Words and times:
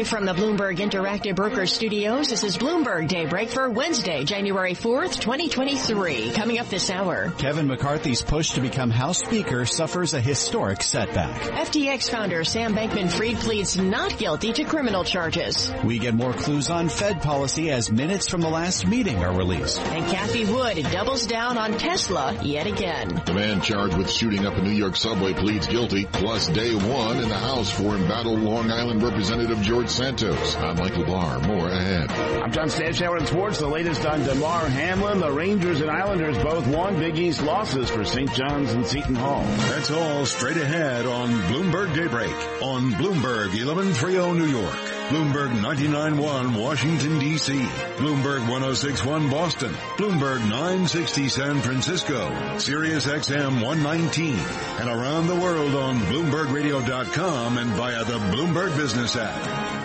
Live 0.00 0.08
from 0.08 0.24
the 0.24 0.32
Bloomberg 0.32 0.78
Interactive 0.78 1.34
Broker 1.34 1.66
Studios, 1.66 2.30
this 2.30 2.42
is 2.42 2.56
Bloomberg 2.56 3.06
Daybreak 3.06 3.50
for 3.50 3.68
Wednesday, 3.68 4.24
January 4.24 4.72
4th, 4.72 5.20
2023. 5.20 6.30
Coming 6.30 6.58
up 6.58 6.68
this 6.70 6.88
hour. 6.88 7.30
Kevin 7.36 7.66
McCarthy's 7.66 8.22
push 8.22 8.52
to 8.52 8.62
become 8.62 8.88
House 8.88 9.18
Speaker 9.18 9.66
suffers 9.66 10.14
a 10.14 10.20
historic 10.20 10.82
setback. 10.82 11.38
FTX 11.42 12.08
founder 12.08 12.44
Sam 12.44 12.74
Bankman-Fried 12.74 13.36
pleads 13.40 13.76
not 13.76 14.16
guilty 14.16 14.54
to 14.54 14.64
criminal 14.64 15.04
charges. 15.04 15.70
We 15.84 15.98
get 15.98 16.14
more 16.14 16.32
clues 16.32 16.70
on 16.70 16.88
Fed 16.88 17.20
policy 17.20 17.70
as 17.70 17.92
minutes 17.92 18.26
from 18.26 18.40
the 18.40 18.48
last 18.48 18.86
meeting 18.86 19.18
are 19.18 19.36
released. 19.36 19.80
And 19.80 20.06
Cathie 20.06 20.46
Wood 20.46 20.82
doubles 20.90 21.26
down 21.26 21.58
on 21.58 21.76
Tesla 21.76 22.42
yet 22.42 22.66
again. 22.66 23.20
The 23.26 23.34
man 23.34 23.60
charged 23.60 23.98
with 23.98 24.10
shooting 24.10 24.46
up 24.46 24.56
a 24.56 24.62
New 24.62 24.70
York 24.70 24.96
subway 24.96 25.34
pleads 25.34 25.66
guilty, 25.66 26.06
plus 26.06 26.48
day 26.48 26.74
one 26.74 27.18
in 27.18 27.28
the 27.28 27.38
House 27.38 27.70
for 27.70 27.96
embattled 27.96 28.40
Long 28.40 28.70
Island 28.70 29.02
Representative 29.02 29.60
George 29.60 29.89
Santos. 29.90 30.56
I'm 30.56 30.76
Michael 30.76 31.04
Barr. 31.04 31.40
More 31.40 31.68
ahead. 31.68 32.10
I'm 32.10 32.52
John 32.52 32.68
Stashower 32.68 33.18
in 33.18 33.26
sports. 33.26 33.58
The 33.58 33.66
latest 33.66 34.06
on 34.06 34.22
Damar 34.24 34.68
Hamlin. 34.68 35.20
The 35.20 35.30
Rangers 35.30 35.80
and 35.80 35.90
Islanders 35.90 36.38
both 36.38 36.66
won 36.66 36.98
Big 36.98 37.18
East 37.18 37.42
losses 37.42 37.90
for 37.90 38.04
St. 38.04 38.32
John's 38.32 38.72
and 38.72 38.86
Seton 38.86 39.16
Hall. 39.16 39.42
That's 39.42 39.90
all 39.90 40.24
straight 40.26 40.56
ahead 40.56 41.06
on 41.06 41.30
Bloomberg 41.42 41.94
Daybreak 41.94 42.34
on 42.62 42.92
Bloomberg 42.92 43.48
1130 43.48 44.38
New 44.38 44.46
York. 44.46 44.76
Bloomberg 45.10 45.50
99.1 45.50 46.56
Washington 46.56 47.18
DC, 47.18 47.60
Bloomberg 47.96 48.46
106.1 48.46 49.28
Boston, 49.28 49.72
Bloomberg 49.96 50.38
960 50.48 51.28
San 51.28 51.60
Francisco, 51.62 52.58
Sirius 52.58 53.06
XM 53.06 53.60
119, 53.60 54.38
and 54.78 54.88
around 54.88 55.26
the 55.26 55.34
world 55.34 55.74
on 55.74 55.98
BloombergRadio.com 56.02 57.58
and 57.58 57.70
via 57.70 58.04
the 58.04 58.18
Bloomberg 58.18 58.76
Business 58.76 59.16
app. 59.16 59.79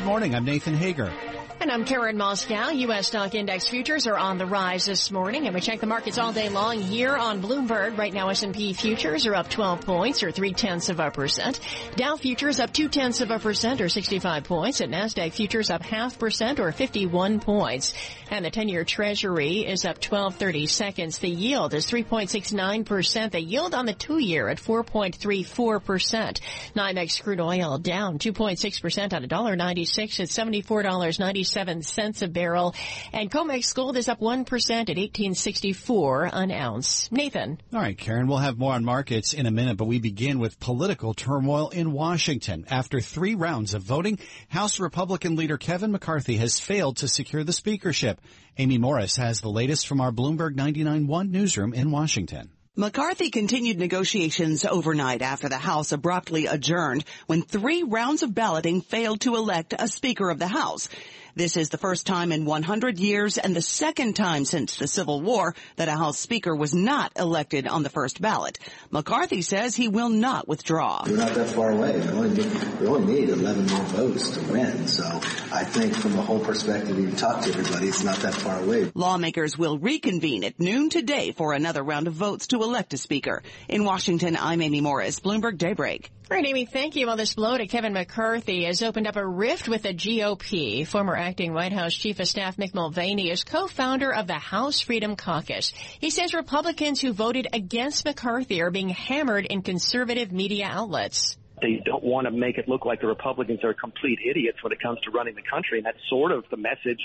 Good 0.00 0.06
morning. 0.06 0.34
I'm 0.34 0.46
Nathan 0.46 0.72
Hager. 0.72 1.12
And 1.60 1.70
I'm 1.70 1.84
Karen 1.84 2.16
Moskow. 2.16 2.74
U.S. 2.74 3.08
stock 3.08 3.34
index 3.34 3.68
futures 3.68 4.06
are 4.06 4.16
on 4.16 4.38
the 4.38 4.46
rise 4.46 4.86
this 4.86 5.10
morning, 5.10 5.44
and 5.44 5.54
we 5.54 5.60
check 5.60 5.80
the 5.80 5.86
markets 5.86 6.16
all 6.16 6.32
day 6.32 6.48
long 6.48 6.80
here 6.80 7.14
on 7.14 7.42
Bloomberg. 7.42 7.98
Right 7.98 8.14
now, 8.14 8.30
S&P 8.30 8.72
futures 8.72 9.26
are 9.26 9.34
up 9.34 9.50
12 9.50 9.82
points, 9.82 10.22
or 10.22 10.30
three 10.30 10.54
tenths 10.54 10.88
of 10.88 11.00
a 11.00 11.10
percent. 11.10 11.60
Dow 11.96 12.16
futures 12.16 12.60
up 12.60 12.72
two 12.72 12.88
tenths 12.88 13.20
of 13.20 13.30
a 13.30 13.38
percent, 13.38 13.82
or 13.82 13.90
65 13.90 14.44
points. 14.44 14.80
And 14.80 14.94
Nasdaq 14.94 15.34
futures 15.34 15.68
up 15.68 15.82
half 15.82 16.18
percent, 16.18 16.60
or 16.60 16.72
51 16.72 17.40
points. 17.40 17.92
And 18.30 18.42
the 18.42 18.50
10-year 18.50 18.84
Treasury 18.84 19.58
is 19.66 19.84
up 19.84 20.00
12.30 20.00 20.66
seconds. 20.66 21.18
The 21.18 21.28
yield 21.28 21.74
is 21.74 21.84
3.69 21.84 22.86
percent. 22.86 23.32
The 23.32 23.40
yield 23.42 23.74
on 23.74 23.84
the 23.84 23.92
two-year 23.92 24.48
at 24.48 24.56
4.34 24.56 25.84
percent. 25.84 26.40
NYMEX 26.74 27.22
crude 27.22 27.40
oil 27.40 27.76
down 27.76 28.18
2.6 28.18 28.80
percent 28.80 29.12
on 29.12 29.24
$1.96 29.24 30.20
at 30.20 30.30
74 30.30 30.82
dollars 30.84 31.18
90 31.18 31.49
seven 31.50 31.82
cents 31.82 32.22
a 32.22 32.28
barrel. 32.28 32.74
And 33.12 33.30
COMEX 33.30 33.74
gold 33.74 33.96
is 33.96 34.08
up 34.08 34.20
1% 34.20 34.30
at 34.30 34.96
1864 34.96 36.30
an 36.32 36.50
ounce. 36.50 37.10
Nathan. 37.10 37.60
All 37.72 37.80
right, 37.80 37.98
Karen, 37.98 38.26
we'll 38.26 38.38
have 38.38 38.58
more 38.58 38.72
on 38.72 38.84
markets 38.84 39.32
in 39.32 39.46
a 39.46 39.50
minute, 39.50 39.76
but 39.76 39.86
we 39.86 39.98
begin 39.98 40.38
with 40.38 40.60
political 40.60 41.14
turmoil 41.14 41.68
in 41.70 41.92
Washington. 41.92 42.64
After 42.70 43.00
three 43.00 43.34
rounds 43.34 43.74
of 43.74 43.82
voting, 43.82 44.18
House 44.48 44.80
Republican 44.80 45.36
leader 45.36 45.58
Kevin 45.58 45.92
McCarthy 45.92 46.36
has 46.36 46.60
failed 46.60 46.98
to 46.98 47.08
secure 47.08 47.44
the 47.44 47.52
speakership. 47.52 48.20
Amy 48.58 48.78
Morris 48.78 49.16
has 49.16 49.40
the 49.40 49.50
latest 49.50 49.86
from 49.86 50.00
our 50.00 50.12
Bloomberg 50.12 50.54
99.1 50.54 51.30
newsroom 51.30 51.74
in 51.74 51.90
Washington. 51.90 52.50
McCarthy 52.76 53.30
continued 53.30 53.78
negotiations 53.78 54.64
overnight 54.64 55.22
after 55.22 55.48
the 55.48 55.58
House 55.58 55.90
abruptly 55.90 56.46
adjourned 56.46 57.04
when 57.26 57.42
three 57.42 57.82
rounds 57.82 58.22
of 58.22 58.34
balloting 58.34 58.80
failed 58.80 59.20
to 59.22 59.34
elect 59.34 59.74
a 59.76 59.88
Speaker 59.88 60.30
of 60.30 60.38
the 60.38 60.46
House. 60.46 60.88
This 61.34 61.56
is 61.56 61.68
the 61.68 61.78
first 61.78 62.06
time 62.06 62.32
in 62.32 62.44
100 62.44 62.98
years 62.98 63.38
and 63.38 63.54
the 63.54 63.62
second 63.62 64.14
time 64.14 64.44
since 64.44 64.76
the 64.76 64.88
Civil 64.88 65.20
War 65.20 65.54
that 65.76 65.88
a 65.88 65.92
House 65.92 66.18
Speaker 66.18 66.54
was 66.54 66.74
not 66.74 67.12
elected 67.16 67.66
on 67.66 67.82
the 67.82 67.88
first 67.88 68.20
ballot. 68.20 68.58
McCarthy 68.90 69.42
says 69.42 69.76
he 69.76 69.88
will 69.88 70.08
not 70.08 70.48
withdraw. 70.48 71.04
We're 71.06 71.16
not 71.16 71.34
that 71.34 71.48
far 71.48 71.70
away. 71.70 72.00
We 72.00 72.08
only 72.08 72.30
need, 72.30 72.80
we 72.80 72.86
only 72.86 73.14
need 73.14 73.28
11 73.28 73.66
more 73.66 73.84
votes 73.84 74.30
to 74.30 74.52
win. 74.52 74.88
So 74.88 75.04
I 75.52 75.64
think 75.64 75.94
from 75.94 76.12
the 76.12 76.22
whole 76.22 76.40
perspective, 76.40 76.98
you 76.98 77.12
talk 77.12 77.42
to 77.42 77.50
everybody, 77.50 77.88
it's 77.88 78.02
not 78.02 78.18
that 78.18 78.34
far 78.34 78.60
away. 78.60 78.90
Lawmakers 78.94 79.56
will 79.56 79.78
reconvene 79.78 80.44
at 80.44 80.58
noon 80.58 80.90
today 80.90 81.32
for 81.32 81.52
another 81.52 81.82
round 81.82 82.08
of 82.08 82.14
votes 82.14 82.48
to 82.48 82.62
elect 82.62 82.94
a 82.94 82.98
Speaker. 82.98 83.42
In 83.68 83.84
Washington, 83.84 84.36
I'm 84.36 84.60
Amy 84.62 84.80
Morris, 84.80 85.20
Bloomberg 85.20 85.58
Daybreak. 85.58 86.10
All 86.30 86.36
right, 86.36 86.46
Amy, 86.46 86.64
thank 86.64 86.94
you. 86.94 87.08
Well, 87.08 87.16
this 87.16 87.34
blow 87.34 87.58
to 87.58 87.66
Kevin 87.66 87.92
McCarthy 87.92 88.62
has 88.62 88.84
opened 88.84 89.08
up 89.08 89.16
a 89.16 89.26
rift 89.26 89.68
with 89.68 89.82
the 89.82 89.92
GOP. 89.92 90.86
Former 90.86 91.16
acting 91.16 91.52
White 91.52 91.72
House 91.72 91.92
Chief 91.92 92.20
of 92.20 92.28
Staff 92.28 92.56
Mick 92.56 92.72
Mulvaney 92.72 93.32
is 93.32 93.42
co-founder 93.42 94.14
of 94.14 94.28
the 94.28 94.34
House 94.34 94.78
Freedom 94.78 95.16
Caucus. 95.16 95.72
He 95.98 96.10
says 96.10 96.32
Republicans 96.32 97.00
who 97.00 97.12
voted 97.12 97.48
against 97.52 98.04
McCarthy 98.04 98.62
are 98.62 98.70
being 98.70 98.90
hammered 98.90 99.44
in 99.44 99.62
conservative 99.62 100.30
media 100.30 100.68
outlets 100.70 101.36
they 101.60 101.82
don't 101.84 102.04
want 102.04 102.26
to 102.26 102.30
make 102.30 102.56
it 102.56 102.68
look 102.68 102.86
like 102.86 103.02
the 103.02 103.06
Republicans 103.06 103.62
are 103.64 103.74
complete 103.74 104.18
idiots 104.24 104.62
when 104.62 104.72
it 104.72 104.80
comes 104.80 104.98
to 105.00 105.10
running 105.10 105.34
the 105.34 105.42
country. 105.42 105.76
And 105.76 105.84
that's 105.84 105.98
sort 106.08 106.32
of 106.32 106.44
the 106.50 106.56
message, 106.56 107.00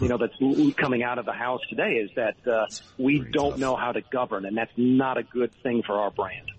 you 0.00 0.08
know, 0.08 0.18
that's 0.18 0.34
coming 0.76 1.04
out 1.04 1.18
of 1.18 1.26
the 1.26 1.32
House 1.32 1.60
today 1.68 1.92
is 1.92 2.10
that 2.16 2.34
uh, 2.44 2.66
we 2.98 3.20
don't 3.20 3.58
know 3.58 3.76
how 3.76 3.92
to 3.92 4.00
govern, 4.10 4.46
and 4.46 4.56
that's 4.56 4.72
not 4.76 5.16
a 5.16 5.22
good 5.22 5.52
thing 5.62 5.84
for 5.86 5.94
our 5.96 6.10
brand. 6.10 6.50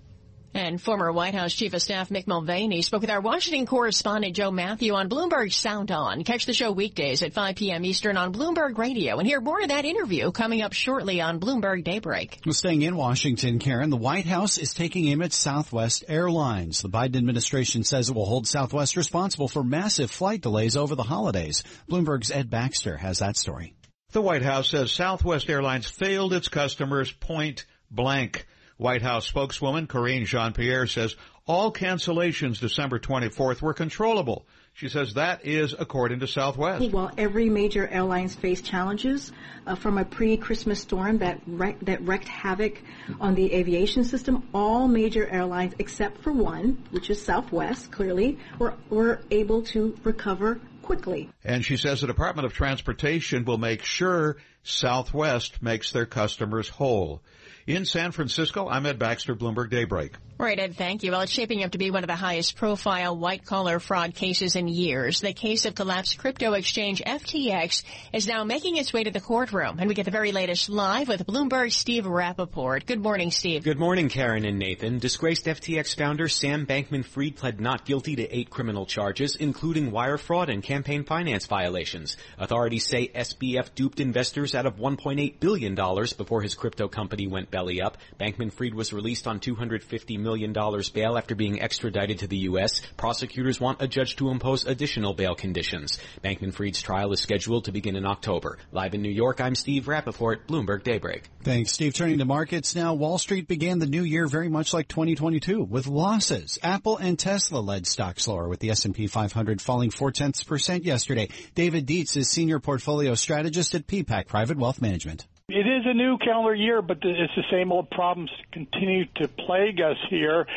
And 0.54 0.82
former 0.82 1.12
White 1.12 1.34
House 1.34 1.54
Chief 1.54 1.74
of 1.74 1.82
Staff 1.82 2.10
Mick 2.10 2.28
Mulvaney 2.28 2.82
spoke 2.82 3.02
with 3.02 3.10
our 3.10 3.22
Washington 3.22 3.66
correspondent 3.66 4.36
Joe 4.36 4.52
Mathieu 4.52 4.94
on 4.96 5.08
Bloomberg 5.08 5.54
Sound 5.54 5.92
On. 5.92 6.24
Catch 6.24 6.46
the 6.46 6.54
show 6.54 6.72
weekdays 6.72 7.24
at 7.24 7.34
5 7.34 7.56
p.m. 7.56 7.86
Eastern 7.86 8.18
on 8.18 8.34
Bloomberg 8.34 8.78
Radio 8.78 9.18
and 9.18 9.28
hear 9.28 9.40
more 9.40 9.62
of 9.62 9.70
that 9.70 9.86
interview 9.86 10.32
coming 10.32 10.62
up 10.62 10.74
shortly 10.74 11.22
on 11.22 11.40
Bloomberg 11.40 11.86
Daybreak. 11.86 12.42
Well, 12.46 12.54
staying 12.54 12.82
in 12.82 12.98
Washington, 12.98 13.60
Karen, 13.60 13.90
the 13.90 13.98
White 13.98 14.26
House 14.26 14.58
is 14.58 14.74
taking 14.74 15.08
aim 15.08 15.22
at 15.22 15.32
Southwest 15.32 16.04
Airlines. 16.08 16.82
The 16.82 16.90
Biden 16.90 17.16
administration 17.16 17.84
says 17.84 18.10
it 18.10 18.16
will 18.16 18.26
hold 18.26 18.46
Southwest 18.46 18.98
responsible 18.98 19.48
for 19.48 19.64
massive 19.64 20.12
flight 20.12 20.42
delays 20.42 20.76
over 20.76 20.96
the 20.96 21.04
holidays. 21.04 21.64
Bloomberg's 21.90 22.32
Ed 22.32 22.50
Baxter 22.50 22.98
has 22.98 23.20
that 23.20 23.38
story. 23.38 23.74
The 24.12 24.22
White 24.22 24.42
House 24.42 24.70
says 24.70 24.92
Southwest 24.92 25.50
Airlines 25.50 25.88
failed 25.88 26.34
its 26.34 26.50
customers 26.50 27.12
point 27.14 27.66
blank. 27.90 28.46
White 28.82 29.04
House 29.04 29.28
spokeswoman 29.28 29.86
Karine 29.86 30.26
Jean-Pierre 30.26 30.88
says 30.88 31.16
all 31.46 31.72
cancellations 31.72 32.60
December 32.60 32.98
24th 32.98 33.62
were 33.62 33.76
controllable. 33.76 34.48
She 34.74 34.90
says 34.90 35.14
that 35.14 35.46
is 35.46 35.76
according 35.78 36.22
to 36.22 36.28
Southwest. 36.28 36.92
While 36.92 37.12
every 37.16 37.48
major 37.48 37.88
airlines 37.88 38.34
face 38.34 38.60
challenges 38.60 39.32
uh, 39.68 39.76
from 39.76 40.00
a 40.00 40.06
pre-Christmas 40.06 40.82
storm 40.82 41.20
that 41.20 41.42
wreck, 41.46 41.80
that 41.82 42.02
wreaked 42.02 42.28
havoc 42.28 42.82
on 43.20 43.36
the 43.36 43.54
aviation 43.54 44.04
system, 44.04 44.50
all 44.52 44.88
major 44.88 45.28
airlines 45.28 45.76
except 45.78 46.24
for 46.24 46.32
one, 46.32 46.84
which 46.90 47.12
is 47.12 47.24
Southwest, 47.24 47.92
clearly, 47.92 48.40
were, 48.58 48.74
were 48.90 49.22
able 49.30 49.62
to 49.62 49.96
recover 50.04 50.60
quickly. 50.82 51.30
And 51.44 51.64
she 51.64 51.78
says 51.78 52.02
the 52.02 52.08
Department 52.08 52.48
of 52.48 52.54
Transportation 52.54 53.46
will 53.46 53.60
make 53.60 53.84
sure 53.84 54.38
Southwest 54.64 55.62
makes 55.62 55.92
their 55.92 56.08
customers 56.08 56.68
whole. 56.68 57.22
In 57.68 57.86
San 57.86 58.12
Francisco, 58.12 58.68
I'm 58.68 58.88
Ed 58.88 58.98
Baxter, 58.98 59.36
Bloomberg 59.36 59.70
Daybreak. 59.70 60.14
Right, 60.42 60.58
Ed, 60.58 60.76
thank 60.76 61.04
you. 61.04 61.12
Well, 61.12 61.22
it's 61.22 61.32
shaping 61.32 61.64
up 61.64 61.74
to 61.74 61.78
be 61.78 61.92
one 61.92 62.04
of 62.04 62.08
the 62.08 62.16
highest 62.16 62.56
profile 62.56 63.16
white 63.16 63.46
collar 63.46 63.80
fraud 63.80 64.16
cases 64.16 64.56
in 64.56 64.68
years. 64.68 65.22
The 65.22 65.34
case 65.34 65.68
of 65.68 65.76
collapsed 65.76 66.18
crypto 66.18 66.54
exchange 66.54 67.00
FTX 67.06 67.84
is 68.12 68.26
now 68.26 68.44
making 68.44 68.78
its 68.78 68.92
way 68.92 69.04
to 69.04 69.12
the 69.12 69.20
courtroom. 69.20 69.78
And 69.78 69.88
we 69.88 69.94
get 69.94 70.06
the 70.06 70.12
very 70.12 70.32
latest 70.32 70.68
live 70.68 71.10
with 71.10 71.28
Bloomberg's 71.28 71.76
Steve 71.76 72.06
Rappaport. 72.06 72.88
Good 72.88 73.04
morning, 73.04 73.30
Steve. 73.30 73.64
Good 73.64 73.78
morning, 73.78 74.10
Karen 74.10 74.44
and 74.44 74.58
Nathan. 74.58 74.98
Disgraced 74.98 75.46
FTX 75.46 75.96
founder 75.96 76.28
Sam 76.28 76.66
Bankman 76.66 77.06
Fried 77.06 77.36
pled 77.36 77.62
not 77.62 77.86
guilty 77.86 78.16
to 78.16 78.36
eight 78.36 78.50
criminal 78.50 78.88
charges, 78.88 79.36
including 79.36 79.92
wire 79.92 80.18
fraud 80.18 80.50
and 80.50 80.64
campaign 80.64 81.04
finance 81.04 81.46
violations. 81.46 82.18
Authorities 82.40 82.88
say 82.88 83.10
SBF 83.10 83.76
duped 83.76 84.00
investors 84.00 84.56
out 84.56 84.66
of 84.66 84.78
$1.8 84.78 85.40
billion 85.40 85.76
before 85.76 86.42
his 86.42 86.56
crypto 86.56 86.88
company 86.88 87.28
went 87.28 87.52
belly 87.52 87.80
up. 87.80 88.00
Bankman-Fried 88.20 88.74
was 88.74 88.92
released 88.92 89.28
on 89.28 89.40
$250 89.40 90.18
million 90.18 90.31
bail 90.36 91.18
after 91.18 91.36
being 91.36 91.62
extradited 91.62 92.20
to 92.20 92.28
the 92.28 92.38
U.S. 92.38 92.82
Prosecutors 92.98 93.60
want 93.60 93.82
a 93.82 93.88
judge 93.88 94.16
to 94.18 94.30
impose 94.30 94.66
additional 94.66 95.14
bail 95.14 95.36
conditions. 95.36 96.00
Bankman-Fried's 96.24 96.82
trial 96.82 97.12
is 97.14 97.20
scheduled 97.20 97.66
to 97.66 97.72
begin 97.72 97.96
in 97.96 98.06
October. 98.06 98.58
Live 98.72 98.94
in 98.94 99.02
New 99.02 99.12
York, 99.12 99.42
I'm 99.42 99.56
Steve 99.56 99.86
Rappaport, 99.86 100.46
Bloomberg 100.48 100.84
Daybreak. 100.84 101.24
Thanks, 101.44 101.72
Steve. 101.72 101.94
Turning 101.94 102.20
to 102.20 102.26
markets 102.26 102.76
now, 102.76 102.94
Wall 102.94 103.18
Street 103.18 103.48
began 103.48 103.80
the 103.80 103.86
new 103.86 104.04
year 104.04 104.28
very 104.28 104.50
much 104.50 104.74
like 104.74 104.88
2022 104.88 105.64
with 105.64 105.88
losses. 105.88 106.60
Apple 106.64 106.98
and 106.98 107.18
Tesla 107.18 107.60
led 107.60 107.88
stocks 107.88 108.28
lower 108.28 108.48
with 108.48 108.60
the 108.60 108.70
S&P 108.72 109.08
500 109.08 109.62
falling 109.62 109.92
four 109.92 110.12
tenths 110.12 110.44
percent 110.44 110.84
yesterday. 110.84 111.30
David 111.56 111.86
Dietz 111.86 112.16
is 112.16 112.30
senior 112.30 112.60
portfolio 112.60 113.16
strategist 113.16 113.76
at 113.76 113.88
Peapack 113.88 114.28
Private 114.28 114.58
Wealth 114.58 114.82
Management. 114.82 115.28
It 115.54 115.68
is 115.68 115.84
a 115.86 115.94
new 115.94 116.18
calendar 116.18 116.56
year, 116.56 116.82
but 116.82 117.00
it's 117.02 117.36
the 117.36 117.44
same 117.52 117.74
old 117.74 117.90
problems 117.90 118.32
continue 118.54 119.06
to 119.16 119.28
plague 119.28 119.82
us 119.82 119.98
here. 120.10 120.48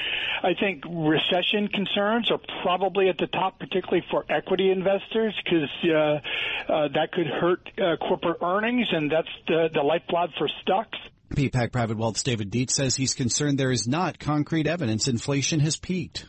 I 0.43 0.55
think 0.55 0.85
recession 0.89 1.67
concerns 1.69 2.31
are 2.31 2.39
probably 2.63 3.09
at 3.09 3.19
the 3.19 3.27
top, 3.27 3.59
particularly 3.59 4.05
for 4.09 4.25
equity 4.29 4.71
investors, 4.71 5.35
because 5.45 5.69
uh, 5.85 6.73
uh, 6.73 6.89
that 6.95 7.11
could 7.13 7.27
hurt 7.27 7.69
uh, 7.77 7.97
corporate 7.97 8.39
earnings, 8.41 8.87
and 8.93 9.11
that's 9.11 9.29
the, 9.49 9.69
the 9.75 9.83
lifeblood 9.83 10.31
for 10.39 10.49
stocks. 10.63 10.99
Peapack 11.35 11.73
Private 11.73 11.97
Wealth's 11.97 12.23
David 12.23 12.51
Dietz 12.51 12.75
says 12.75 12.95
he's 12.95 13.15
concerned 13.15 13.59
there 13.59 13.73
is 13.73 13.89
not 13.89 14.21
concrete 14.21 14.69
evidence 14.69 15.09
inflation 15.09 15.59
has 15.59 15.77
peaked. 15.77 16.27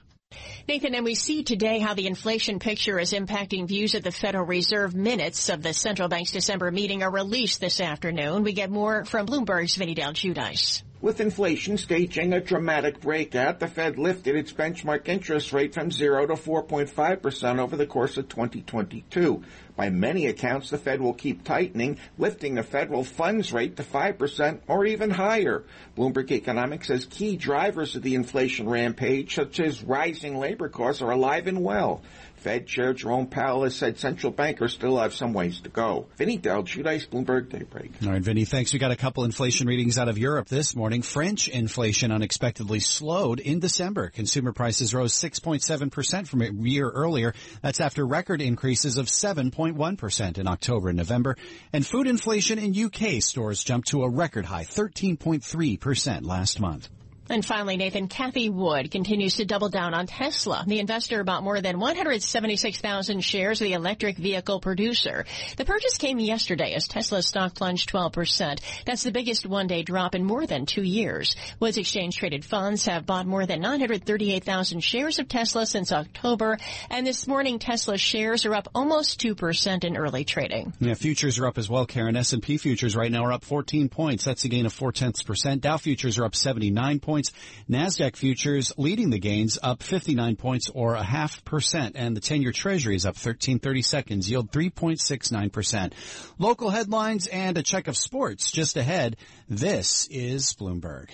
Nathan, 0.68 0.96
and 0.96 1.06
we 1.06 1.16
see 1.16 1.44
today 1.44 1.80
how 1.80 1.94
the 1.94 2.08
inflation 2.08 2.60
picture 2.60 3.00
is 3.00 3.14
impacting 3.14 3.68
views 3.68 3.96
at 3.96 4.04
the 4.04 4.12
Federal 4.12 4.46
Reserve. 4.46 4.96
Minutes 4.96 5.50
of 5.50 5.62
the 5.62 5.74
central 5.74 6.08
bank's 6.08 6.32
December 6.32 6.72
meeting 6.72 7.04
are 7.04 7.12
released 7.12 7.62
this 7.62 7.80
afternoon. 7.80 8.44
We 8.44 8.54
get 8.54 8.70
more 8.70 9.06
from 9.06 9.28
Bloomberg's 9.28 9.76
Vinny 9.76 9.94
Del 9.94 10.14
Giudice. 10.14 10.82
With 11.02 11.20
inflation 11.20 11.78
staging 11.78 12.34
a 12.34 12.42
dramatic 12.42 13.00
breakout, 13.00 13.60
the 13.60 13.68
Fed 13.68 14.00
lifted 14.00 14.36
its 14.36 14.52
benchmark 14.52 15.08
interest 15.08 15.54
rate 15.54 15.76
from 15.76 15.92
0 15.92 16.26
to 16.26 16.34
4.5% 16.34 17.60
over 17.60 17.76
the 17.76 17.86
course 17.86 18.18
of 18.18 18.28
2022. 18.28 19.44
By 19.75 19.89
many 19.89 20.27
accounts, 20.27 20.69
the 20.69 20.77
Fed 20.77 21.01
will 21.01 21.13
keep 21.13 21.44
tightening, 21.44 21.98
lifting 22.18 22.56
the 22.56 22.63
federal 22.63 23.04
funds 23.04 23.51
rate 23.51 23.75
to 23.77 23.83
5% 23.83 24.60
or 24.68 24.86
even 24.86 25.10
higher. 25.10 25.63
Bloomberg 25.98 26.31
Economics 26.31 26.88
says 26.88 27.06
key 27.06 27.36
drivers 27.36 27.95
of 27.95 28.01
the 28.01 28.16
inflation 28.16 28.69
rampage, 28.69 29.36
such 29.36 29.60
as 29.60 29.83
rising 29.83 30.38
labor 30.38 30.69
costs, 30.69 31.01
are 31.01 31.12
alive 31.12 31.48
and 31.48 31.62
well. 31.62 32.01
Fed 32.46 32.68
Chair 32.68 32.94
Jerome 32.94 33.26
Powell 33.26 33.64
has 33.64 33.76
said 33.76 33.98
central 33.98 34.32
bankers 34.32 34.72
still 34.72 35.00
have 35.00 35.16
some 35.16 35.34
ways 35.34 35.62
to 35.62 35.70
go. 35.70 36.06
Vinny 36.16 36.38
Del 36.38 36.62
Giudice, 36.62 37.10
Bloomberg 37.10 37.50
Daybreak. 37.50 37.94
All 38.04 38.12
right, 38.12 38.22
Vinny, 38.22 38.46
thanks. 38.46 38.72
We 38.72 38.78
got 38.78 38.92
a 38.92 38.96
couple 38.96 39.24
inflation 39.24 39.66
readings 39.66 39.98
out 39.98 40.10
of 40.10 40.20
Europe 40.20 40.48
this 40.48 40.76
morning. 40.76 41.02
French 41.02 41.48
inflation 41.48 42.12
unexpectedly 42.12 42.82
slowed 42.82 43.40
in 43.40 43.60
December. 43.60 44.12
Consumer 44.12 44.54
prices 44.54 44.94
rose 44.94 45.16
6.7% 45.16 46.28
from 46.28 46.44
a 46.44 46.52
year 46.52 46.88
earlier. 46.88 47.34
That's 47.64 47.82
after 47.82 48.06
record 48.06 48.44
increases 48.44 48.98
of 48.98 49.08
7.1% 49.08 50.38
in 50.38 50.48
October 50.48 50.90
and 50.90 50.98
November. 51.00 51.38
And 51.74 51.84
food 51.84 52.06
inflation 52.06 52.60
in 52.60 52.80
UK 52.80 53.24
stores 53.24 53.64
jumped 53.64 53.88
to 53.88 54.04
a 54.04 54.10
record 54.10 54.46
high 54.46 54.66
13.3% 54.66 56.28
last 56.28 56.60
month. 56.60 56.90
And 57.27 57.44
finally, 57.44 57.75
Nathan, 57.75 58.07
Cathie 58.07 58.51
Wood 58.51 58.92
continues 58.92 59.38
to 59.38 59.45
double 59.45 59.69
down 59.69 59.95
on 59.95 60.06
Tesla. 60.06 60.63
The 60.68 60.80
investor 60.80 61.24
bought 61.24 61.44
more 61.44 61.60
than 61.60 61.80
176,000 61.80 63.22
shares 63.22 63.60
of 63.60 63.66
the 63.66 63.74
electric 63.74 64.18
vehicle 64.18 64.60
producer. 64.60 65.25
The 65.57 65.66
purchase 65.66 65.98
came 65.98 66.19
yesterday 66.19 66.74
as 66.74 66.88
Tesla's 66.88 67.27
stock 67.27 67.56
plunged 67.56 67.89
12%. 67.92 68.60
That's 68.86 69.01
the 69.01 69.12
biggest 69.12 69.48
one-day 69.48 69.81
drop 69.81 70.13
in 70.13 70.24
more 70.24 70.45
than 70.45 70.68
two 70.68 70.83
years. 70.83 71.36
Wood's 71.60 71.77
exchange-traded 71.77 72.45
funds 72.45 72.86
have 72.86 73.07
bought 73.07 73.25
more 73.25 73.48
than 73.48 73.62
938,000 73.62 74.81
shares 74.81 75.18
of 75.18 75.27
Tesla 75.27 75.66
since 75.66 75.92
October. 75.92 76.60
And 76.92 77.07
this 77.07 77.27
morning, 77.27 77.57
Tesla 77.57 77.98
shares 77.98 78.45
are 78.45 78.54
up 78.54 78.68
almost 78.75 79.19
2% 79.19 79.83
in 79.83 79.98
early 79.98 80.25
trading. 80.25 80.74
Yeah, 80.80 80.94
futures 80.94 81.39
are 81.39 81.48
up 81.48 81.57
as 81.57 81.69
well, 81.69 81.88
Karen. 81.88 82.16
S&P 82.16 82.57
futures 82.57 82.95
right 82.95 83.12
now 83.12 83.25
are 83.25 83.33
up 83.33 83.44
14 83.44 83.89
points. 83.89 84.25
That's 84.25 84.45
a 84.45 84.48
gain 84.48 84.68
of 84.68 84.74
4 84.74 84.92
tenths 84.92 85.24
percent. 85.24 85.62
Dow 85.62 85.77
futures 85.77 86.19
are 86.19 86.25
up 86.25 86.36
79 86.36 87.00
points 87.00 87.15
points. 87.16 87.32
NASDAQ 87.70 88.18
futures 88.18 88.74
leading 88.78 89.10
the 89.10 89.20
gains 89.20 89.58
up 89.64 89.82
59 89.82 90.36
points 90.36 90.70
or 90.70 90.96
a 90.96 91.04
half 91.04 91.46
percent. 91.46 91.96
And 91.96 92.16
the 92.16 92.20
10-year 92.20 92.52
treasury 92.52 92.98
is 92.98 93.06
up 93.06 93.16
1330 93.16 93.82
seconds, 93.82 94.30
yield 94.30 94.52
3.69%. 94.52 95.94
Local 96.38 96.70
headlines 96.70 97.28
and 97.28 97.58
a 97.58 97.64
check 97.64 97.88
of 97.88 97.96
sports 97.96 98.52
just 98.52 98.76
ahead. 98.76 99.16
This 99.48 100.10
is 100.12 100.54
Bloomberg. 100.56 101.10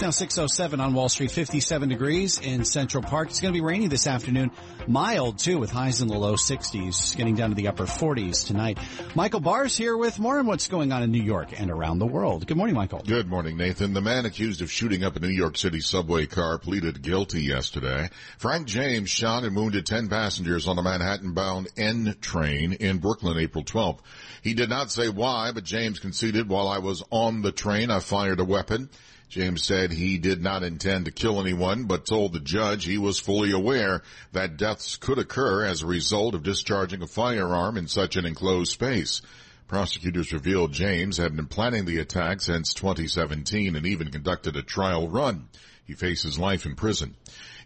Now 0.00 0.10
607 0.10 0.80
on 0.80 0.94
Wall 0.94 1.08
Street, 1.08 1.30
57 1.30 1.88
degrees 1.88 2.38
in 2.38 2.64
Central 2.64 3.02
Park. 3.02 3.28
It's 3.28 3.40
going 3.40 3.52
to 3.52 3.56
be 3.56 3.64
rainy 3.64 3.88
this 3.88 4.06
afternoon. 4.06 4.50
Mild 4.86 5.38
too 5.38 5.58
with 5.58 5.70
highs 5.70 6.00
in 6.00 6.08
the 6.08 6.16
low 6.16 6.34
60s, 6.34 7.16
getting 7.16 7.34
down 7.34 7.50
to 7.50 7.54
the 7.54 7.68
upper 7.68 7.84
40s 7.84 8.46
tonight. 8.46 8.78
Michael 9.14 9.40
Barr's 9.40 9.76
here 9.76 9.96
with 9.96 10.18
more 10.18 10.38
on 10.38 10.46
what's 10.46 10.68
going 10.68 10.92
on 10.92 11.02
in 11.02 11.12
New 11.12 11.22
York 11.22 11.60
and 11.60 11.70
around 11.70 11.98
the 11.98 12.06
world. 12.06 12.46
Good 12.46 12.56
morning, 12.56 12.74
Michael. 12.74 13.00
Good 13.00 13.28
morning, 13.28 13.56
Nathan. 13.56 13.92
The 13.92 14.00
man 14.00 14.24
accused 14.24 14.62
of 14.62 14.70
shooting 14.70 15.04
up 15.04 15.16
a 15.16 15.20
New 15.20 15.28
York 15.28 15.56
City 15.56 15.80
subway 15.80 16.26
car 16.26 16.58
pleaded 16.58 17.02
guilty 17.02 17.42
yesterday. 17.42 18.08
Frank 18.38 18.66
James 18.66 19.10
shot 19.10 19.44
and 19.44 19.54
wounded 19.54 19.84
10 19.84 20.08
passengers 20.08 20.68
on 20.68 20.78
a 20.78 20.82
Manhattan 20.82 21.34
bound 21.34 21.68
N 21.76 22.16
train 22.20 22.72
in 22.72 22.98
Brooklyn 22.98 23.38
April 23.38 23.64
12th. 23.64 24.00
He 24.42 24.54
did 24.54 24.68
not 24.68 24.90
say 24.90 25.08
why, 25.08 25.52
but 25.52 25.64
James 25.64 25.98
conceded 26.00 26.48
while 26.48 26.68
I 26.68 26.78
was 26.78 27.04
on 27.10 27.42
the 27.42 27.52
train, 27.52 27.90
I 27.90 28.00
fired 28.00 28.40
a 28.40 28.44
weapon. 28.44 28.88
James 29.32 29.64
said 29.64 29.90
he 29.90 30.18
did 30.18 30.42
not 30.42 30.62
intend 30.62 31.06
to 31.06 31.10
kill 31.10 31.40
anyone, 31.40 31.84
but 31.84 32.04
told 32.04 32.34
the 32.34 32.38
judge 32.38 32.84
he 32.84 32.98
was 32.98 33.18
fully 33.18 33.50
aware 33.50 34.02
that 34.32 34.58
deaths 34.58 34.96
could 34.96 35.18
occur 35.18 35.64
as 35.64 35.80
a 35.80 35.86
result 35.86 36.34
of 36.34 36.42
discharging 36.42 37.00
a 37.00 37.06
firearm 37.06 37.78
in 37.78 37.88
such 37.88 38.16
an 38.16 38.26
enclosed 38.26 38.72
space. 38.72 39.22
Prosecutors 39.68 40.34
revealed 40.34 40.74
James 40.74 41.16
had 41.16 41.34
been 41.34 41.46
planning 41.46 41.86
the 41.86 41.98
attack 41.98 42.42
since 42.42 42.74
2017 42.74 43.74
and 43.74 43.86
even 43.86 44.10
conducted 44.10 44.54
a 44.54 44.62
trial 44.62 45.08
run. 45.08 45.48
He 45.86 45.94
faces 45.94 46.38
life 46.38 46.66
in 46.66 46.76
prison. 46.76 47.16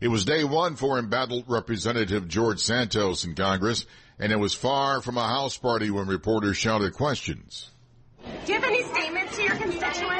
It 0.00 0.06
was 0.06 0.24
day 0.24 0.44
one 0.44 0.76
for 0.76 1.00
embattled 1.00 1.46
Representative 1.48 2.28
George 2.28 2.60
Santos 2.60 3.24
in 3.24 3.34
Congress, 3.34 3.86
and 4.20 4.30
it 4.30 4.38
was 4.38 4.54
far 4.54 5.02
from 5.02 5.18
a 5.18 5.26
house 5.26 5.56
party 5.56 5.90
when 5.90 6.06
reporters 6.06 6.56
shouted 6.56 6.92
questions. 6.92 7.70
Do 8.44 8.52
you 8.52 8.60
have 8.60 8.70
any 8.70 8.84
statements 8.84 9.36
to 9.36 9.42
your 9.42 9.56
constituents? 9.56 10.16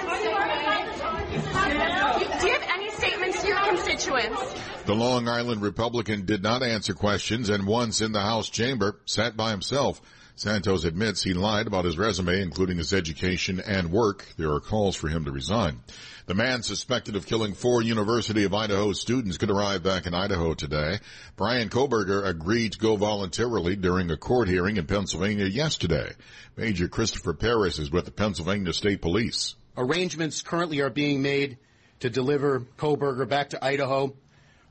Do 1.36 2.46
you 2.46 2.52
have 2.52 2.68
any 2.68 2.90
statements 2.90 3.40
to 3.42 3.48
your 3.48 3.56
constituents? 3.96 4.54
The 4.84 4.94
Long 4.94 5.28
Island 5.28 5.62
Republican 5.62 6.26
did 6.26 6.42
not 6.42 6.62
answer 6.62 6.94
questions 6.94 7.48
and 7.48 7.66
once 7.66 8.00
in 8.00 8.12
the 8.12 8.20
House 8.20 8.48
chamber 8.48 9.00
sat 9.06 9.36
by 9.36 9.50
himself. 9.50 10.00
Santos 10.38 10.84
admits 10.84 11.22
he 11.22 11.32
lied 11.32 11.66
about 11.66 11.86
his 11.86 11.96
resume, 11.96 12.42
including 12.42 12.76
his 12.76 12.92
education 12.92 13.58
and 13.58 13.90
work. 13.90 14.26
There 14.36 14.52
are 14.52 14.60
calls 14.60 14.94
for 14.94 15.08
him 15.08 15.24
to 15.24 15.32
resign. 15.32 15.80
The 16.26 16.34
man 16.34 16.62
suspected 16.62 17.16
of 17.16 17.24
killing 17.24 17.54
four 17.54 17.80
University 17.80 18.44
of 18.44 18.52
Idaho 18.52 18.92
students 18.92 19.38
could 19.38 19.50
arrive 19.50 19.82
back 19.82 20.06
in 20.06 20.12
Idaho 20.12 20.52
today. 20.52 20.98
Bryan 21.36 21.70
Kohberger 21.70 22.26
agreed 22.26 22.72
to 22.72 22.78
go 22.78 22.96
voluntarily 22.96 23.76
during 23.76 24.10
a 24.10 24.18
court 24.18 24.48
hearing 24.48 24.76
in 24.76 24.86
Pennsylvania 24.86 25.46
yesterday. 25.46 26.12
Major 26.54 26.88
Christopher 26.88 27.32
Paris 27.32 27.78
is 27.78 27.90
with 27.90 28.04
the 28.04 28.10
Pennsylvania 28.10 28.74
State 28.74 29.00
Police. 29.00 29.54
Arrangements 29.78 30.42
currently 30.42 30.80
are 30.80 30.90
being 30.90 31.22
made 31.22 31.56
to 32.00 32.10
deliver 32.10 32.60
Kohberger 32.78 33.28
back 33.28 33.50
to 33.50 33.64
Idaho 33.64 34.14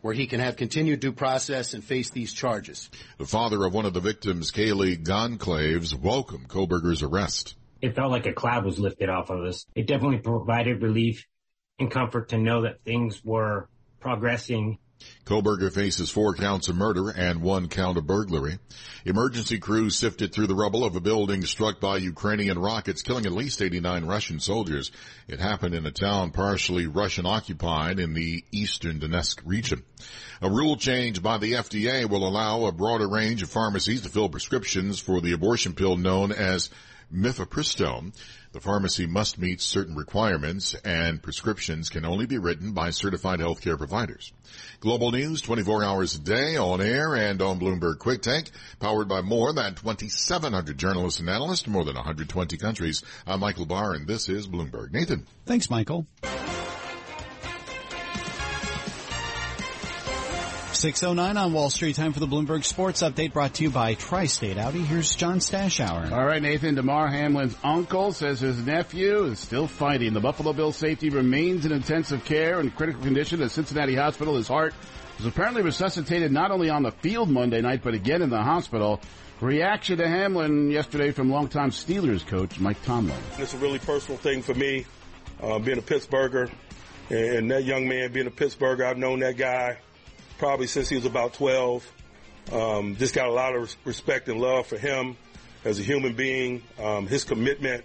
where 0.05 0.13
he 0.13 0.27
can 0.27 0.39
have 0.39 0.55
continued 0.55 0.99
due 0.99 1.11
process 1.11 1.73
and 1.73 1.83
face 1.83 2.11
these 2.11 2.31
charges. 2.31 2.91
The 3.17 3.25
father 3.25 3.65
of 3.65 3.73
one 3.73 3.87
of 3.87 3.95
the 3.95 3.99
victims, 3.99 4.51
Kaylee 4.51 5.03
Goncalves, 5.03 5.99
welcomed 5.99 6.47
Kohberger's 6.47 7.01
arrest. 7.01 7.55
It 7.81 7.95
felt 7.95 8.11
like 8.11 8.27
a 8.27 8.31
cloud 8.31 8.65
was 8.65 8.77
lifted 8.77 9.09
off 9.09 9.31
of 9.31 9.43
us. 9.43 9.65
It 9.73 9.87
definitely 9.87 10.19
provided 10.19 10.83
relief 10.83 11.25
and 11.79 11.89
comfort 11.89 12.29
to 12.29 12.37
know 12.37 12.61
that 12.61 12.83
things 12.83 13.19
were 13.25 13.67
progressing 13.99 14.77
Kohberger 15.25 15.73
faces 15.73 16.09
four 16.09 16.35
counts 16.35 16.67
of 16.67 16.75
murder 16.75 17.09
and 17.09 17.41
one 17.41 17.67
count 17.67 17.97
of 17.97 18.05
burglary. 18.05 18.59
Emergency 19.05 19.57
crews 19.57 19.95
sifted 19.95 20.31
through 20.31 20.47
the 20.47 20.55
rubble 20.55 20.83
of 20.83 20.95
a 20.95 21.01
building 21.01 21.43
struck 21.45 21.79
by 21.79 21.97
Ukrainian 21.97 22.59
rockets, 22.59 23.01
killing 23.01 23.25
at 23.25 23.31
least 23.31 23.61
89 23.61 24.05
Russian 24.05 24.39
soldiers. 24.39 24.91
It 25.27 25.39
happened 25.39 25.73
in 25.73 25.85
a 25.85 25.91
town 25.91 26.31
partially 26.31 26.85
Russian 26.85 27.25
occupied 27.25 27.99
in 27.99 28.13
the 28.13 28.43
eastern 28.51 28.99
Donetsk 28.99 29.41
region. 29.45 29.83
A 30.41 30.49
rule 30.49 30.77
change 30.77 31.23
by 31.23 31.39
the 31.39 31.53
FDA 31.53 32.07
will 32.07 32.27
allow 32.27 32.65
a 32.65 32.71
broader 32.71 33.09
range 33.09 33.41
of 33.41 33.49
pharmacies 33.49 34.01
to 34.01 34.09
fill 34.09 34.29
prescriptions 34.29 34.99
for 34.99 35.21
the 35.21 35.31
abortion 35.31 35.73
pill 35.73 35.97
known 35.97 36.31
as 36.31 36.69
mifepristone. 37.13 38.13
The 38.51 38.61
pharmacy 38.61 39.05
must 39.05 39.37
meet 39.37 39.61
certain 39.61 39.95
requirements 39.95 40.75
and 40.85 41.21
prescriptions 41.21 41.89
can 41.89 42.05
only 42.05 42.25
be 42.25 42.37
written 42.37 42.71
by 42.71 42.91
certified 42.91 43.39
healthcare 43.39 43.77
providers. 43.77 44.31
Global 44.79 45.11
news 45.11 45.41
24 45.41 45.83
hours 45.83 46.15
a 46.15 46.19
day 46.19 46.55
on 46.55 46.81
air 46.81 47.15
and 47.15 47.41
on 47.41 47.59
Bloomberg 47.59 47.99
Quick 47.99 48.21
Take, 48.21 48.51
powered 48.79 49.09
by 49.09 49.21
more 49.21 49.51
than 49.51 49.75
2,700 49.75 50.77
journalists 50.77 51.19
and 51.19 51.29
analysts 51.29 51.67
in 51.67 51.73
more 51.73 51.83
than 51.83 51.95
120 51.95 52.57
countries. 52.57 53.03
I'm 53.27 53.41
Michael 53.41 53.65
Barr 53.65 53.93
and 53.93 54.07
this 54.07 54.29
is 54.29 54.47
Bloomberg. 54.47 54.91
Nathan. 54.93 55.25
Thanks, 55.45 55.69
Michael. 55.69 56.07
609 60.85 61.35
on 61.35 61.51
Wall 61.51 61.71
Street. 61.71 61.95
Time 61.95 62.13
for 62.13 62.19
the 62.19 62.27
Bloomberg 62.27 62.63
Sports 62.63 63.01
Update 63.01 63.33
brought 63.33 63.55
to 63.55 63.63
you 63.63 63.71
by 63.71 63.95
Tri-State 63.95 64.59
Audi. 64.59 64.83
Here's 64.83 65.15
John 65.15 65.39
Stashower. 65.39 66.11
All 66.11 66.23
right, 66.23 66.39
Nathan. 66.39 66.75
Damar 66.75 67.07
Hamlin's 67.07 67.57
uncle 67.63 68.11
says 68.11 68.39
his 68.39 68.63
nephew 68.63 69.23
is 69.23 69.39
still 69.39 69.65
fighting. 69.65 70.13
The 70.13 70.19
Buffalo 70.19 70.53
Bills 70.53 70.75
safety 70.75 71.09
remains 71.09 71.65
in 71.65 71.71
intensive 71.71 72.23
care 72.23 72.59
and 72.59 72.75
critical 72.75 73.01
condition 73.01 73.41
at 73.41 73.49
Cincinnati 73.49 73.95
Hospital. 73.95 74.35
His 74.35 74.47
heart 74.47 74.75
was 75.17 75.25
apparently 75.25 75.63
resuscitated 75.63 76.31
not 76.31 76.51
only 76.51 76.69
on 76.69 76.83
the 76.83 76.91
field 76.91 77.31
Monday 77.31 77.61
night, 77.61 77.81
but 77.83 77.95
again 77.95 78.21
in 78.21 78.29
the 78.29 78.43
hospital. 78.43 79.01
Reaction 79.41 79.97
to 79.97 80.07
Hamlin 80.07 80.69
yesterday 80.69 81.09
from 81.09 81.31
longtime 81.31 81.71
Steelers 81.71 82.23
coach 82.27 82.59
Mike 82.59 82.83
Tomlin. 82.83 83.17
It's 83.39 83.55
a 83.55 83.57
really 83.57 83.79
personal 83.79 84.19
thing 84.19 84.43
for 84.43 84.53
me, 84.53 84.85
uh, 85.41 85.57
being 85.57 85.79
a 85.79 85.81
Pittsburgher, 85.81 86.47
and 87.09 87.49
that 87.49 87.63
young 87.63 87.87
man 87.87 88.11
being 88.11 88.27
a 88.27 88.31
Pittsburgher. 88.31 88.85
I've 88.85 88.99
known 88.99 89.21
that 89.21 89.35
guy 89.35 89.79
probably 90.37 90.67
since 90.67 90.89
he 90.89 90.95
was 90.95 91.05
about 91.05 91.33
12. 91.33 91.91
Um, 92.51 92.95
just 92.97 93.15
got 93.15 93.27
a 93.27 93.31
lot 93.31 93.55
of 93.55 93.75
respect 93.85 94.29
and 94.29 94.39
love 94.39 94.67
for 94.67 94.77
him 94.77 95.17
as 95.63 95.79
a 95.79 95.81
human 95.81 96.13
being, 96.15 96.61
um, 96.79 97.07
his 97.07 97.23
commitment 97.23 97.83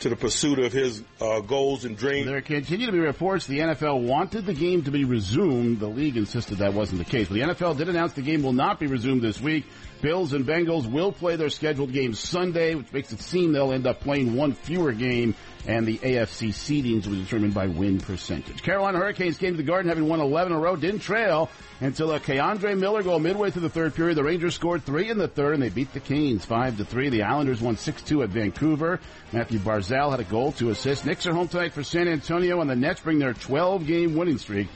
to 0.00 0.08
the 0.08 0.16
pursuit 0.16 0.60
of 0.60 0.72
his 0.72 1.02
uh, 1.20 1.40
goals 1.40 1.84
and 1.84 1.96
dreams. 1.96 2.26
There 2.26 2.40
continue 2.40 2.86
to 2.86 2.92
be 2.92 3.00
reports 3.00 3.46
the 3.46 3.58
NFL 3.58 4.02
wanted 4.02 4.46
the 4.46 4.54
game 4.54 4.84
to 4.84 4.92
be 4.92 5.04
resumed. 5.04 5.80
The 5.80 5.88
league 5.88 6.16
insisted 6.16 6.58
that 6.58 6.72
wasn't 6.72 6.98
the 6.98 7.04
case. 7.04 7.28
But 7.28 7.34
the 7.34 7.40
NFL 7.40 7.76
did 7.76 7.88
announce 7.88 8.12
the 8.12 8.22
game 8.22 8.42
will 8.42 8.52
not 8.52 8.78
be 8.78 8.86
resumed 8.86 9.22
this 9.22 9.40
week. 9.40 9.64
Bills 10.00 10.32
and 10.32 10.46
Bengals 10.46 10.90
will 10.90 11.12
play 11.12 11.36
their 11.36 11.50
scheduled 11.50 11.92
games 11.92 12.18
Sunday, 12.18 12.74
which 12.74 12.92
makes 12.92 13.12
it 13.12 13.20
seem 13.20 13.52
they'll 13.52 13.72
end 13.72 13.86
up 13.86 14.00
playing 14.00 14.34
one 14.34 14.52
fewer 14.52 14.92
game 14.92 15.34
and 15.66 15.86
the 15.86 15.98
AFC 15.98 16.48
seedings 16.48 17.06
will 17.06 17.14
be 17.14 17.22
determined 17.22 17.52
by 17.52 17.66
win 17.66 17.98
percentage. 17.98 18.62
Carolina 18.62 18.98
Hurricanes 18.98 19.36
came 19.36 19.52
to 19.52 19.56
the 19.56 19.62
Garden 19.62 19.88
having 19.88 20.08
won 20.08 20.20
11 20.20 20.52
in 20.52 20.58
a 20.58 20.60
row, 20.60 20.76
didn't 20.76 21.00
trail 21.00 21.50
until 21.80 22.10
uh, 22.10 22.16
a 22.16 22.20
K'Andre 22.20 22.78
Miller 22.78 23.02
goal 23.02 23.18
midway 23.18 23.50
through 23.50 23.62
the 23.62 23.68
third 23.68 23.94
period. 23.94 24.16
The 24.16 24.24
Rangers 24.24 24.54
scored 24.54 24.84
three 24.84 25.10
in 25.10 25.18
the 25.18 25.28
third 25.28 25.54
and 25.54 25.62
they 25.62 25.68
beat 25.68 25.92
the 25.92 26.00
Canes 26.00 26.44
5 26.44 26.78
to 26.78 26.84
3. 26.84 27.10
The 27.10 27.22
Islanders 27.22 27.60
won 27.60 27.76
6-2 27.76 28.24
at 28.24 28.30
Vancouver. 28.30 29.00
Mathew 29.32 29.58
Barzal 29.58 30.10
had 30.10 30.20
a 30.20 30.24
goal 30.24 30.52
to 30.52 30.70
assist. 30.70 31.04
Knicks 31.04 31.26
are 31.26 31.34
home 31.34 31.48
tonight 31.48 31.72
for 31.72 31.82
San 31.82 32.08
Antonio 32.08 32.60
and 32.60 32.70
the 32.70 32.76
Nets 32.76 33.00
bring 33.00 33.18
their 33.18 33.34
12 33.34 33.86
game 33.86 34.16
winning 34.16 34.38
streak 34.38 34.68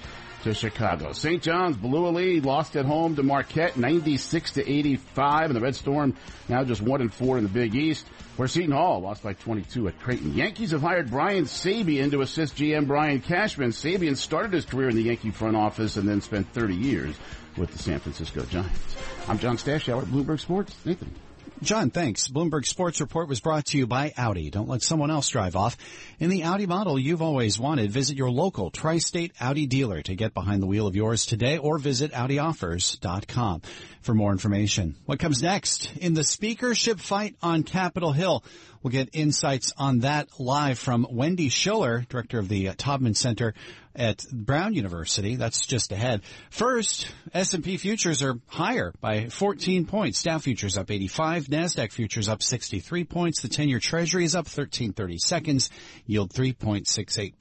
to 0.42 0.54
Chicago. 0.54 1.12
St. 1.12 1.42
John's 1.42 1.76
blew 1.76 2.06
a 2.06 2.10
lead, 2.10 2.44
lost 2.44 2.76
at 2.76 2.84
home 2.84 3.16
to 3.16 3.22
Marquette 3.22 3.76
96 3.76 4.52
to 4.52 4.68
85 4.68 5.46
and 5.46 5.56
the 5.56 5.60
Red 5.60 5.76
Storm 5.76 6.16
now 6.48 6.64
just 6.64 6.82
1 6.82 7.00
and 7.00 7.12
4 7.12 7.38
in 7.38 7.44
the 7.44 7.50
Big 7.50 7.74
East 7.74 8.06
where 8.36 8.48
Seton 8.48 8.72
Hall 8.72 9.00
lost 9.00 9.22
by 9.22 9.34
22 9.34 9.88
at 9.88 10.00
Creighton. 10.00 10.34
Yankees 10.34 10.72
have 10.72 10.80
hired 10.80 11.10
Brian 11.10 11.44
Sabean 11.44 12.10
to 12.10 12.22
assist 12.22 12.56
GM 12.56 12.86
Brian 12.86 13.20
Cashman. 13.20 13.70
Sabean 13.70 14.16
started 14.16 14.52
his 14.52 14.64
career 14.64 14.88
in 14.88 14.96
the 14.96 15.02
Yankee 15.02 15.30
front 15.30 15.56
office 15.56 15.96
and 15.96 16.08
then 16.08 16.20
spent 16.20 16.52
30 16.52 16.74
years 16.74 17.16
with 17.56 17.70
the 17.70 17.78
San 17.78 18.00
Francisco 18.00 18.44
Giants. 18.44 18.96
I'm 19.28 19.38
John 19.38 19.56
Stashower, 19.56 20.04
Bloomberg 20.04 20.40
Sports. 20.40 20.74
Nathan. 20.84 21.14
John, 21.62 21.90
thanks. 21.90 22.26
Bloomberg 22.26 22.66
Sports 22.66 23.00
Report 23.00 23.28
was 23.28 23.38
brought 23.38 23.66
to 23.66 23.78
you 23.78 23.86
by 23.86 24.12
Audi. 24.16 24.50
Don't 24.50 24.68
let 24.68 24.82
someone 24.82 25.12
else 25.12 25.28
drive 25.28 25.54
off. 25.54 25.76
In 26.18 26.28
the 26.28 26.42
Audi 26.42 26.66
model 26.66 26.98
you've 26.98 27.22
always 27.22 27.56
wanted, 27.56 27.92
visit 27.92 28.16
your 28.16 28.32
local 28.32 28.72
tri-state 28.72 29.32
Audi 29.40 29.66
dealer 29.66 30.02
to 30.02 30.16
get 30.16 30.34
behind 30.34 30.60
the 30.60 30.66
wheel 30.66 30.88
of 30.88 30.96
yours 30.96 31.24
today 31.24 31.58
or 31.58 31.78
visit 31.78 32.10
AudiOffers.com 32.12 33.62
for 34.02 34.14
more 34.14 34.32
information. 34.32 34.96
What 35.06 35.18
comes 35.18 35.42
next? 35.42 35.96
In 35.96 36.14
the 36.14 36.24
speakership 36.24 37.00
fight 37.00 37.36
on 37.42 37.62
Capitol 37.62 38.12
Hill, 38.12 38.44
we'll 38.82 38.90
get 38.90 39.10
insights 39.12 39.72
on 39.76 40.00
that 40.00 40.28
live 40.38 40.78
from 40.78 41.06
Wendy 41.10 41.48
Schiller, 41.48 42.04
director 42.08 42.38
of 42.38 42.48
the 42.48 42.66
Taubman 42.68 43.16
Center 43.16 43.54
at 43.94 44.24
Brown 44.32 44.74
University. 44.74 45.36
That's 45.36 45.66
just 45.66 45.92
ahead. 45.92 46.22
First, 46.50 47.08
S&P 47.34 47.76
futures 47.76 48.22
are 48.22 48.38
higher 48.46 48.92
by 49.00 49.28
14 49.28 49.86
points. 49.86 50.22
Dow 50.22 50.38
futures 50.38 50.78
up 50.78 50.90
85. 50.90 51.46
NASDAQ 51.46 51.92
futures 51.92 52.28
up 52.28 52.42
63 52.42 53.04
points. 53.04 53.42
The 53.42 53.48
10-year 53.48 53.80
treasury 53.80 54.24
is 54.24 54.34
up 54.34 54.46
1330 54.46 55.18
seconds. 55.18 55.70
Yield 56.06 56.32
3.68%. 56.32 57.34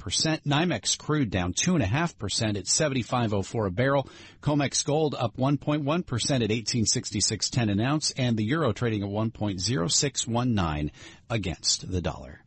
NYMEX 0.44 0.98
crude 0.98 1.30
down 1.30 1.54
2.5% 1.54 2.58
at 2.58 2.66
75.04 2.66 3.68
a 3.68 3.72
barrel. 3.72 4.10
COMEX 4.42 4.86
gold 4.86 5.16
up 5.18 5.38
1.1% 5.38 6.44
at 6.44 6.51
1866.10 6.52 7.72
an 7.72 7.80
ounce. 7.82 8.12
And 8.12 8.38
the 8.38 8.44
euro 8.44 8.72
trading 8.72 9.04
at 9.04 9.10
1.0619 9.10 10.92
against 11.30 11.92
the 11.92 12.02
dollar. 12.02 12.42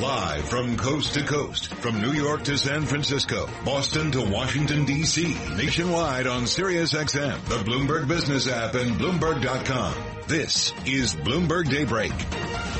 Live 0.00 0.46
from 0.50 0.76
coast 0.76 1.14
to 1.14 1.22
coast, 1.24 1.72
from 1.76 2.02
New 2.02 2.12
York 2.12 2.44
to 2.44 2.58
San 2.58 2.82
Francisco, 2.82 3.48
Boston 3.64 4.12
to 4.12 4.20
Washington, 4.20 4.84
D.C., 4.84 5.34
nationwide 5.56 6.26
on 6.26 6.42
SiriusXM, 6.42 7.42
the 7.46 7.64
Bloomberg 7.64 8.06
Business 8.06 8.46
app, 8.46 8.74
and 8.74 9.00
Bloomberg.com. 9.00 9.94
This 10.26 10.74
is 10.84 11.14
Bloomberg 11.14 11.70
Daybreak. 11.70 12.12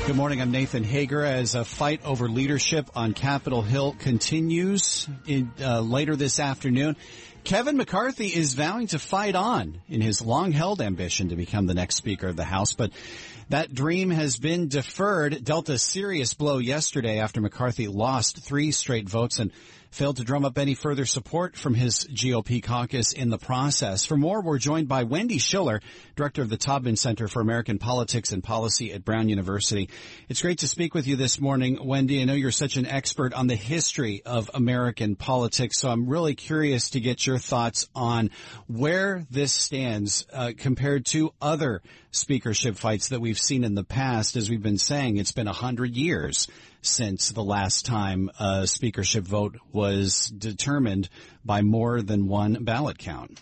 Good 0.07 0.15
morning. 0.17 0.43
I'm 0.43 0.51
Nathan 0.51 0.85
Hager. 0.85 1.25
As 1.25 1.55
a 1.55 1.65
fight 1.65 2.05
over 2.05 2.29
leadership 2.29 2.91
on 2.95 3.15
Capitol 3.15 3.63
Hill 3.63 3.97
continues 3.99 5.09
in, 5.27 5.51
uh, 5.59 5.81
later 5.81 6.17
this 6.17 6.39
afternoon, 6.39 6.97
Kevin 7.45 7.79
McCarthy 7.79 8.27
is 8.27 8.53
vowing 8.53 8.89
to 8.89 8.99
fight 8.99 9.37
on 9.37 9.81
in 9.89 10.03
his 10.03 10.21
long-held 10.21 10.83
ambition 10.83 11.31
to 11.31 11.37
become 11.37 11.67
the 11.67 11.75
next 11.75 11.95
Speaker 11.95 12.27
of 12.27 12.37
the 12.37 12.45
House, 12.45 12.75
but 12.75 12.91
that 13.49 13.73
dream 13.73 14.11
has 14.11 14.39
been 14.39 14.69
deferred, 14.69 15.45
dealt 15.45 15.69
a 15.69 15.79
serious 15.79 16.35
blow 16.35 16.59
yesterday 16.59 17.21
after 17.21 17.41
McCarthy 17.41 17.87
lost 17.87 18.39
three 18.39 18.73
straight 18.73 19.09
votes 19.09 19.39
and 19.39 19.53
failed 19.91 20.17
to 20.17 20.25
drum 20.25 20.45
up 20.45 20.59
any 20.59 20.75
further 20.75 21.07
support 21.07 21.57
from 21.57 21.73
his 21.73 22.07
GOP 22.09 22.63
caucus 22.63 23.13
in 23.13 23.31
the 23.31 23.39
process. 23.39 24.05
For 24.05 24.17
more, 24.17 24.43
we're 24.43 24.59
joined 24.59 24.89
by 24.89 25.05
Wendy 25.05 25.39
Schiller, 25.39 25.81
director 26.17 26.43
of 26.43 26.51
the 26.51 26.59
Taubman 26.59 26.99
Center 26.99 27.29
for 27.29 27.41
American 27.41 27.79
Politics 27.79 28.33
and 28.33 28.45
Policy 28.45 28.93
at 28.93 29.05
Brown 29.05 29.29
University. 29.29 29.89
It's 30.29 30.43
great 30.43 30.59
to 30.59 30.69
speak 30.69 30.95
with 30.95 31.07
you 31.07 31.17
this 31.17 31.41
morning, 31.41 31.79
Wendy. 31.83 32.21
I 32.21 32.25
know 32.25 32.35
you're 32.35 32.51
such 32.51 32.77
an 32.77 32.85
expert 32.85 33.33
on 33.33 33.47
the 33.47 33.55
history 33.55 34.23
of 34.27 34.51
American 34.53 35.17
politics, 35.17 35.79
so 35.79 35.89
I'm 35.89 36.07
really 36.09 36.35
curious 36.35 36.91
to 36.91 37.01
get 37.01 37.27
your 37.27 37.39
thoughts 37.39 37.89
on 37.95 38.31
where 38.67 39.25
this 39.31 39.55
stands 39.55 40.27
uh, 40.33 40.53
compared 40.59 41.07
to 41.07 41.33
other 41.41 41.81
speakership 42.17 42.77
fights 42.77 43.09
that 43.09 43.21
we've 43.21 43.39
seen 43.39 43.65
in 43.65 43.75
the 43.75 43.85
past. 43.85 44.37
As 44.37 44.51
we've 44.51 44.63
been 44.63 44.79
saying, 44.79 45.19
it's 45.19 45.33
been 45.33 45.49
a 45.49 45.53
hundred 45.53 45.95
years 45.95 46.49
since 46.83 47.31
the 47.31 47.45
last 47.45 47.87
time 47.87 48.31
a 48.41 48.67
speakership 48.67 49.25
vote 49.25 49.57
was 49.73 50.27
determined 50.27 51.09
by 51.45 51.63
more 51.63 52.03
than 52.03 52.27
one 52.27 52.65
ballot 52.65 52.99
count. 52.99 53.41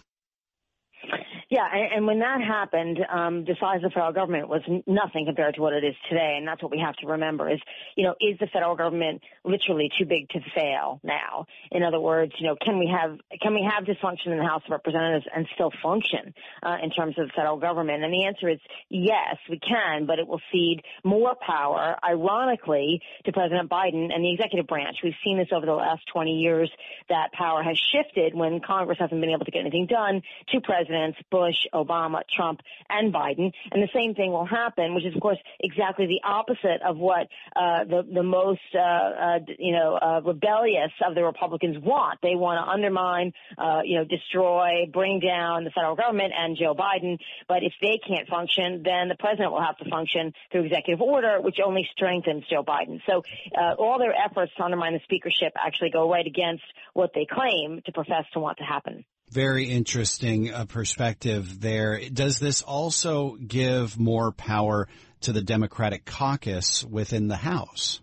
Yeah, 1.72 1.96
and, 1.96 2.06
when 2.06 2.18
that 2.20 2.40
happened, 2.40 2.98
um, 3.10 3.44
the 3.44 3.56
size 3.60 3.76
of 3.76 3.82
the 3.82 3.90
federal 3.90 4.12
government 4.12 4.48
was 4.48 4.62
nothing 4.86 5.26
compared 5.26 5.54
to 5.54 5.60
what 5.60 5.72
it 5.72 5.84
is 5.84 5.94
today, 6.08 6.34
and 6.38 6.46
that's 6.46 6.62
what 6.62 6.70
we 6.70 6.78
have 6.78 6.94
to 6.96 7.06
remember: 7.06 7.50
is 7.50 7.60
you 7.96 8.04
know, 8.04 8.14
is 8.20 8.38
the 8.38 8.46
federal 8.46 8.76
government 8.76 9.22
literally 9.44 9.90
too 9.98 10.04
big 10.04 10.28
to 10.30 10.40
fail 10.54 11.00
now? 11.02 11.46
In 11.70 11.82
other 11.82 12.00
words, 12.00 12.32
you 12.38 12.46
know, 12.46 12.56
can 12.60 12.78
we 12.78 12.86
have 12.88 13.18
can 13.40 13.54
we 13.54 13.68
have 13.68 13.84
dysfunction 13.84 14.26
in 14.26 14.38
the 14.38 14.44
House 14.44 14.62
of 14.64 14.70
Representatives 14.70 15.26
and 15.34 15.46
still 15.54 15.72
function 15.82 16.34
uh, 16.62 16.76
in 16.82 16.90
terms 16.90 17.18
of 17.18 17.26
the 17.26 17.32
federal 17.34 17.58
government? 17.58 18.04
And 18.04 18.12
the 18.12 18.24
answer 18.26 18.48
is 18.48 18.58
yes, 18.88 19.36
we 19.48 19.58
can, 19.58 20.06
but 20.06 20.18
it 20.18 20.26
will 20.26 20.40
cede 20.52 20.82
more 21.02 21.34
power, 21.34 21.96
ironically, 22.04 23.00
to 23.24 23.32
President 23.32 23.70
Biden 23.70 24.14
and 24.14 24.24
the 24.24 24.32
executive 24.32 24.66
branch. 24.66 24.98
We've 25.02 25.14
seen 25.24 25.38
this 25.38 25.48
over 25.52 25.66
the 25.66 25.72
last 25.72 26.02
20 26.12 26.32
years 26.32 26.70
that 27.08 27.32
power 27.32 27.62
has 27.62 27.78
shifted 27.92 28.34
when 28.34 28.60
Congress 28.60 28.98
hasn't 28.98 29.20
been 29.20 29.30
able 29.30 29.44
to 29.44 29.50
get 29.50 29.60
anything 29.60 29.86
done 29.86 30.22
to 30.48 30.60
presidents. 30.60 31.18
Bush 31.30 31.53
Bush, 31.54 31.66
Obama, 31.72 32.22
Trump, 32.34 32.60
and 32.88 33.12
Biden. 33.12 33.52
And 33.72 33.82
the 33.82 33.88
same 33.94 34.14
thing 34.14 34.32
will 34.32 34.46
happen, 34.46 34.94
which 34.94 35.04
is, 35.04 35.14
of 35.14 35.20
course, 35.20 35.38
exactly 35.60 36.06
the 36.06 36.20
opposite 36.24 36.82
of 36.86 36.96
what 36.96 37.28
uh, 37.56 37.84
the 37.84 38.06
the 38.12 38.22
most 38.22 38.60
uh, 38.74 38.78
uh, 38.78 39.38
you 39.58 39.72
know 39.72 39.94
uh, 39.94 40.20
rebellious 40.24 40.92
of 41.06 41.14
the 41.14 41.24
Republicans 41.24 41.76
want. 41.78 42.20
They 42.22 42.34
want 42.34 42.64
to 42.64 42.70
undermine, 42.70 43.32
uh, 43.58 43.80
you 43.84 43.98
know, 43.98 44.04
destroy, 44.04 44.86
bring 44.92 45.20
down 45.20 45.64
the 45.64 45.70
federal 45.70 45.96
government 45.96 46.32
and 46.36 46.56
Joe 46.56 46.74
Biden. 46.74 47.18
But 47.48 47.62
if 47.62 47.72
they 47.80 47.98
can't 48.06 48.28
function, 48.28 48.82
then 48.84 49.08
the 49.08 49.16
president 49.16 49.52
will 49.52 49.62
have 49.62 49.78
to 49.78 49.88
function 49.88 50.32
through 50.50 50.64
executive 50.64 51.00
order, 51.00 51.40
which 51.40 51.58
only 51.64 51.88
strengthens 51.92 52.44
Joe 52.50 52.64
Biden. 52.64 53.00
So 53.08 53.22
uh, 53.56 53.74
all 53.78 53.98
their 53.98 54.14
efforts 54.14 54.52
to 54.56 54.62
undermine 54.62 54.94
the 54.94 55.00
speakership 55.04 55.52
actually 55.56 55.90
go 55.90 56.10
right 56.10 56.26
against 56.26 56.64
what 56.92 57.12
they 57.14 57.26
claim 57.30 57.82
to 57.86 57.92
profess 57.92 58.24
to 58.32 58.40
want 58.40 58.58
to 58.58 58.64
happen. 58.64 59.04
Very 59.30 59.64
interesting 59.64 60.52
uh, 60.52 60.64
perspective 60.66 61.60
there. 61.60 62.00
Does 62.10 62.38
this 62.38 62.62
also 62.62 63.36
give 63.36 63.98
more 63.98 64.32
power 64.32 64.88
to 65.22 65.32
the 65.32 65.42
Democratic 65.42 66.04
caucus 66.04 66.84
within 66.84 67.28
the 67.28 67.36
House? 67.36 68.00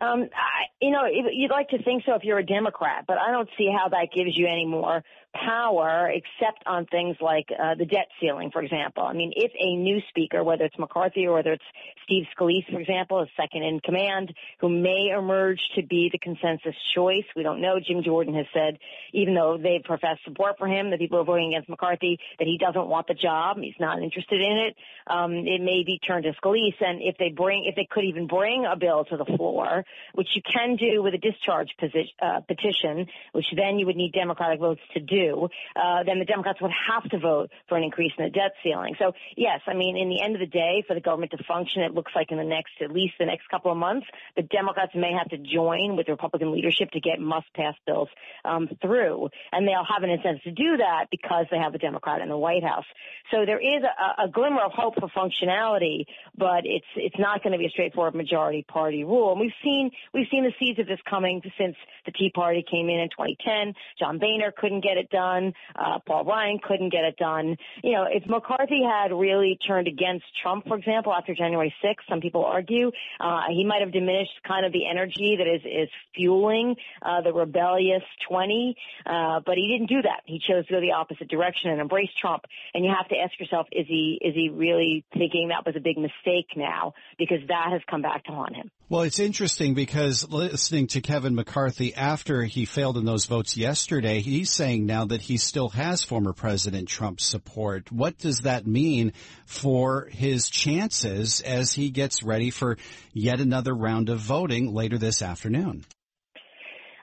Um, 0.00 0.28
I, 0.34 0.68
you 0.82 0.90
know, 0.90 1.06
you'd 1.06 1.50
like 1.50 1.68
to 1.70 1.82
think 1.82 2.02
so 2.04 2.14
if 2.14 2.24
you're 2.24 2.38
a 2.38 2.46
Democrat, 2.46 3.04
but 3.06 3.16
I 3.16 3.30
don't 3.30 3.48
see 3.56 3.70
how 3.74 3.88
that 3.90 4.08
gives 4.14 4.36
you 4.36 4.46
any 4.46 4.66
more 4.66 5.02
power 5.34 6.10
except 6.10 6.62
on 6.66 6.86
things 6.86 7.16
like 7.20 7.46
uh, 7.50 7.74
the 7.74 7.84
debt 7.84 8.08
ceiling, 8.20 8.50
for 8.50 8.62
example. 8.62 9.02
I 9.02 9.12
mean, 9.12 9.32
if 9.34 9.52
a 9.58 9.76
new 9.76 10.00
speaker, 10.08 10.44
whether 10.44 10.64
it's 10.64 10.78
McCarthy 10.78 11.26
or 11.26 11.34
whether 11.34 11.52
it's 11.52 11.64
Steve 12.04 12.24
Scalise, 12.36 12.70
for 12.70 12.80
example, 12.80 13.22
is 13.22 13.28
second 13.36 13.62
in 13.62 13.80
command, 13.80 14.32
who 14.60 14.68
may 14.68 15.12
emerge 15.16 15.60
to 15.74 15.82
be 15.82 16.08
the 16.12 16.18
consensus 16.18 16.74
choice, 16.94 17.24
we 17.34 17.42
don't 17.42 17.60
know. 17.60 17.80
Jim 17.80 18.02
Jordan 18.02 18.34
has 18.34 18.46
said, 18.54 18.78
even 19.12 19.34
though 19.34 19.58
they 19.60 19.80
profess 19.82 20.18
support 20.24 20.56
for 20.58 20.68
him, 20.68 20.90
the 20.90 20.98
people 20.98 21.18
are 21.18 21.24
voting 21.24 21.48
against 21.54 21.68
McCarthy, 21.68 22.18
that 22.38 22.46
he 22.46 22.58
doesn't 22.58 22.86
want 22.86 23.06
the 23.06 23.14
job, 23.14 23.58
he's 23.60 23.74
not 23.80 24.02
interested 24.02 24.40
in 24.40 24.56
it. 24.68 24.76
Um, 25.06 25.32
it 25.32 25.60
may 25.60 25.82
be 25.84 25.98
turned 26.06 26.24
to 26.24 26.32
Scalise, 26.40 26.80
and 26.80 27.00
if 27.02 27.16
they 27.18 27.30
bring, 27.30 27.64
if 27.66 27.74
they 27.74 27.88
could 27.90 28.04
even 28.04 28.26
bring 28.26 28.66
a 28.66 28.76
bill 28.76 29.04
to 29.06 29.16
the 29.16 29.24
floor, 29.24 29.84
which 30.14 30.28
you 30.34 30.42
can 30.42 30.76
do 30.76 31.02
with 31.02 31.14
a 31.14 31.18
discharge 31.18 31.70
position, 31.78 32.14
uh, 32.22 32.40
petition, 32.40 33.06
which 33.32 33.46
then 33.56 33.78
you 33.78 33.86
would 33.86 33.96
need 33.96 34.12
Democratic 34.12 34.60
votes 34.60 34.80
to 34.92 35.00
do 35.00 35.23
uh, 35.30 36.02
then 36.04 36.18
the 36.18 36.24
Democrats 36.24 36.60
would 36.60 36.70
have 36.88 37.08
to 37.10 37.18
vote 37.18 37.50
for 37.68 37.76
an 37.76 37.84
increase 37.84 38.12
in 38.18 38.24
the 38.24 38.30
debt 38.30 38.52
ceiling. 38.62 38.94
So 38.98 39.12
yes, 39.36 39.60
I 39.66 39.74
mean, 39.74 39.96
in 39.96 40.08
the 40.08 40.20
end 40.20 40.34
of 40.34 40.40
the 40.40 40.46
day, 40.46 40.84
for 40.86 40.94
the 40.94 41.00
government 41.00 41.32
to 41.32 41.44
function, 41.44 41.82
it 41.82 41.94
looks 41.94 42.12
like 42.14 42.30
in 42.30 42.38
the 42.38 42.44
next, 42.44 42.72
at 42.80 42.90
least 42.90 43.14
the 43.18 43.26
next 43.26 43.48
couple 43.48 43.70
of 43.70 43.78
months, 43.78 44.06
the 44.36 44.42
Democrats 44.42 44.92
may 44.94 45.12
have 45.12 45.28
to 45.30 45.38
join 45.38 45.96
with 45.96 46.06
the 46.06 46.12
Republican 46.12 46.52
leadership 46.52 46.90
to 46.92 47.00
get 47.00 47.20
must-pass 47.20 47.74
bills 47.86 48.08
um, 48.44 48.68
through, 48.80 49.28
and 49.52 49.66
they'll 49.66 49.84
have 49.84 50.02
an 50.02 50.10
incentive 50.10 50.42
to 50.42 50.52
do 50.52 50.76
that 50.78 51.06
because 51.10 51.46
they 51.50 51.58
have 51.58 51.74
a 51.74 51.78
Democrat 51.78 52.20
in 52.20 52.28
the 52.28 52.38
White 52.38 52.64
House. 52.64 52.84
So 53.30 53.44
there 53.46 53.60
is 53.60 53.82
a, 53.82 54.24
a 54.24 54.28
glimmer 54.28 54.62
of 54.62 54.72
hope 54.72 54.94
for 54.98 55.08
functionality, 55.08 56.04
but 56.36 56.64
it's 56.64 56.86
it's 56.96 57.18
not 57.18 57.42
going 57.42 57.52
to 57.52 57.58
be 57.58 57.66
a 57.66 57.70
straightforward 57.70 58.14
majority 58.14 58.62
party 58.62 59.04
rule. 59.04 59.32
And 59.32 59.40
we've 59.40 59.58
seen 59.62 59.90
we've 60.12 60.26
seen 60.30 60.44
the 60.44 60.52
seeds 60.58 60.78
of 60.78 60.86
this 60.86 61.00
coming 61.08 61.40
since 61.58 61.76
the 62.06 62.12
Tea 62.12 62.30
Party 62.34 62.64
came 62.68 62.88
in 62.88 63.00
in 63.00 63.08
2010. 63.08 63.74
John 63.98 64.18
Boehner 64.18 64.52
couldn't 64.56 64.82
get 64.82 64.96
it 64.96 65.10
done. 65.14 65.52
Uh, 65.76 65.98
Paul 66.06 66.24
Ryan 66.24 66.58
couldn't 66.62 66.90
get 66.90 67.04
it 67.04 67.16
done. 67.16 67.56
You 67.82 67.92
know, 67.92 68.06
if 68.10 68.26
McCarthy 68.28 68.82
had 68.82 69.12
really 69.12 69.56
turned 69.66 69.86
against 69.86 70.24
Trump, 70.42 70.66
for 70.66 70.76
example, 70.76 71.12
after 71.12 71.34
January 71.34 71.72
6th, 71.82 72.04
some 72.08 72.20
people 72.20 72.44
argue, 72.44 72.90
uh, 73.20 73.42
he 73.48 73.64
might 73.64 73.80
have 73.80 73.92
diminished 73.92 74.32
kind 74.46 74.66
of 74.66 74.72
the 74.72 74.86
energy 74.90 75.36
that 75.38 75.46
is, 75.46 75.62
is 75.64 75.88
fueling, 76.14 76.74
uh, 77.02 77.20
the 77.22 77.32
rebellious 77.32 78.02
20. 78.28 78.74
Uh, 79.06 79.40
but 79.46 79.54
he 79.54 79.68
didn't 79.68 79.88
do 79.88 80.02
that. 80.02 80.22
He 80.26 80.40
chose 80.40 80.66
to 80.66 80.74
go 80.74 80.80
the 80.80 80.92
opposite 80.92 81.28
direction 81.28 81.70
and 81.70 81.80
embrace 81.80 82.10
Trump. 82.20 82.42
And 82.74 82.84
you 82.84 82.92
have 82.96 83.08
to 83.08 83.16
ask 83.16 83.38
yourself, 83.38 83.66
is 83.70 83.86
he, 83.88 84.18
is 84.20 84.34
he 84.34 84.50
really 84.50 85.04
thinking 85.12 85.48
that 85.48 85.64
was 85.64 85.76
a 85.76 85.80
big 85.80 85.96
mistake 85.96 86.48
now? 86.56 86.94
Because 87.18 87.38
that 87.48 87.68
has 87.70 87.82
come 87.88 88.02
back 88.02 88.24
to 88.24 88.32
haunt 88.32 88.56
him. 88.56 88.70
Well, 88.88 89.02
it's 89.02 89.18
interesting 89.18 89.74
because 89.74 90.28
listening 90.30 90.88
to 90.88 91.00
Kevin 91.00 91.34
McCarthy 91.34 91.94
after 91.94 92.44
he 92.44 92.64
failed 92.64 92.98
in 92.98 93.04
those 93.04 93.24
votes 93.24 93.56
yesterday, 93.56 94.20
he's 94.20 94.50
saying 94.50 94.86
now 94.86 95.03
that 95.06 95.22
he 95.22 95.36
still 95.36 95.68
has 95.70 96.02
former 96.02 96.32
President 96.32 96.88
Trump's 96.88 97.24
support. 97.24 97.90
What 97.90 98.18
does 98.18 98.40
that 98.40 98.66
mean 98.66 99.12
for 99.46 100.08
his 100.10 100.48
chances 100.48 101.40
as 101.40 101.72
he 101.72 101.90
gets 101.90 102.22
ready 102.22 102.50
for 102.50 102.78
yet 103.12 103.40
another 103.40 103.74
round 103.74 104.08
of 104.08 104.18
voting 104.18 104.72
later 104.72 104.98
this 104.98 105.22
afternoon? 105.22 105.84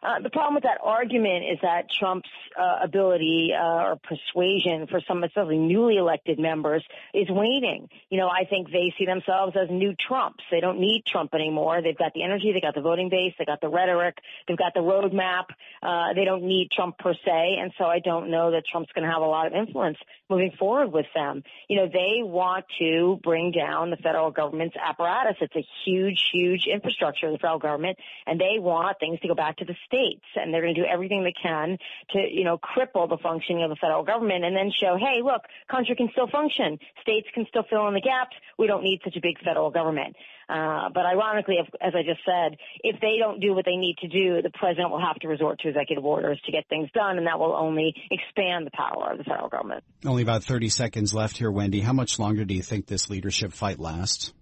Uh, 0.03 0.19
the 0.19 0.29
problem 0.29 0.55
with 0.55 0.63
that 0.63 0.79
argument 0.83 1.45
is 1.51 1.59
that 1.61 1.85
Trump's 1.99 2.29
uh, 2.59 2.79
ability 2.83 3.51
uh, 3.53 3.63
or 3.63 3.95
persuasion 3.97 4.87
for 4.87 4.99
some, 5.07 5.23
especially 5.23 5.59
newly 5.59 5.97
elected 5.97 6.39
members, 6.39 6.83
is 7.13 7.29
waning. 7.29 7.87
You 8.09 8.17
know, 8.17 8.27
I 8.27 8.45
think 8.45 8.71
they 8.71 8.93
see 8.97 9.05
themselves 9.05 9.55
as 9.55 9.69
new 9.69 9.93
Trumps. 9.95 10.43
They 10.49 10.59
don't 10.59 10.79
need 10.79 11.05
Trump 11.05 11.35
anymore. 11.35 11.81
They've 11.81 11.97
got 11.97 12.13
the 12.13 12.23
energy, 12.23 12.51
they 12.51 12.61
got 12.61 12.73
the 12.73 12.81
voting 12.81 13.09
base, 13.09 13.33
they 13.37 13.45
got 13.45 13.61
the 13.61 13.69
rhetoric, 13.69 14.17
they've 14.47 14.57
got 14.57 14.73
the 14.73 14.79
roadmap. 14.79 15.45
Uh, 15.83 16.13
they 16.13 16.25
don't 16.25 16.43
need 16.43 16.71
Trump 16.71 16.97
per 16.97 17.13
se, 17.13 17.57
and 17.59 17.71
so 17.77 17.85
I 17.85 17.99
don't 17.99 18.31
know 18.31 18.51
that 18.51 18.63
Trump's 18.65 18.91
going 18.93 19.05
to 19.05 19.11
have 19.11 19.21
a 19.21 19.25
lot 19.25 19.47
of 19.47 19.53
influence 19.53 19.97
moving 20.29 20.51
forward 20.57 20.91
with 20.91 21.07
them. 21.13 21.43
You 21.67 21.77
know, 21.77 21.87
they 21.87 22.23
want 22.23 22.65
to 22.79 23.19
bring 23.23 23.51
down 23.51 23.91
the 23.91 23.97
federal 23.97 24.31
government's 24.31 24.75
apparatus. 24.75 25.37
It's 25.41 25.55
a 25.55 25.65
huge, 25.85 26.23
huge 26.31 26.65
infrastructure 26.71 27.27
of 27.27 27.33
the 27.33 27.37
federal 27.37 27.59
government, 27.59 27.97
and 28.25 28.39
they 28.39 28.57
want 28.57 28.97
things 28.99 29.19
to 29.19 29.27
go 29.27 29.35
back 29.35 29.57
to 29.57 29.65
the 29.65 29.75
states, 29.91 30.23
and 30.35 30.53
they're 30.53 30.61
going 30.61 30.73
to 30.73 30.81
do 30.81 30.87
everything 30.87 31.23
they 31.23 31.33
can 31.33 31.77
to, 32.11 32.19
you 32.19 32.43
know, 32.43 32.57
cripple 32.57 33.09
the 33.09 33.17
functioning 33.21 33.63
of 33.63 33.69
the 33.69 33.75
federal 33.75 34.03
government 34.03 34.45
and 34.45 34.55
then 34.55 34.71
show, 34.71 34.97
hey, 34.97 35.21
look, 35.23 35.41
country 35.69 35.95
can 35.95 36.09
still 36.13 36.27
function. 36.27 36.79
States 37.01 37.27
can 37.33 37.45
still 37.49 37.63
fill 37.69 37.87
in 37.87 37.93
the 37.93 38.01
gaps. 38.01 38.35
We 38.57 38.67
don't 38.67 38.83
need 38.83 39.01
such 39.03 39.15
a 39.17 39.21
big 39.21 39.37
federal 39.43 39.69
government. 39.69 40.15
Uh, 40.47 40.89
but 40.93 41.05
ironically, 41.05 41.57
as 41.81 41.93
I 41.95 42.03
just 42.03 42.21
said, 42.25 42.57
if 42.83 42.99
they 42.99 43.17
don't 43.19 43.39
do 43.39 43.53
what 43.53 43.65
they 43.65 43.75
need 43.75 43.97
to 43.99 44.07
do, 44.07 44.41
the 44.41 44.51
president 44.53 44.91
will 44.91 45.05
have 45.05 45.15
to 45.17 45.27
resort 45.27 45.59
to 45.59 45.69
executive 45.69 46.03
orders 46.03 46.41
to 46.45 46.51
get 46.51 46.67
things 46.67 46.89
done, 46.93 47.17
and 47.17 47.27
that 47.27 47.39
will 47.39 47.53
only 47.53 47.93
expand 48.09 48.65
the 48.65 48.71
power 48.71 49.11
of 49.11 49.17
the 49.17 49.23
federal 49.23 49.49
government. 49.49 49.83
Only 50.05 50.23
about 50.23 50.43
30 50.43 50.69
seconds 50.69 51.13
left 51.13 51.37
here, 51.37 51.51
Wendy. 51.51 51.81
How 51.81 51.93
much 51.93 52.19
longer 52.19 52.43
do 52.43 52.53
you 52.53 52.63
think 52.63 52.87
this 52.87 53.09
leadership 53.09 53.53
fight 53.53 53.79
lasts? 53.79 54.33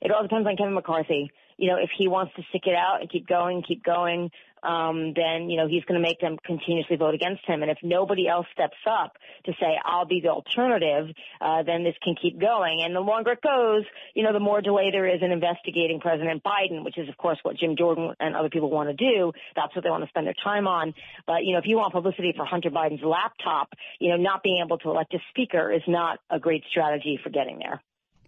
It 0.00 0.10
all 0.10 0.22
depends 0.22 0.48
on 0.48 0.56
Kevin 0.56 0.74
McCarthy 0.74 1.30
you 1.62 1.68
know, 1.68 1.76
if 1.76 1.90
he 1.96 2.08
wants 2.08 2.32
to 2.34 2.42
stick 2.48 2.62
it 2.66 2.74
out 2.74 3.00
and 3.00 3.10
keep 3.10 3.26
going, 3.26 3.62
keep 3.66 3.84
going, 3.84 4.30
um, 4.62 5.12
then, 5.14 5.50
you 5.50 5.56
know, 5.56 5.68
he's 5.68 5.84
going 5.84 6.00
to 6.00 6.06
make 6.06 6.20
them 6.20 6.38
continuously 6.44 6.96
vote 6.96 7.14
against 7.14 7.44
him. 7.46 7.62
And 7.62 7.70
if 7.70 7.78
nobody 7.82 8.28
else 8.28 8.46
steps 8.52 8.76
up 8.88 9.16
to 9.44 9.52
say, 9.60 9.78
I'll 9.84 10.06
be 10.06 10.20
the 10.20 10.28
alternative, 10.28 11.14
uh, 11.40 11.62
then 11.64 11.84
this 11.84 11.94
can 12.02 12.14
keep 12.20 12.40
going. 12.40 12.82
And 12.84 12.94
the 12.94 13.00
longer 13.00 13.32
it 13.32 13.42
goes, 13.42 13.84
you 14.14 14.22
know, 14.22 14.32
the 14.32 14.40
more 14.40 14.60
delay 14.60 14.90
there 14.90 15.06
is 15.06 15.22
in 15.22 15.32
investigating 15.32 16.00
President 16.00 16.42
Biden, 16.42 16.84
which 16.84 16.98
is, 16.98 17.08
of 17.08 17.16
course, 17.16 17.38
what 17.42 17.56
Jim 17.56 17.76
Jordan 17.76 18.14
and 18.20 18.36
other 18.36 18.50
people 18.50 18.70
want 18.70 18.88
to 18.88 18.94
do. 18.94 19.32
That's 19.56 19.74
what 19.74 19.84
they 19.84 19.90
want 19.90 20.04
to 20.04 20.08
spend 20.08 20.26
their 20.26 20.34
time 20.42 20.66
on. 20.66 20.94
But, 21.26 21.44
you 21.44 21.52
know, 21.52 21.58
if 21.58 21.66
you 21.66 21.76
want 21.76 21.92
publicity 21.92 22.32
for 22.36 22.44
Hunter 22.44 22.70
Biden's 22.70 23.04
laptop, 23.04 23.68
you 23.98 24.10
know, 24.10 24.16
not 24.16 24.42
being 24.42 24.62
able 24.64 24.78
to 24.78 24.90
elect 24.90 25.14
a 25.14 25.18
speaker 25.30 25.72
is 25.72 25.82
not 25.86 26.20
a 26.30 26.38
great 26.38 26.64
strategy 26.70 27.18
for 27.22 27.30
getting 27.30 27.58
there. 27.58 27.82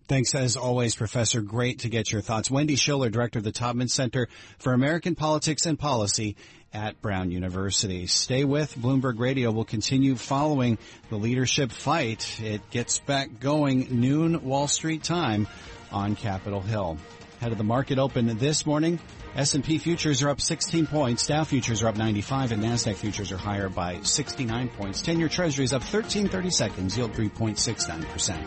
Thanks 0.06 0.34
as 0.34 0.58
always, 0.58 0.94
Professor. 0.94 1.40
Great 1.40 1.78
to 1.80 1.88
get 1.88 2.12
your 2.12 2.20
thoughts. 2.20 2.50
Wendy 2.50 2.76
Schiller, 2.76 3.08
Director 3.08 3.38
of 3.38 3.44
the 3.44 3.52
Taubman 3.52 3.88
Center 3.88 4.28
for 4.58 4.74
American 4.74 5.14
Politics 5.14 5.64
and 5.64 5.78
Policy 5.78 6.36
at 6.74 7.00
Brown 7.00 7.30
University. 7.30 8.06
Stay 8.06 8.44
with 8.44 8.74
Bloomberg 8.76 9.18
Radio. 9.18 9.50
We'll 9.50 9.64
continue 9.64 10.16
following 10.16 10.76
the 11.08 11.16
leadership 11.16 11.72
fight. 11.72 12.38
It 12.42 12.68
gets 12.70 12.98
back 12.98 13.40
going 13.40 14.00
noon 14.00 14.44
Wall 14.44 14.68
Street 14.68 15.02
time 15.02 15.48
on 15.90 16.16
Capitol 16.16 16.60
Hill. 16.60 16.98
Head 17.40 17.52
of 17.52 17.58
the 17.58 17.64
market 17.64 17.98
open 17.98 18.26
this 18.36 18.66
morning. 18.66 18.98
S&P 19.36 19.78
futures 19.78 20.22
are 20.22 20.28
up 20.28 20.40
16 20.40 20.86
points. 20.86 21.26
Dow 21.26 21.44
futures 21.44 21.82
are 21.82 21.88
up 21.88 21.96
95 21.96 22.52
and 22.52 22.62
NASDAQ 22.62 22.96
futures 22.96 23.32
are 23.32 23.38
higher 23.38 23.70
by 23.70 24.00
69 24.02 24.68
points. 24.68 25.00
10-year 25.02 25.28
treasuries 25.28 25.72
up 25.72 25.80
1330 25.80 26.50
seconds, 26.50 26.96
yield 26.98 27.14
3.69%. 27.14 28.46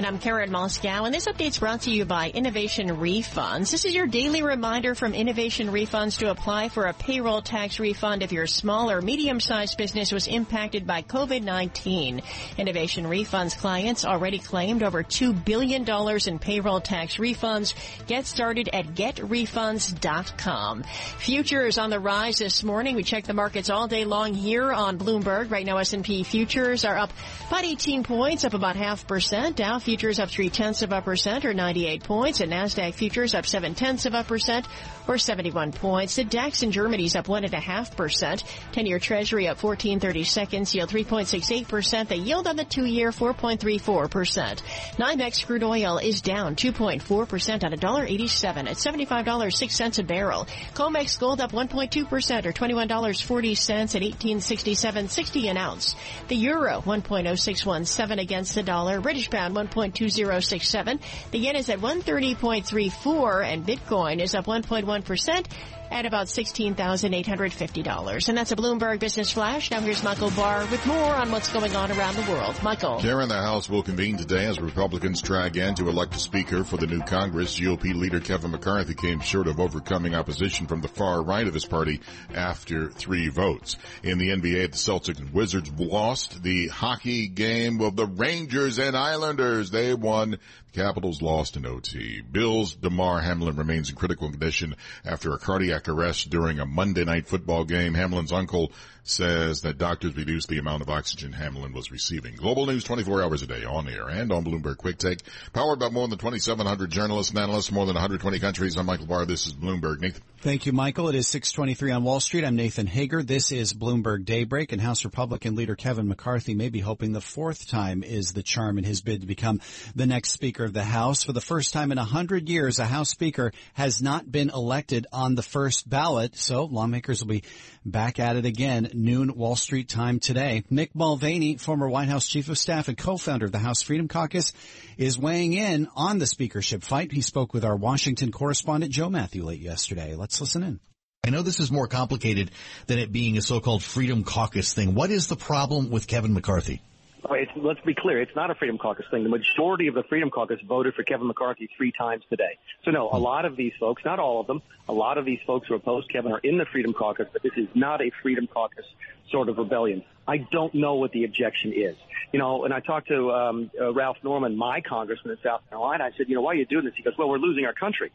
And 0.00 0.06
I'm 0.06 0.18
Karen 0.18 0.50
Moskow, 0.50 1.04
and 1.04 1.14
this 1.14 1.26
update's 1.26 1.58
brought 1.58 1.82
to 1.82 1.90
you 1.90 2.06
by 2.06 2.30
Innovation 2.30 2.88
Refunds. 2.88 3.70
This 3.70 3.84
is 3.84 3.94
your 3.94 4.06
daily 4.06 4.42
reminder 4.42 4.94
from 4.94 5.12
Innovation 5.12 5.68
Refunds 5.68 6.20
to 6.20 6.30
apply 6.30 6.70
for 6.70 6.84
a 6.84 6.94
payroll 6.94 7.42
tax 7.42 7.78
refund 7.78 8.22
if 8.22 8.32
your 8.32 8.46
small 8.46 8.90
or 8.90 9.02
medium-sized 9.02 9.76
business 9.76 10.10
was 10.10 10.26
impacted 10.26 10.86
by 10.86 11.02
COVID-19. 11.02 12.24
Innovation 12.56 13.04
Refunds 13.04 13.54
clients 13.58 14.06
already 14.06 14.38
claimed 14.38 14.82
over 14.82 15.02
$2 15.02 15.44
billion 15.44 15.84
in 16.26 16.38
payroll 16.38 16.80
tax 16.80 17.16
refunds. 17.16 17.74
Get 18.06 18.24
started 18.24 18.70
at 18.72 18.94
getrefunds.com. 18.94 20.82
Futures 21.18 21.76
on 21.76 21.90
the 21.90 22.00
rise 22.00 22.38
this 22.38 22.64
morning. 22.64 22.96
We 22.96 23.02
check 23.02 23.24
the 23.24 23.34
markets 23.34 23.68
all 23.68 23.86
day 23.86 24.06
long 24.06 24.32
here 24.32 24.72
on 24.72 24.96
Bloomberg. 24.96 25.50
Right 25.50 25.66
now 25.66 25.76
S&P 25.76 26.22
futures 26.22 26.86
are 26.86 26.96
up 26.96 27.12
about 27.48 27.64
18 27.64 28.02
points, 28.02 28.46
up 28.46 28.54
about 28.54 28.76
half 28.76 29.06
percent. 29.06 29.56
Dow 29.56 29.78
futures 29.90 30.20
up 30.20 30.28
three 30.30 30.50
tenths 30.50 30.82
of 30.82 30.92
a 30.92 31.02
percent 31.02 31.44
or 31.44 31.52
98 31.52 32.04
points, 32.04 32.40
and 32.40 32.52
Nasdaq 32.52 32.94
futures 32.94 33.34
up 33.34 33.44
seven 33.44 33.74
tenths 33.74 34.06
of 34.06 34.14
a 34.14 34.22
percent 34.22 34.64
or 35.08 35.18
71 35.18 35.72
points. 35.72 36.14
The 36.14 36.22
DAX 36.22 36.62
in 36.62 36.70
Germany 36.70 37.06
is 37.06 37.16
up 37.16 37.26
one 37.26 37.42
and 37.42 37.52
a 37.52 37.58
half 37.58 37.96
percent. 37.96 38.44
10-year 38.72 39.00
Treasury 39.00 39.48
up 39.48 39.60
1430 39.60 40.22
seconds, 40.22 40.72
yield 40.72 40.90
3.68 40.90 41.66
percent. 41.66 42.08
The 42.08 42.16
yield 42.16 42.46
on 42.46 42.54
the 42.54 42.64
two-year 42.64 43.10
4.34 43.10 44.08
percent. 44.08 44.62
NYMEX 44.96 45.44
crude 45.44 45.64
oil 45.64 45.98
is 45.98 46.20
down 46.20 46.54
2.4 46.54 47.28
percent 47.28 47.64
at 47.64 47.72
$1.87 47.72 48.44
at 48.44 48.76
$75.06 48.76 49.98
a 49.98 50.02
barrel. 50.04 50.46
COMEX 50.74 51.18
gold 51.18 51.40
up 51.40 51.50
1.2 51.50 52.08
percent 52.08 52.46
or 52.46 52.52
$21.40 52.52 53.96
at 53.96 54.02
1867.60 54.02 55.50
an 55.50 55.56
ounce. 55.56 55.96
The 56.28 56.36
euro 56.36 56.80
1.0617 56.80 58.20
against 58.20 58.54
the 58.54 58.62
dollar. 58.62 59.00
British 59.00 59.28
pound 59.28 59.56
1.2067. 59.80 61.00
The 61.30 61.38
yen 61.38 61.56
is 61.56 61.68
at 61.68 61.78
130.34 61.80 63.44
and 63.44 63.66
Bitcoin 63.66 64.20
is 64.20 64.34
up 64.34 64.46
1.1% 64.46 65.46
at 65.90 66.06
about 66.06 66.28
$16,850. 66.28 68.28
And 68.28 68.38
that's 68.38 68.52
a 68.52 68.56
Bloomberg 68.56 69.00
Business 69.00 69.32
Flash. 69.32 69.70
Now 69.70 69.80
here's 69.80 70.04
Michael 70.04 70.30
Barr 70.30 70.66
with 70.66 70.84
more 70.86 71.14
on 71.14 71.32
what's 71.32 71.52
going 71.52 71.74
on 71.74 71.90
around 71.90 72.16
the 72.16 72.30
world. 72.30 72.62
Michael. 72.62 73.00
Karen, 73.00 73.28
the 73.28 73.34
House 73.34 73.68
will 73.68 73.82
convene 73.82 74.16
today 74.16 74.46
as 74.46 74.60
Republicans 74.60 75.20
try 75.20 75.46
again 75.46 75.74
to 75.74 75.88
elect 75.88 76.14
a 76.14 76.18
speaker 76.18 76.64
for 76.64 76.76
the 76.76 76.86
new 76.86 77.00
Congress. 77.00 77.58
GOP 77.58 77.94
leader 77.94 78.20
Kevin 78.20 78.52
McCarthy 78.52 78.94
came 78.94 79.20
short 79.20 79.48
of 79.48 79.58
overcoming 79.58 80.14
opposition 80.14 80.66
from 80.66 80.80
the 80.80 80.88
far 80.88 81.22
right 81.22 81.46
of 81.46 81.54
his 81.54 81.64
party 81.64 82.00
after 82.34 82.90
three 82.90 83.28
votes. 83.28 83.76
In 84.02 84.18
the 84.18 84.28
NBA, 84.28 84.70
the 84.70 84.76
Celtics 84.76 85.18
and 85.18 85.32
Wizards 85.32 85.70
lost 85.78 86.42
the 86.42 86.68
hockey 86.68 87.28
game 87.28 87.80
of 87.80 87.96
the 87.96 88.06
Rangers 88.06 88.78
and 88.78 88.96
Islanders. 88.96 89.70
They 89.70 89.94
won. 89.94 90.38
Capitals 90.72 91.20
lost 91.20 91.56
in 91.56 91.66
OT. 91.66 92.20
Bills 92.20 92.76
Damar 92.76 93.20
Hamlin 93.22 93.56
remains 93.56 93.90
in 93.90 93.96
critical 93.96 94.30
condition 94.30 94.76
after 95.04 95.32
a 95.32 95.38
cardiac 95.38 95.88
arrest 95.88 96.30
during 96.30 96.60
a 96.60 96.66
Monday 96.66 97.04
night 97.04 97.26
football 97.26 97.64
game. 97.64 97.94
Hamlin's 97.94 98.32
uncle 98.32 98.70
says 99.02 99.62
that 99.62 99.78
doctors 99.78 100.16
reduced 100.16 100.48
the 100.48 100.58
amount 100.58 100.82
of 100.82 100.88
oxygen 100.88 101.32
Hamlin 101.32 101.72
was 101.72 101.90
receiving. 101.90 102.34
Global 102.34 102.66
news 102.66 102.84
24 102.84 103.22
hours 103.22 103.42
a 103.42 103.46
day 103.46 103.64
on 103.64 103.88
air 103.88 104.08
and 104.08 104.32
on 104.32 104.44
Bloomberg 104.44 104.76
Quick 104.76 104.98
Take. 104.98 105.20
Powered 105.52 105.78
by 105.78 105.88
more 105.88 106.08
than 106.08 106.18
2,700 106.18 106.90
journalists 106.90 107.30
and 107.30 107.38
analysts, 107.38 107.72
more 107.72 107.86
than 107.86 107.94
120 107.94 108.38
countries. 108.38 108.76
I'm 108.76 108.86
Michael 108.86 109.06
Barr. 109.06 109.26
This 109.26 109.46
is 109.46 109.54
Bloomberg. 109.54 110.00
Nathan. 110.00 110.22
Thank 110.42 110.64
you, 110.64 110.72
Michael. 110.72 111.10
It 111.10 111.16
is 111.16 111.28
623 111.28 111.92
on 111.92 112.02
Wall 112.02 112.18
Street. 112.18 112.44
I'm 112.44 112.56
Nathan 112.56 112.86
Hager. 112.86 113.22
This 113.22 113.52
is 113.52 113.74
Bloomberg 113.74 114.24
Daybreak 114.24 114.72
and 114.72 114.80
House 114.80 115.04
Republican 115.04 115.54
leader 115.54 115.76
Kevin 115.76 116.08
McCarthy 116.08 116.54
may 116.54 116.70
be 116.70 116.80
hoping 116.80 117.12
the 117.12 117.20
fourth 117.20 117.68
time 117.68 118.02
is 118.02 118.32
the 118.32 118.42
charm 118.42 118.78
in 118.78 118.84
his 118.84 119.02
bid 119.02 119.20
to 119.20 119.26
become 119.26 119.60
the 119.94 120.06
next 120.06 120.30
Speaker 120.30 120.64
of 120.64 120.72
the 120.72 120.82
House. 120.82 121.24
For 121.24 121.34
the 121.34 121.42
first 121.42 121.74
time 121.74 121.92
in 121.92 121.98
a 121.98 122.04
hundred 122.04 122.48
years, 122.48 122.78
a 122.78 122.86
House 122.86 123.10
Speaker 123.10 123.52
has 123.74 124.00
not 124.00 124.32
been 124.32 124.48
elected 124.48 125.06
on 125.12 125.34
the 125.34 125.42
first 125.42 125.88
ballot. 125.88 126.36
So 126.36 126.64
lawmakers 126.64 127.20
will 127.20 127.28
be 127.28 127.44
back 127.84 128.18
at 128.18 128.36
it 128.36 128.46
again, 128.46 128.89
noon 128.94 129.34
Wall 129.34 129.56
Street 129.56 129.88
time 129.88 130.20
today. 130.20 130.64
Mick 130.70 130.90
Mulvaney, 130.94 131.56
former 131.56 131.88
White 131.88 132.08
House 132.08 132.28
Chief 132.28 132.48
of 132.48 132.58
Staff 132.58 132.88
and 132.88 132.96
co-founder 132.96 133.46
of 133.46 133.52
the 133.52 133.58
House 133.58 133.82
Freedom 133.82 134.08
Caucus, 134.08 134.52
is 134.96 135.18
weighing 135.18 135.52
in 135.52 135.88
on 135.96 136.18
the 136.18 136.26
speakership 136.26 136.82
fight. 136.82 137.12
He 137.12 137.20
spoke 137.22 137.54
with 137.54 137.64
our 137.64 137.76
Washington 137.76 138.32
correspondent 138.32 138.92
Joe 138.92 139.10
Mathieu 139.10 139.44
late 139.44 139.60
yesterday. 139.60 140.14
Let's 140.14 140.40
listen 140.40 140.62
in. 140.62 140.80
I 141.24 141.30
know 141.30 141.42
this 141.42 141.60
is 141.60 141.70
more 141.70 141.86
complicated 141.86 142.50
than 142.86 142.98
it 142.98 143.12
being 143.12 143.36
a 143.36 143.42
so-called 143.42 143.82
Freedom 143.82 144.24
Caucus 144.24 144.72
thing. 144.72 144.94
What 144.94 145.10
is 145.10 145.26
the 145.26 145.36
problem 145.36 145.90
with 145.90 146.06
Kevin 146.06 146.32
McCarthy? 146.32 146.82
It's, 147.30 147.52
let's 147.56 147.80
be 147.80 147.94
clear, 147.94 148.20
it's 148.20 148.34
not 148.34 148.50
a 148.50 148.54
Freedom 148.54 148.78
Caucus 148.78 149.06
thing. 149.10 149.22
The 149.22 149.28
majority 149.28 149.88
of 149.88 149.94
the 149.94 150.02
Freedom 150.04 150.30
Caucus 150.30 150.60
voted 150.66 150.94
for 150.94 151.02
Kevin 151.02 151.26
McCarthy 151.26 151.68
three 151.76 151.92
times 151.92 152.24
today. 152.30 152.58
So 152.84 152.90
no, 152.90 153.10
a 153.10 153.18
lot 153.18 153.44
of 153.44 153.56
these 153.56 153.72
folks, 153.78 154.04
not 154.04 154.18
all 154.18 154.40
of 154.40 154.46
them, 154.46 154.62
a 154.88 154.92
lot 154.92 155.18
of 155.18 155.24
these 155.24 155.40
folks 155.46 155.68
who 155.68 155.74
oppose 155.74 156.04
Kevin 156.10 156.32
are 156.32 156.38
in 156.38 156.58
the 156.58 156.64
Freedom 156.66 156.92
Caucus, 156.92 157.28
but 157.32 157.42
this 157.42 157.52
is 157.56 157.68
not 157.74 158.00
a 158.00 158.10
Freedom 158.22 158.46
Caucus 158.46 158.84
sort 159.30 159.48
of 159.48 159.58
rebellion. 159.58 160.02
I 160.26 160.38
don't 160.38 160.74
know 160.74 160.94
what 160.94 161.12
the 161.12 161.24
objection 161.24 161.72
is. 161.72 161.96
You 162.32 162.38
know, 162.38 162.64
and 162.64 162.72
I 162.72 162.80
talked 162.80 163.08
to 163.08 163.32
um, 163.32 163.70
uh, 163.80 163.92
Ralph 163.92 164.18
Norman, 164.22 164.56
my 164.56 164.80
congressman 164.80 165.36
in 165.36 165.42
South 165.42 165.62
Carolina. 165.68 166.04
I 166.04 166.16
said, 166.16 166.28
you 166.28 166.34
know, 166.34 166.42
why 166.42 166.52
are 166.52 166.56
you 166.56 166.66
doing 166.66 166.84
this? 166.84 166.94
He 166.96 167.02
goes, 167.02 167.14
well, 167.18 167.28
we're 167.28 167.38
losing 167.38 167.64
our 167.64 167.72
country. 167.72 168.12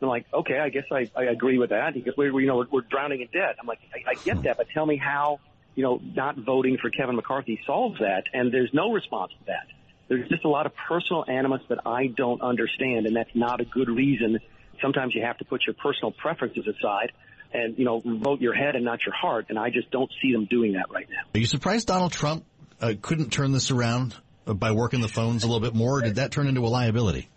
I'm 0.00 0.08
like, 0.08 0.26
okay, 0.34 0.58
I 0.58 0.68
guess 0.68 0.84
I, 0.90 1.08
I 1.14 1.24
agree 1.24 1.58
with 1.58 1.70
that. 1.70 1.94
He 1.94 2.00
goes, 2.00 2.14
we're, 2.16 2.40
you 2.40 2.48
know, 2.48 2.56
we're, 2.56 2.66
we're 2.72 2.80
drowning 2.80 3.20
in 3.20 3.28
debt. 3.32 3.56
I'm 3.60 3.66
like, 3.68 3.78
I, 3.94 4.10
I 4.10 4.14
get 4.14 4.42
that, 4.42 4.56
but 4.56 4.68
tell 4.70 4.84
me 4.84 4.96
how 4.96 5.38
you 5.74 5.82
know, 5.82 6.00
not 6.14 6.36
voting 6.36 6.78
for 6.80 6.90
Kevin 6.90 7.16
McCarthy 7.16 7.60
solves 7.66 7.98
that. 8.00 8.24
And 8.32 8.52
there's 8.52 8.70
no 8.72 8.92
response 8.92 9.32
to 9.32 9.46
that. 9.46 9.66
There's 10.08 10.28
just 10.28 10.44
a 10.44 10.48
lot 10.48 10.66
of 10.66 10.72
personal 10.88 11.24
animus 11.26 11.62
that 11.68 11.86
I 11.86 12.08
don't 12.08 12.42
understand, 12.42 13.06
and 13.06 13.16
that's 13.16 13.34
not 13.34 13.60
a 13.60 13.64
good 13.64 13.88
reason. 13.88 14.38
Sometimes 14.82 15.14
you 15.14 15.22
have 15.22 15.38
to 15.38 15.44
put 15.44 15.62
your 15.66 15.74
personal 15.74 16.12
preferences 16.12 16.66
aside 16.66 17.12
and, 17.54 17.78
you 17.78 17.84
know, 17.84 18.02
vote 18.04 18.40
your 18.40 18.54
head 18.54 18.76
and 18.76 18.84
not 18.84 19.00
your 19.06 19.14
heart. 19.14 19.46
And 19.48 19.58
I 19.58 19.70
just 19.70 19.90
don't 19.90 20.10
see 20.20 20.32
them 20.32 20.46
doing 20.46 20.72
that 20.72 20.90
right 20.90 21.06
now. 21.08 21.22
Are 21.34 21.38
you 21.38 21.46
surprised 21.46 21.86
Donald 21.86 22.12
Trump 22.12 22.44
uh, 22.80 22.94
couldn't 23.00 23.30
turn 23.30 23.52
this 23.52 23.70
around 23.70 24.16
by 24.44 24.72
working 24.72 25.00
the 25.00 25.08
phones 25.08 25.44
a 25.44 25.46
little 25.46 25.60
bit 25.60 25.74
more? 25.74 25.98
Or 25.98 26.02
did 26.02 26.16
that 26.16 26.32
turn 26.32 26.46
into 26.46 26.62
a 26.62 26.68
liability? 26.68 27.28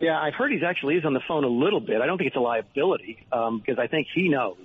Yeah, 0.00 0.18
I've 0.18 0.34
heard 0.34 0.52
he's 0.52 0.62
actually 0.66 0.96
is 0.96 1.04
on 1.04 1.14
the 1.14 1.22
phone 1.26 1.44
a 1.44 1.48
little 1.48 1.80
bit. 1.80 2.00
I 2.00 2.06
don't 2.06 2.18
think 2.18 2.28
it's 2.28 2.36
a 2.36 2.40
liability 2.40 3.26
um, 3.32 3.58
because 3.58 3.78
I 3.78 3.86
think 3.86 4.06
he 4.14 4.28
knows 4.28 4.56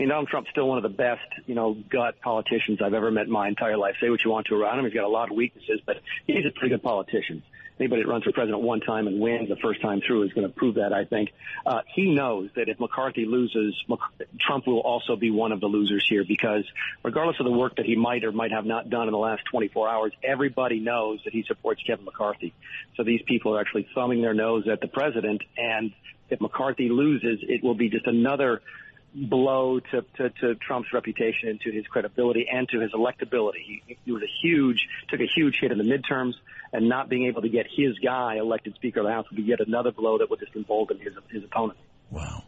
mean, 0.00 0.08
Donald 0.08 0.28
Trump's 0.28 0.50
still 0.50 0.66
one 0.66 0.78
of 0.78 0.82
the 0.82 0.88
best, 0.88 1.28
you 1.46 1.54
know, 1.54 1.74
gut 1.74 2.20
politicians 2.20 2.80
I've 2.82 2.94
ever 2.94 3.10
met 3.10 3.26
in 3.26 3.32
my 3.32 3.48
entire 3.48 3.76
life. 3.76 3.96
Say 4.00 4.08
what 4.08 4.24
you 4.24 4.30
want 4.30 4.46
to 4.46 4.54
around 4.54 4.78
him. 4.78 4.86
He's 4.86 4.94
got 4.94 5.04
a 5.04 5.08
lot 5.08 5.30
of 5.30 5.36
weaknesses, 5.36 5.80
but 5.84 5.96
he's 6.26 6.46
a 6.46 6.50
pretty 6.50 6.70
good 6.70 6.82
politician. 6.82 7.42
Anybody 7.78 8.02
that 8.02 8.08
runs 8.08 8.24
for 8.24 8.32
president 8.32 8.62
one 8.62 8.80
time 8.80 9.06
and 9.06 9.20
wins 9.20 9.48
the 9.48 9.56
first 9.56 9.80
time 9.80 10.02
through 10.06 10.24
is 10.24 10.32
going 10.32 10.46
to 10.46 10.52
prove 10.52 10.74
that, 10.74 10.92
I 10.92 11.04
think. 11.04 11.32
Uh, 11.64 11.80
he 11.86 12.14
knows 12.14 12.50
that 12.56 12.68
if 12.68 12.78
McCarthy 12.78 13.24
loses, 13.24 13.74
Trump 14.38 14.66
will 14.66 14.80
also 14.80 15.16
be 15.16 15.30
one 15.30 15.52
of 15.52 15.60
the 15.60 15.66
losers 15.66 16.06
here 16.06 16.24
because 16.24 16.64
regardless 17.02 17.40
of 17.40 17.44
the 17.44 17.52
work 17.52 17.76
that 17.76 17.86
he 17.86 17.96
might 17.96 18.24
or 18.24 18.32
might 18.32 18.52
have 18.52 18.66
not 18.66 18.90
done 18.90 19.08
in 19.08 19.12
the 19.12 19.18
last 19.18 19.44
24 19.50 19.88
hours, 19.88 20.12
everybody 20.22 20.78
knows 20.78 21.20
that 21.24 21.32
he 21.32 21.42
supports 21.42 21.82
Kevin 21.82 22.04
McCarthy. 22.04 22.52
So 22.96 23.02
these 23.02 23.22
people 23.22 23.56
are 23.56 23.60
actually 23.60 23.88
thumbing 23.94 24.20
their 24.20 24.34
nose 24.34 24.68
at 24.68 24.82
the 24.82 24.88
president 24.88 25.42
and 25.56 25.92
if 26.30 26.40
McCarthy 26.40 26.88
loses, 26.88 27.40
it 27.42 27.62
will 27.64 27.74
be 27.74 27.88
just 27.88 28.06
another 28.06 28.62
blow 29.14 29.80
to, 29.80 30.02
to, 30.16 30.30
to 30.30 30.54
Trump's 30.56 30.92
reputation 30.92 31.48
and 31.48 31.60
to 31.62 31.72
his 31.72 31.86
credibility 31.86 32.46
and 32.50 32.68
to 32.68 32.80
his 32.80 32.92
electability. 32.92 33.82
He, 33.86 33.96
he 34.04 34.12
was 34.12 34.22
a 34.22 34.30
huge, 34.42 34.86
took 35.08 35.20
a 35.20 35.26
huge 35.34 35.58
hit 35.60 35.72
in 35.72 35.78
the 35.78 35.84
midterms, 35.84 36.34
and 36.72 36.88
not 36.88 37.08
being 37.08 37.26
able 37.26 37.42
to 37.42 37.48
get 37.48 37.66
his 37.74 37.98
guy 37.98 38.36
elected 38.36 38.74
Speaker 38.76 39.00
of 39.00 39.06
the 39.06 39.12
House 39.12 39.26
would 39.30 39.36
be 39.36 39.42
yet 39.42 39.60
another 39.60 39.90
blow 39.90 40.18
that 40.18 40.30
would 40.30 40.40
just 40.40 40.54
embolden 40.54 40.98
his 40.98 41.14
his 41.30 41.44
opponent. 41.44 41.78
Wow. 42.10 42.44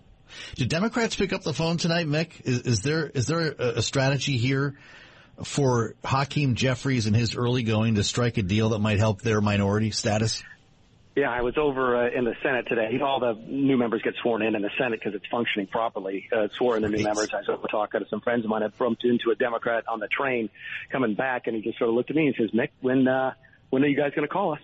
Did 0.55 0.69
Democrats 0.69 1.17
pick 1.17 1.33
up 1.33 1.43
the 1.43 1.53
phone 1.53 1.77
tonight, 1.77 2.07
Mick? 2.07 2.41
Is, 2.45 2.61
is 2.61 2.83
there 2.83 3.07
is 3.07 3.27
there 3.27 3.55
a, 3.59 3.69
a 3.79 3.83
strategy 3.83 4.37
here 4.37 4.79
for 5.45 5.95
Hakeem 6.05 6.55
Jeffries 6.55 7.07
and 7.07 7.17
his 7.17 7.35
early 7.35 7.63
going 7.63 7.97
to 7.97 8.05
strike 8.05 8.39
a 8.39 8.43
deal 8.43 8.71
that 8.71 8.79
might 8.79 8.99
help 8.99 9.23
their 9.23 9.41
minority 9.41 9.91
status? 9.91 10.43
Yeah, 11.15 11.31
I 11.31 11.43
was 11.43 11.59
over 11.59 12.07
uh, 12.07 12.11
in 12.11 12.25
the 12.25 12.35
Senate 12.43 12.67
today. 12.69 12.99
All 13.03 13.21
the 13.21 13.35
new 13.47 13.77
members 13.77 14.01
get 14.01 14.15
sworn 14.23 14.41
in 14.41 14.55
in 14.55 14.63
the 14.63 14.71
Senate 14.79 14.99
because 14.99 15.15
it's 15.15 15.27
functioning 15.31 15.67
properly. 15.67 16.27
Uh, 16.33 16.49
swore 16.57 16.77
in 16.77 16.83
the 16.83 16.89
new 16.89 17.05
members. 17.05 17.29
I 17.35 17.39
was 17.39 17.49
over 17.51 17.69
talking 17.69 18.01
to 18.01 18.09
some 18.09 18.23
friends 18.23 18.45
of 18.45 18.51
mine. 18.51 18.63
I 18.63 18.69
bumped 18.69 19.05
into 19.05 19.31
a 19.31 19.35
Democrat 19.35 19.85
on 19.89 20.01
the 20.01 20.09
train 20.09 20.49
coming 20.91 21.15
back, 21.15 21.47
and 21.47 21.57
he 21.57 21.61
just 21.61 21.79
sort 21.79 21.91
of 21.91 21.97
looked 21.97 22.09
at 22.09 22.17
me 22.17 22.29
and 22.29 22.37
says, 22.37 22.51
"Mick, 22.53 22.71
when 22.81 23.07
uh, 23.07 23.35
when 23.69 23.85
are 23.85 23.89
you 23.89 23.97
guys 23.97 24.13
going 24.17 24.27
to 24.27 24.33
call 24.33 24.55
us?" 24.55 24.61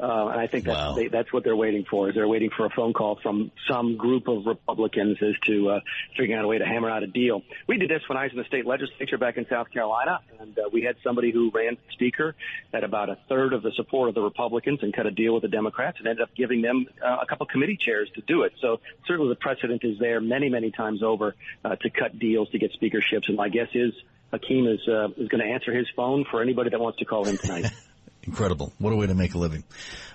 Uh, 0.00 0.28
and 0.28 0.40
I 0.40 0.46
think 0.46 0.64
that's, 0.64 0.78
wow. 0.78 0.92
they, 0.92 1.08
that's 1.08 1.32
what 1.32 1.42
they're 1.44 1.56
waiting 1.56 1.84
for. 1.84 2.08
Is 2.08 2.14
they're 2.14 2.28
waiting 2.28 2.50
for 2.56 2.66
a 2.66 2.70
phone 2.70 2.92
call 2.92 3.18
from 3.22 3.50
some 3.68 3.96
group 3.96 4.28
of 4.28 4.46
Republicans 4.46 5.18
as 5.20 5.34
to 5.46 5.70
uh, 5.70 5.80
figuring 6.16 6.34
out 6.38 6.44
a 6.44 6.48
way 6.48 6.58
to 6.58 6.64
hammer 6.64 6.88
out 6.88 7.02
a 7.02 7.06
deal. 7.06 7.42
We 7.66 7.78
did 7.78 7.90
this 7.90 8.02
when 8.08 8.16
I 8.16 8.24
was 8.24 8.32
in 8.32 8.38
the 8.38 8.44
state 8.44 8.66
legislature 8.66 9.18
back 9.18 9.36
in 9.36 9.46
South 9.48 9.70
Carolina, 9.70 10.20
and 10.38 10.56
uh, 10.58 10.68
we 10.72 10.82
had 10.82 10.96
somebody 11.02 11.32
who 11.32 11.50
ran 11.52 11.76
speaker 11.92 12.36
at 12.72 12.84
about 12.84 13.08
a 13.08 13.18
third 13.28 13.52
of 13.52 13.62
the 13.62 13.72
support 13.72 14.08
of 14.08 14.14
the 14.14 14.22
Republicans 14.22 14.80
and 14.82 14.94
cut 14.94 15.06
a 15.06 15.10
deal 15.10 15.34
with 15.34 15.42
the 15.42 15.48
Democrats, 15.48 15.98
and 15.98 16.06
ended 16.06 16.22
up 16.22 16.34
giving 16.36 16.62
them 16.62 16.86
uh, 17.04 17.18
a 17.22 17.26
couple 17.26 17.46
committee 17.46 17.78
chairs 17.78 18.08
to 18.14 18.20
do 18.22 18.42
it. 18.42 18.52
So 18.60 18.80
certainly 19.06 19.30
the 19.30 19.40
precedent 19.40 19.82
is 19.84 19.98
there 19.98 20.20
many, 20.20 20.48
many 20.48 20.70
times 20.70 21.02
over 21.02 21.34
uh, 21.64 21.76
to 21.76 21.90
cut 21.90 22.18
deals 22.18 22.48
to 22.50 22.58
get 22.58 22.72
speakerships. 22.72 23.28
And 23.28 23.36
my 23.36 23.48
guess 23.48 23.68
is 23.74 23.92
Hakeem 24.30 24.66
is 24.68 24.80
uh, 24.86 25.08
is 25.16 25.28
going 25.28 25.42
to 25.44 25.50
answer 25.50 25.74
his 25.74 25.86
phone 25.96 26.24
for 26.30 26.42
anybody 26.42 26.70
that 26.70 26.80
wants 26.80 26.98
to 26.98 27.04
call 27.04 27.24
him 27.24 27.36
tonight. 27.36 27.70
Incredible. 28.28 28.74
What 28.78 28.92
a 28.92 28.96
way 28.96 29.06
to 29.06 29.14
make 29.14 29.32
a 29.32 29.38
living. 29.38 29.64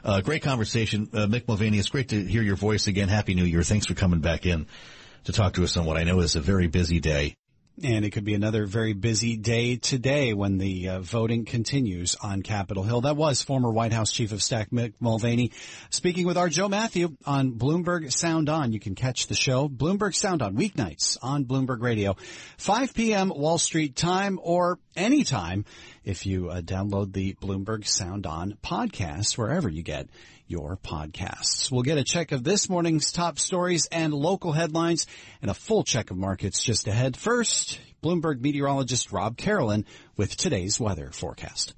Uh, 0.03 0.21
great 0.21 0.43
conversation. 0.43 1.09
Uh, 1.11 1.25
Mick 1.25 1.47
Mulvaney, 1.47 1.79
it's 1.79 1.89
great 1.89 2.09
to 2.09 2.23
hear 2.23 2.43
your 2.43 2.55
voice 2.55 2.85
again. 2.85 3.09
Happy 3.09 3.33
New 3.33 3.43
Year. 3.43 3.63
Thanks 3.63 3.87
for 3.87 3.95
coming 3.95 4.19
back 4.19 4.45
in 4.45 4.67
to 5.23 5.31
talk 5.31 5.53
to 5.53 5.63
us 5.63 5.77
on 5.77 5.85
what 5.85 5.97
I 5.97 6.03
know 6.03 6.19
is 6.19 6.35
a 6.35 6.39
very 6.39 6.67
busy 6.67 6.99
day. 6.99 7.35
And 7.81 8.05
it 8.05 8.11
could 8.11 8.23
be 8.23 8.35
another 8.35 8.67
very 8.67 8.93
busy 8.93 9.35
day 9.35 9.77
today 9.77 10.35
when 10.35 10.59
the 10.59 10.89
uh, 10.89 10.99
voting 10.99 11.43
continues 11.43 12.15
on 12.21 12.43
Capitol 12.43 12.83
Hill. 12.83 13.01
That 13.01 13.17
was 13.17 13.41
former 13.41 13.71
White 13.71 13.91
House 13.91 14.11
Chief 14.11 14.31
of 14.31 14.43
Staff 14.43 14.69
Mick 14.69 14.93
Mulvaney 14.99 15.51
speaking 15.89 16.27
with 16.27 16.37
our 16.37 16.49
Joe 16.49 16.69
Mathieu 16.69 17.17
on 17.25 17.53
Bloomberg 17.53 18.13
Sound 18.13 18.47
On. 18.47 18.71
You 18.73 18.79
can 18.79 18.93
catch 18.93 19.25
the 19.25 19.33
show 19.33 19.67
Bloomberg 19.67 20.13
Sound 20.13 20.43
On 20.43 20.55
weeknights 20.55 21.17
on 21.23 21.45
Bloomberg 21.45 21.81
Radio, 21.81 22.15
5 22.59 22.93
p.m. 22.93 23.29
Wall 23.29 23.57
Street 23.57 23.95
time 23.95 24.39
or 24.43 24.77
anytime 24.95 25.65
if 26.03 26.27
you 26.27 26.51
uh, 26.51 26.61
download 26.61 27.11
the 27.11 27.33
Bloomberg 27.41 27.87
Sound 27.87 28.27
On 28.27 28.55
podcast 28.63 29.35
wherever 29.35 29.67
you 29.67 29.81
get 29.81 30.09
your 30.47 30.77
podcasts. 30.77 31.71
We'll 31.71 31.83
get 31.83 31.97
a 31.97 32.03
check 32.03 32.31
of 32.31 32.43
this 32.43 32.69
morning's 32.69 33.11
top 33.11 33.39
stories 33.39 33.87
and 33.91 34.13
local 34.13 34.51
headlines 34.51 35.07
and 35.41 35.49
a 35.49 35.53
full 35.53 35.83
check 35.83 36.11
of 36.11 36.17
markets 36.17 36.63
just 36.63 36.87
ahead. 36.87 37.17
First, 37.17 37.79
Bloomberg 38.03 38.41
meteorologist 38.41 39.11
Rob 39.11 39.37
Carolan 39.37 39.85
with 40.17 40.35
today's 40.35 40.79
weather 40.79 41.09
forecast. 41.11 41.73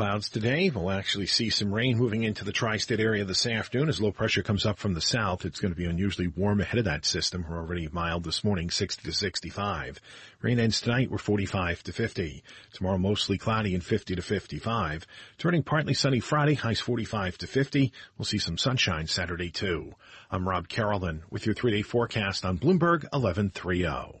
Clouds 0.00 0.30
today. 0.30 0.70
We'll 0.70 0.90
actually 0.90 1.26
see 1.26 1.50
some 1.50 1.74
rain 1.74 1.98
moving 1.98 2.22
into 2.22 2.42
the 2.42 2.52
tri-state 2.52 3.00
area 3.00 3.22
this 3.26 3.44
afternoon 3.44 3.90
as 3.90 4.00
low 4.00 4.12
pressure 4.12 4.42
comes 4.42 4.64
up 4.64 4.78
from 4.78 4.94
the 4.94 5.00
south. 5.02 5.44
It's 5.44 5.60
going 5.60 5.74
to 5.74 5.78
be 5.78 5.84
unusually 5.84 6.26
warm 6.26 6.62
ahead 6.62 6.78
of 6.78 6.86
that 6.86 7.04
system. 7.04 7.44
We're 7.46 7.58
already 7.58 7.86
mild 7.92 8.24
this 8.24 8.42
morning, 8.42 8.70
60 8.70 9.02
to 9.02 9.12
65. 9.12 10.00
Rain 10.40 10.58
ends 10.58 10.80
tonight. 10.80 11.10
We're 11.10 11.18
45 11.18 11.82
to 11.82 11.92
50. 11.92 12.42
Tomorrow 12.72 12.96
mostly 12.96 13.36
cloudy 13.36 13.74
and 13.74 13.84
50 13.84 14.16
to 14.16 14.22
55. 14.22 15.06
Turning 15.36 15.62
partly 15.62 15.92
sunny 15.92 16.20
Friday, 16.20 16.54
highs 16.54 16.80
45 16.80 17.36
to 17.36 17.46
50. 17.46 17.92
We'll 18.16 18.24
see 18.24 18.38
some 18.38 18.56
sunshine 18.56 19.06
Saturday 19.06 19.50
too. 19.50 19.92
I'm 20.30 20.48
Rob 20.48 20.66
Carolan 20.68 21.24
with 21.28 21.44
your 21.44 21.54
three-day 21.54 21.82
forecast 21.82 22.46
on 22.46 22.56
Bloomberg 22.56 23.04
1130. 23.12 24.20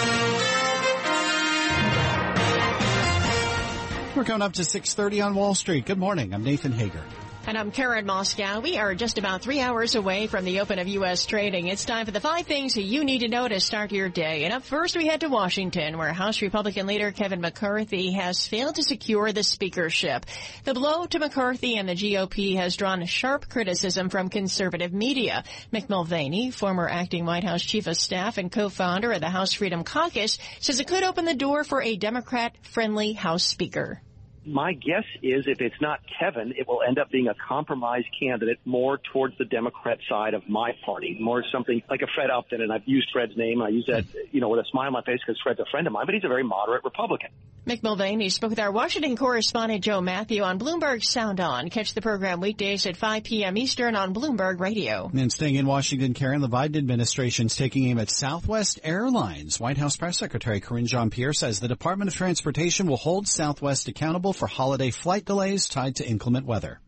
We're 4.13 4.25
coming 4.25 4.41
up 4.41 4.51
to 4.53 4.63
6.30 4.63 5.25
on 5.25 5.35
Wall 5.35 5.55
Street. 5.55 5.85
Good 5.85 5.97
morning. 5.97 6.33
I'm 6.33 6.43
Nathan 6.43 6.73
Hager. 6.73 7.01
And 7.47 7.57
I'm 7.57 7.71
Karen 7.71 8.05
Moskow. 8.05 8.61
We 8.61 8.77
are 8.77 8.93
just 8.93 9.17
about 9.17 9.41
three 9.41 9.61
hours 9.61 9.95
away 9.95 10.27
from 10.27 10.45
the 10.45 10.59
open 10.59 10.77
of 10.77 10.87
U.S. 10.87 11.25
trading. 11.25 11.67
It's 11.67 11.83
time 11.83 12.05
for 12.05 12.11
the 12.11 12.19
five 12.19 12.45
things 12.45 12.77
you 12.77 13.03
need 13.03 13.19
to 13.19 13.29
know 13.29 13.47
to 13.47 13.59
start 13.59 13.91
your 13.91 14.09
day. 14.09 14.43
And 14.43 14.53
up 14.53 14.63
first, 14.63 14.95
we 14.95 15.07
head 15.07 15.21
to 15.21 15.27
Washington, 15.27 15.97
where 15.97 16.13
House 16.13 16.43
Republican 16.43 16.85
leader 16.85 17.11
Kevin 17.11 17.41
McCarthy 17.41 18.11
has 18.11 18.47
failed 18.47 18.75
to 18.75 18.83
secure 18.83 19.33
the 19.33 19.41
speakership. 19.41 20.27
The 20.65 20.75
blow 20.75 21.07
to 21.07 21.17
McCarthy 21.17 21.77
and 21.77 21.89
the 21.89 21.95
GOP 21.95 22.57
has 22.57 22.77
drawn 22.77 23.03
sharp 23.07 23.49
criticism 23.49 24.09
from 24.09 24.29
conservative 24.29 24.93
media. 24.93 25.43
Mick 25.73 25.89
Mulvaney, 25.89 26.51
former 26.51 26.87
acting 26.87 27.25
White 27.25 27.43
House 27.43 27.63
chief 27.63 27.87
of 27.87 27.97
staff 27.97 28.37
and 28.37 28.51
co-founder 28.51 29.11
of 29.11 29.19
the 29.19 29.29
House 29.29 29.53
Freedom 29.53 29.83
Caucus, 29.83 30.37
says 30.59 30.79
it 30.79 30.87
could 30.87 31.03
open 31.03 31.25
the 31.25 31.33
door 31.33 31.63
for 31.63 31.81
a 31.81 31.97
Democrat-friendly 31.97 33.13
House 33.13 33.43
Speaker 33.43 33.99
my 34.45 34.73
guess 34.73 35.03
is 35.21 35.45
if 35.47 35.61
it's 35.61 35.79
not 35.81 35.99
Kevin, 36.19 36.53
it 36.57 36.67
will 36.67 36.81
end 36.87 36.97
up 36.97 37.11
being 37.11 37.27
a 37.27 37.35
compromise 37.47 38.03
candidate 38.19 38.59
more 38.65 38.99
towards 39.13 39.37
the 39.37 39.45
Democrat 39.45 39.99
side 40.09 40.33
of 40.33 40.47
my 40.49 40.71
party, 40.85 41.17
more 41.19 41.43
something 41.51 41.81
like 41.89 42.01
a 42.01 42.07
Fred 42.15 42.29
Upton. 42.29 42.61
And 42.61 42.71
I've 42.71 42.87
used 42.87 43.09
Fred's 43.13 43.37
name. 43.37 43.61
I 43.61 43.69
use 43.69 43.85
that, 43.87 44.05
you 44.31 44.41
know, 44.41 44.49
with 44.49 44.59
a 44.59 44.69
smile 44.71 44.87
on 44.87 44.93
my 44.93 45.03
face 45.03 45.19
because 45.25 45.39
Fred's 45.43 45.59
a 45.59 45.65
friend 45.69 45.85
of 45.87 45.93
mine, 45.93 46.05
but 46.05 46.15
he's 46.15 46.23
a 46.23 46.29
very 46.29 46.43
moderate 46.43 46.83
Republican. 46.83 47.29
Mick 47.67 47.83
Mulvaney 47.83 48.29
spoke 48.29 48.49
with 48.49 48.59
our 48.59 48.71
Washington 48.71 49.15
correspondent 49.15 49.83
Joe 49.83 50.01
Matthew 50.01 50.41
on 50.41 50.57
Bloomberg 50.57 51.03
Sound 51.03 51.39
On. 51.39 51.69
Catch 51.69 51.93
the 51.93 52.01
program 52.01 52.41
weekdays 52.41 52.87
at 52.87 52.97
5 52.97 53.23
p.m. 53.23 53.55
Eastern 53.55 53.95
on 53.95 54.15
Bloomberg 54.15 54.59
Radio. 54.59 55.11
And 55.13 55.31
staying 55.31 55.53
in 55.53 55.67
Washington, 55.67 56.15
Karen, 56.15 56.41
the 56.41 56.49
Biden 56.49 56.77
administration's 56.77 57.55
taking 57.55 57.85
aim 57.85 57.99
at 57.99 58.09
Southwest 58.09 58.79
Airlines. 58.83 59.59
White 59.59 59.77
House 59.77 59.95
Press 59.95 60.17
Secretary 60.17 60.59
Karine 60.59 60.87
Jean-Pierre 60.87 61.33
says 61.33 61.59
the 61.59 61.67
Department 61.67 62.09
of 62.09 62.15
Transportation 62.15 62.87
will 62.87 62.97
hold 62.97 63.27
Southwest 63.27 63.87
accountable 63.87 64.30
for 64.33 64.47
holiday 64.47 64.91
flight 64.91 65.25
delays 65.25 65.67
tied 65.67 65.95
to 65.97 66.07
inclement 66.07 66.45
weather 66.45 66.79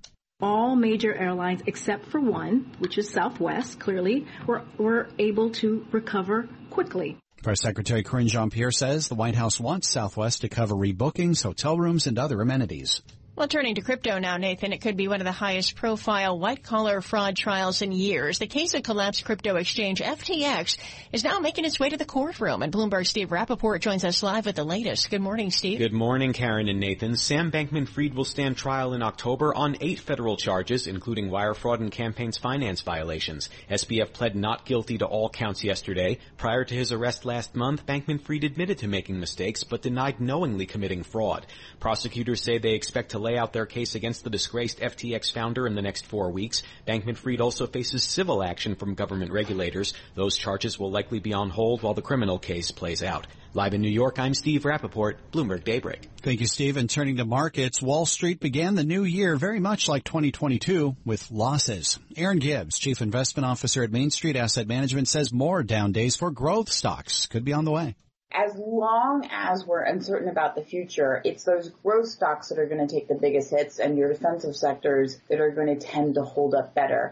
all 0.44 0.76
major 0.76 1.14
airlines 1.14 1.62
except 1.66 2.08
for 2.08 2.20
one, 2.20 2.76
which 2.80 2.98
is 2.98 3.10
Southwest, 3.10 3.80
clearly, 3.80 4.28
were, 4.46 4.64
were 4.78 5.08
able 5.18 5.52
to 5.52 5.86
recover 5.92 6.50
quickly. 6.70 7.18
Press 7.42 7.62
Secretary 7.62 8.04
Karine 8.04 8.28
Jean-Pierre 8.28 8.72
says 8.72 9.08
the 9.08 9.16
White 9.16 9.36
House 9.36 9.60
wants 9.60 9.90
Southwest 9.90 10.42
to 10.42 10.50
cover 10.50 10.76
rebookings, 10.76 11.44
hotel 11.44 11.78
rooms, 11.78 12.08
and 12.08 12.20
other 12.20 12.42
amenities. 12.42 13.02
Well, 13.36 13.48
turning 13.48 13.74
to 13.76 13.82
crypto 13.82 14.20
now, 14.20 14.38
Nathan, 14.38 14.74
it 14.74 14.82
could 14.82 14.96
be 14.96 15.08
one 15.08 15.20
of 15.20 15.26
the 15.26 15.32
highest 15.32 15.76
profile 15.76 16.38
white 16.38 16.62
collar 16.62 17.02
fraud 17.02 17.36
trials 17.36 17.82
in 17.82 17.92
years. 17.92 18.38
The 18.38 18.46
case 18.46 18.76
of 18.76 18.84
collapsed 18.84 19.26
crypto 19.26 19.56
exchange 19.56 20.02
FTX 20.02 20.78
is 21.12 21.24
now 21.24 21.40
making 21.40 21.66
its 21.66 21.80
way 21.80 21.90
to 21.90 21.98
the 21.98 22.06
courtroom. 22.06 22.62
And 22.62 22.72
Bloomberg 22.72 23.08
Steve 23.08 23.30
Rappaport 23.30 23.80
joins 23.80 24.06
us 24.06 24.22
live 24.22 24.46
with 24.46 24.56
the 24.56 24.64
latest. 24.64 25.10
Good 25.10 25.24
morning, 25.24 25.50
Steve. 25.50 25.80
Good 25.80 25.94
morning, 25.94 26.32
Karen 26.32 26.70
and 26.70 26.80
Nathan. 26.80 27.16
Sam 27.16 27.52
Bankman 27.52 27.88
Fried 27.88 28.14
will 28.14 28.24
stand 28.24 28.56
trial 28.56 28.94
in 28.94 29.02
October 29.02 29.52
on 29.56 29.78
eight 29.82 30.00
federal 30.00 30.38
charges, 30.38 30.86
including 30.86 31.32
wire 31.32 31.56
fraud 31.56 31.80
and 31.80 31.92
campaigns 31.92 32.38
finance 32.38 32.82
violations. 32.82 33.50
SBF 33.68 34.14
pled 34.14 34.36
not 34.36 34.64
guilty 34.64 35.00
to 35.00 35.06
all 35.08 35.28
counts 35.28 35.64
yesterday. 35.64 36.20
Prior 36.38 36.64
to 36.66 36.76
his 36.76 36.92
arrest 36.92 37.26
last 37.26 37.56
month, 37.56 37.88
Bankman 37.88 38.22
Fried 38.22 38.44
admitted 38.44 38.78
to 38.78 38.88
making 38.88 39.20
mistakes, 39.20 39.64
but 39.64 39.82
denied 39.82 40.22
knowingly 40.22 40.68
committing 40.68 41.02
fraud. 41.02 41.48
Prosecutors 41.80 42.40
say 42.40 42.60
they 42.60 42.76
expect 42.76 43.10
to 43.14 43.23
lay 43.24 43.38
out 43.38 43.54
their 43.54 43.66
case 43.66 43.96
against 43.96 44.24
the 44.24 44.30
disgraced 44.30 44.80
FTX 44.80 45.32
founder 45.32 45.66
in 45.66 45.74
the 45.74 45.82
next 45.82 46.06
four 46.06 46.30
weeks. 46.30 46.62
Bankman 46.88 47.18
Fried 47.18 47.42
also 47.42 47.66
faces 47.66 48.04
civil 48.04 48.44
action 48.44 48.76
from 48.76 48.94
government 48.94 49.32
regulators. 49.32 49.94
Those 50.14 50.38
charges 50.38 50.78
will 50.78 50.92
likely 50.92 51.20
be 51.20 51.34
on 51.34 51.50
hold 51.50 51.82
while 51.82 51.96
the 51.96 52.02
criminal 52.02 52.38
case 52.38 52.70
plays 52.70 53.02
out. 53.02 53.26
Live 53.56 53.74
in 53.74 53.82
New 53.82 53.90
York, 53.90 54.18
I'm 54.20 54.34
Steve 54.34 54.64
Rappaport, 54.64 55.16
Bloomberg 55.32 55.64
Daybreak. 55.64 56.10
Thank 56.22 56.42
you, 56.42 56.48
Steve. 56.48 56.76
And 56.76 56.90
turning 56.90 57.18
to 57.18 57.26
markets, 57.26 57.82
Wall 57.82 58.06
Street 58.06 58.40
began 58.40 58.76
the 58.76 58.84
new 58.84 59.04
year 59.04 59.36
very 59.36 59.60
much 59.60 59.88
like 59.88 60.04
2022 60.04 60.96
with 61.06 61.30
losses. 61.30 62.00
Aaron 62.18 62.40
Gibbs, 62.40 62.80
Chief 62.80 63.02
Investment 63.02 63.46
Officer 63.46 63.84
at 63.84 63.92
Main 63.92 64.10
Street 64.10 64.36
Asset 64.36 64.68
Management, 64.68 65.08
says 65.08 65.32
more 65.32 65.62
down 65.64 65.92
days 65.92 66.16
for 66.16 66.32
growth 66.32 66.72
stocks 66.72 67.28
could 67.28 67.46
be 67.46 67.54
on 67.54 67.66
the 67.66 67.72
way 67.72 67.96
as 68.34 68.56
long 68.56 69.28
as 69.32 69.66
we're 69.66 69.84
uncertain 69.84 70.30
about 70.30 70.56
the 70.56 70.64
future, 70.64 71.22
it's 71.24 71.44
those 71.44 71.70
growth 71.84 72.08
stocks 72.08 72.50
that 72.50 72.60
are 72.60 72.66
going 72.66 72.86
to 72.86 72.94
take 72.94 73.08
the 73.08 73.16
biggest 73.16 73.52
hits 73.52 73.80
and 73.80 73.98
your 73.98 74.12
defensive 74.12 74.56
sectors 74.56 75.20
that 75.30 75.40
are 75.40 75.52
going 75.52 75.68
to 75.68 75.86
tend 75.86 76.16
to 76.16 76.24
hold 76.24 76.56
up 76.56 76.74
better. 76.74 77.12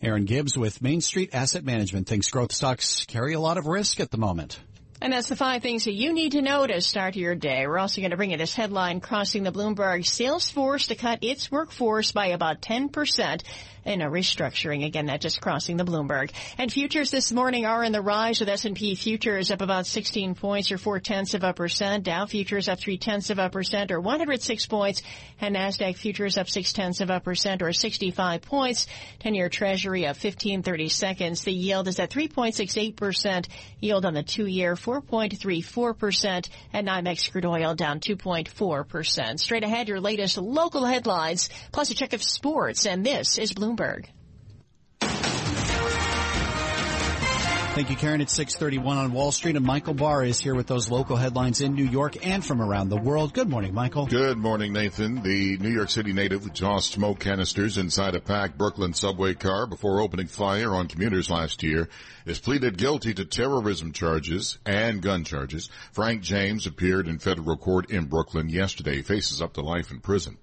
Aaron 0.00 0.24
Gibbs 0.24 0.56
with 0.56 0.82
Main 0.82 1.00
Street 1.00 1.30
Asset 1.32 1.64
Management 1.64 2.08
thinks 2.08 2.30
growth 2.30 2.52
stocks 2.52 3.04
carry 3.04 3.34
a 3.34 3.40
lot 3.40 3.58
of 3.58 3.66
risk 3.66 4.00
at 4.00 4.10
the 4.10 4.18
moment. 4.18 4.60
And 5.00 5.12
that's 5.12 5.28
the 5.28 5.34
five 5.34 5.62
things 5.62 5.86
that 5.86 5.94
you 5.94 6.12
need 6.12 6.32
to 6.32 6.42
know 6.42 6.64
to 6.64 6.80
start 6.80 7.16
your 7.16 7.34
day. 7.34 7.66
We're 7.66 7.78
also 7.78 8.00
going 8.00 8.12
to 8.12 8.16
bring 8.16 8.30
you 8.30 8.36
this 8.36 8.54
headline 8.54 9.00
crossing 9.00 9.42
the 9.42 9.50
Bloomberg 9.50 10.04
Salesforce 10.04 10.88
to 10.88 10.94
cut 10.94 11.24
its 11.24 11.50
workforce 11.50 12.12
by 12.12 12.28
about 12.28 12.62
10% 12.62 13.42
in 13.84 14.00
a 14.00 14.10
restructuring. 14.10 14.84
Again, 14.84 15.06
that 15.06 15.20
just 15.20 15.40
crossing 15.40 15.76
the 15.76 15.84
Bloomberg. 15.84 16.30
And 16.58 16.72
futures 16.72 17.10
this 17.10 17.32
morning 17.32 17.66
are 17.66 17.82
in 17.82 17.92
the 17.92 18.00
rise 18.00 18.40
with 18.40 18.48
S&P 18.48 18.94
futures 18.94 19.50
up 19.50 19.60
about 19.60 19.86
16 19.86 20.34
points 20.34 20.70
or 20.70 20.78
four 20.78 21.00
tenths 21.00 21.34
of 21.34 21.42
a 21.42 21.52
percent. 21.52 22.04
Dow 22.04 22.26
futures 22.26 22.68
up 22.68 22.78
three 22.78 22.98
tenths 22.98 23.30
of 23.30 23.38
a 23.38 23.50
percent 23.50 23.90
or 23.90 24.00
106 24.00 24.66
points. 24.66 25.02
And 25.40 25.56
NASDAQ 25.56 25.96
futures 25.96 26.38
up 26.38 26.48
six 26.48 26.72
tenths 26.72 27.00
of 27.00 27.10
a 27.10 27.20
percent 27.20 27.62
or 27.62 27.72
65 27.72 28.42
points. 28.42 28.86
10-year 29.24 29.48
treasury 29.48 30.06
up 30.06 30.16
1530 30.16 30.88
seconds. 30.88 31.42
The 31.42 31.52
yield 31.52 31.88
is 31.88 31.98
at 31.98 32.10
3.68%. 32.10 33.48
Yield 33.80 34.04
on 34.04 34.14
the 34.14 34.22
two-year 34.22 34.76
4.34%. 34.76 36.48
And 36.72 36.86
NYMEX 36.86 37.32
crude 37.32 37.46
oil 37.46 37.74
down 37.74 38.00
2.4%. 38.00 39.40
Straight 39.40 39.64
ahead, 39.64 39.88
your 39.88 40.00
latest 40.00 40.38
local 40.38 40.84
headlines, 40.84 41.48
plus 41.72 41.90
a 41.90 41.94
check 41.94 42.12
of 42.12 42.22
sports. 42.22 42.86
And 42.86 43.04
this 43.04 43.38
is 43.38 43.52
Bloomberg. 43.52 43.71
Bloomberg. 43.76 44.06
Thank 47.74 47.88
you, 47.88 47.96
Karen. 47.96 48.20
It's 48.20 48.34
631 48.34 48.98
on 48.98 49.12
Wall 49.14 49.32
Street, 49.32 49.56
and 49.56 49.64
Michael 49.64 49.94
Barr 49.94 50.22
is 50.22 50.38
here 50.38 50.54
with 50.54 50.66
those 50.66 50.90
local 50.90 51.16
headlines 51.16 51.62
in 51.62 51.72
New 51.74 51.86
York 51.86 52.26
and 52.26 52.44
from 52.44 52.60
around 52.60 52.90
the 52.90 52.98
world. 52.98 53.32
Good 53.32 53.48
morning, 53.48 53.72
Michael. 53.72 54.04
Good 54.04 54.36
morning, 54.36 54.74
Nathan. 54.74 55.22
The 55.22 55.56
New 55.56 55.70
York 55.70 55.88
City 55.88 56.12
native 56.12 56.52
tossed 56.52 56.92
smoke 56.92 57.20
canisters 57.20 57.78
inside 57.78 58.14
a 58.14 58.20
packed 58.20 58.58
Brooklyn 58.58 58.92
subway 58.92 59.32
car 59.32 59.66
before 59.66 60.02
opening 60.02 60.26
fire 60.26 60.74
on 60.74 60.86
commuters 60.86 61.30
last 61.30 61.62
year 61.62 61.88
is 62.26 62.38
pleaded 62.38 62.76
guilty 62.76 63.14
to 63.14 63.24
terrorism 63.24 63.92
charges 63.92 64.58
and 64.66 65.00
gun 65.00 65.24
charges. 65.24 65.70
Frank 65.92 66.20
James 66.20 66.66
appeared 66.66 67.08
in 67.08 67.18
federal 67.18 67.56
court 67.56 67.90
in 67.90 68.04
Brooklyn 68.04 68.50
yesterday. 68.50 69.00
Faces 69.00 69.40
up 69.40 69.54
to 69.54 69.62
life 69.62 69.90
in 69.90 70.00
prison. 70.00 70.36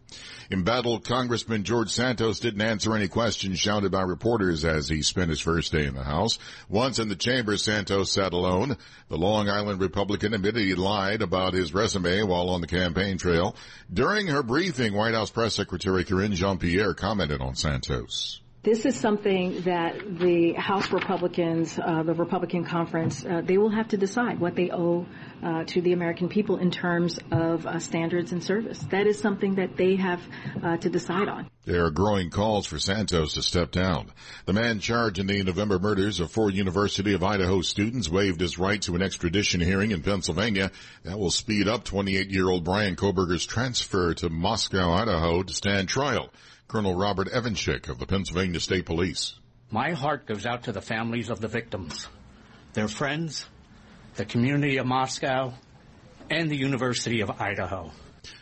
Embattled 0.51 1.05
Congressman 1.05 1.63
George 1.63 1.91
Santos 1.91 2.39
didn't 2.39 2.61
answer 2.61 2.95
any 2.95 3.07
questions 3.07 3.59
shouted 3.59 3.91
by 3.91 4.01
reporters 4.01 4.65
as 4.65 4.89
he 4.89 5.03
spent 5.03 5.29
his 5.29 5.39
first 5.39 5.71
day 5.71 5.85
in 5.85 5.93
the 5.93 6.03
House. 6.03 6.39
Once 6.67 6.97
in 6.97 7.07
the 7.07 7.15
chamber, 7.15 7.55
Santos 7.55 8.11
sat 8.11 8.33
alone. 8.33 8.77
The 9.09 9.17
Long 9.17 9.49
Island 9.49 9.79
Republican 9.79 10.33
admitted 10.33 10.63
he 10.63 10.73
lied 10.73 11.21
about 11.21 11.53
his 11.53 11.73
resume 11.73 12.23
while 12.23 12.49
on 12.49 12.61
the 12.61 12.67
campaign 12.67 13.17
trail. 13.17 13.55
During 13.93 14.27
her 14.27 14.41
briefing, 14.41 14.93
White 14.93 15.13
House 15.13 15.29
Press 15.29 15.53
Secretary 15.53 16.03
Karine 16.03 16.33
Jean-Pierre 16.33 16.95
commented 16.95 17.41
on 17.41 17.55
Santos. 17.55 18.41
This 18.61 18.85
is 18.85 18.99
something 18.99 19.61
that 19.61 20.19
the 20.19 20.51
House 20.51 20.91
Republicans, 20.91 21.79
uh, 21.79 22.03
the 22.03 22.13
Republican 22.13 22.65
conference, 22.65 23.23
uh, 23.23 23.39
they 23.41 23.57
will 23.57 23.69
have 23.69 23.87
to 23.89 23.97
decide 23.97 24.41
what 24.41 24.55
they 24.55 24.69
owe 24.69 25.05
uh, 25.41 25.63
to 25.63 25.79
the 25.79 25.93
American 25.93 26.27
people 26.27 26.57
in 26.57 26.69
terms 26.69 27.19
of 27.31 27.65
uh, 27.65 27.79
standards 27.79 28.33
and 28.33 28.43
service. 28.43 28.79
That 28.91 29.07
is 29.07 29.17
something 29.17 29.55
that 29.55 29.77
they 29.77 29.95
have 29.95 30.19
uh, 30.61 30.75
to 30.75 30.89
decide 30.89 31.29
on. 31.29 31.49
There 31.63 31.85
are 31.85 31.89
growing 31.89 32.31
calls 32.31 32.65
for 32.65 32.79
Santos 32.79 33.35
to 33.35 33.43
step 33.43 33.71
down. 33.71 34.11
The 34.45 34.51
man 34.51 34.81
charged 34.81 35.19
in 35.19 35.27
the 35.27 35.41
November 35.41 35.79
murders 35.79 36.19
of 36.19 36.29
four 36.29 36.49
University 36.49 37.13
of 37.13 37.23
Idaho 37.23 37.61
students 37.61 38.09
waived 38.09 38.41
his 38.41 38.59
right 38.59 38.81
to 38.81 38.95
an 38.95 39.01
extradition 39.01 39.61
hearing 39.61 39.91
in 39.91 40.03
Pennsylvania. 40.03 40.71
That 41.03 41.17
will 41.17 41.31
speed 41.31 41.69
up 41.69 41.85
28-year-old 41.85 42.65
Bryan 42.65 42.97
Kohberger's 42.97 43.45
transfer 43.45 44.13
to 44.15 44.29
Moscow, 44.29 44.91
Idaho 44.91 45.43
to 45.43 45.53
stand 45.53 45.87
trial. 45.87 46.29
Colonel 46.69 46.93
Robert 46.93 47.29
Evanchick 47.29 47.89
of 47.89 47.97
the 47.97 48.05
Pennsylvania 48.05 48.59
State 48.59 48.85
Police. 48.85 49.33
My 49.71 49.93
heart 49.93 50.27
goes 50.27 50.45
out 50.45 50.65
to 50.65 50.71
the 50.71 50.83
families 50.83 51.31
of 51.31 51.41
the 51.41 51.47
victims, 51.47 52.07
their 52.73 52.87
friends, 52.87 53.43
the 54.13 54.25
community 54.25 54.77
of 54.77 54.85
Moscow, 54.85 55.53
and 56.29 56.47
the 56.47 56.55
University 56.55 57.21
of 57.21 57.31
Idaho. 57.41 57.91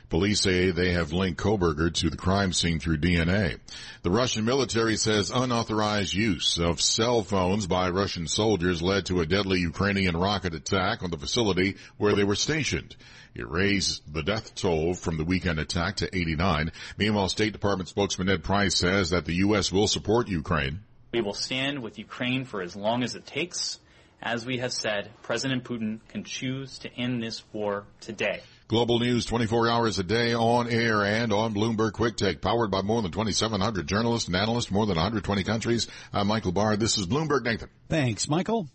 Police 0.09 0.41
say 0.41 0.71
they 0.71 0.91
have 0.91 1.13
linked 1.13 1.39
Kohberger 1.39 1.93
to 1.93 2.09
the 2.09 2.17
crime 2.17 2.51
scene 2.51 2.79
through 2.79 2.97
DNA. 2.97 3.59
The 4.03 4.11
Russian 4.11 4.43
military 4.43 4.97
says 4.97 5.31
unauthorized 5.31 6.13
use 6.13 6.59
of 6.59 6.81
cell 6.81 7.23
phones 7.23 7.65
by 7.65 7.89
Russian 7.91 8.27
soldiers 8.27 8.81
led 8.81 9.05
to 9.05 9.21
a 9.21 9.25
deadly 9.25 9.59
Ukrainian 9.59 10.17
rocket 10.17 10.53
attack 10.53 11.01
on 11.01 11.11
the 11.11 11.17
facility 11.17 11.77
where 11.97 12.15
they 12.15 12.25
were 12.25 12.35
stationed. 12.35 12.93
It 13.37 13.47
raised 13.51 14.01
the 14.11 14.23
death 14.23 14.55
toll 14.55 14.95
from 14.95 15.17
the 15.17 15.23
weekend 15.23 15.59
attack 15.59 15.97
to 15.97 16.09
89. 16.15 16.71
Meanwhile, 16.97 17.29
State 17.29 17.53
Department 17.53 17.87
spokesman 17.87 18.27
Ned 18.27 18.43
Price 18.43 18.75
says 18.75 19.11
that 19.11 19.25
the 19.25 19.35
U.S. 19.35 19.71
will 19.71 19.87
support 19.87 20.27
Ukraine. 20.27 20.79
We 21.13 21.21
will 21.21 21.35
stand 21.35 21.83
with 21.83 21.99
Ukraine 21.99 22.45
for 22.45 22.63
as 22.63 22.75
long 22.75 23.03
as 23.03 23.13
it 23.13 23.27
takes. 23.27 23.79
As 24.23 24.43
we 24.43 24.57
have 24.57 24.73
said, 24.73 25.11
President 25.21 25.63
Putin 25.63 25.99
can 26.09 26.23
choose 26.23 26.79
to 26.79 26.89
end 26.97 27.21
this 27.21 27.43
war 27.53 27.85
today. 28.01 28.41
Global 28.67 28.97
news 28.97 29.25
24 29.25 29.69
hours 29.69 29.99
a 29.99 30.03
day 30.03 30.33
on 30.33 30.67
air 30.67 31.05
and 31.05 31.31
on 31.31 31.53
Bloomberg 31.53 31.93
Quick 31.93 32.17
Take, 32.17 32.41
powered 32.41 32.71
by 32.71 32.81
more 32.81 33.03
than 33.03 33.11
2,700 33.11 33.85
journalists 33.85 34.27
and 34.27 34.35
analysts, 34.35 34.71
more 34.71 34.87
than 34.87 34.95
120 34.95 35.43
countries. 35.43 35.87
I'm 36.11 36.25
Michael 36.25 36.53
Barr. 36.53 36.75
This 36.75 36.97
is 36.97 37.05
Bloomberg 37.05 37.43
Nathan. 37.43 37.69
Thanks, 37.87 38.27
Michael. 38.27 38.67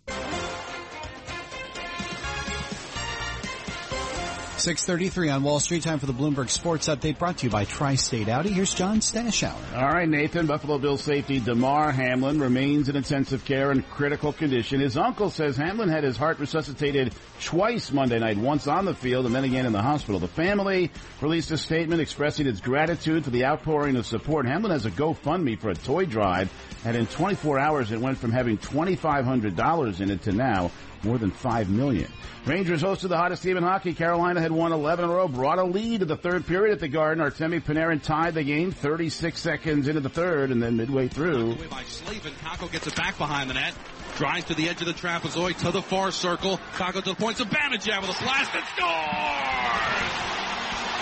633 4.63 5.27
on 5.27 5.43
Wall 5.43 5.59
Street. 5.59 5.83
Time 5.83 5.99
for 5.99 6.05
the 6.05 6.13
Bloomberg 6.13 6.49
Sports 6.49 6.87
Update 6.87 7.17
brought 7.17 7.39
to 7.39 7.47
you 7.47 7.49
by 7.49 7.65
Tri-State 7.65 8.29
Audi. 8.29 8.53
Here's 8.53 8.73
John 8.73 9.01
Stashower. 9.01 9.75
All 9.75 9.89
right, 9.89 10.07
Nathan. 10.07 10.47
Buffalo 10.47 10.77
Bills 10.77 11.03
safety 11.03 11.41
Damar 11.41 11.91
Hamlin 11.91 12.39
remains 12.39 12.87
in 12.87 12.95
intensive 12.95 13.43
care 13.43 13.73
in 13.73 13.81
critical 13.81 14.31
condition. 14.31 14.79
His 14.79 14.95
uncle 14.95 15.29
says 15.29 15.57
Hamlin 15.57 15.89
had 15.89 16.05
his 16.05 16.15
heart 16.15 16.39
resuscitated 16.39 17.13
twice 17.41 17.91
Monday 17.91 18.19
night, 18.19 18.37
once 18.37 18.65
on 18.65 18.85
the 18.85 18.95
field 18.95 19.25
and 19.25 19.35
then 19.35 19.43
again 19.43 19.65
in 19.65 19.73
the 19.73 19.81
hospital. 19.81 20.17
The 20.17 20.29
family 20.29 20.91
released 21.19 21.51
a 21.51 21.57
statement 21.57 21.99
expressing 21.99 22.47
its 22.47 22.61
gratitude 22.61 23.25
for 23.25 23.31
the 23.31 23.43
outpouring 23.43 23.97
of 23.97 24.05
support. 24.05 24.45
Hamlin 24.45 24.71
has 24.71 24.85
a 24.85 24.91
GoFundMe 24.91 25.59
for 25.59 25.71
a 25.71 25.75
toy 25.75 26.05
drive, 26.05 26.49
and 26.85 26.95
in 26.95 27.05
24 27.07 27.59
hours 27.59 27.91
it 27.91 27.99
went 27.99 28.17
from 28.17 28.31
having 28.31 28.57
$2,500 28.57 29.99
in 29.99 30.09
it 30.09 30.21
to 30.21 30.31
now 30.31 30.71
more 31.03 31.17
than 31.17 31.31
five 31.31 31.69
million. 31.69 32.11
Rangers 32.45 32.81
hosted 32.81 33.09
the 33.09 33.17
hottest 33.17 33.43
team 33.43 33.57
in 33.57 33.63
hockey. 33.63 33.93
Carolina 33.93 34.41
had 34.41 34.51
won 34.51 34.71
11 34.73 35.05
in 35.05 35.11
a 35.11 35.13
row, 35.13 35.27
brought 35.27 35.59
a 35.59 35.63
lead 35.63 36.01
to 36.01 36.05
the 36.05 36.17
third 36.17 36.45
period 36.45 36.73
at 36.73 36.79
the 36.79 36.87
Garden. 36.87 37.23
Artemi 37.23 37.61
Panarin 37.61 38.01
tied 38.01 38.33
the 38.33 38.43
game 38.43 38.71
36 38.71 39.39
seconds 39.39 39.87
into 39.87 40.01
the 40.01 40.09
third, 40.09 40.51
and 40.51 40.61
then 40.61 40.75
midway 40.77 41.07
through. 41.07 41.55
By 41.69 41.83
Slavin, 41.83 42.33
Kakko 42.43 42.71
gets 42.71 42.87
it 42.87 42.95
back 42.95 43.17
behind 43.17 43.49
the 43.49 43.53
net. 43.53 43.73
Drives 44.17 44.45
to 44.45 44.53
the 44.53 44.69
edge 44.69 44.81
of 44.81 44.87
the 44.87 44.93
trapezoid 44.93 45.57
to 45.59 45.71
the 45.71 45.81
far 45.81 46.11
circle. 46.11 46.59
Kakko 46.75 47.03
to 47.03 47.09
the 47.09 47.15
point. 47.15 47.37
Zibanejad 47.37 48.01
with 48.01 48.09
a 48.09 48.23
blast 48.23 48.51
and 48.53 48.65
scores! 48.75 50.33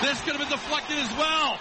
This 0.02 0.22
could 0.22 0.36
have 0.36 0.40
been 0.40 0.50
deflected 0.50 0.98
as 0.98 1.12
well. 1.18 1.60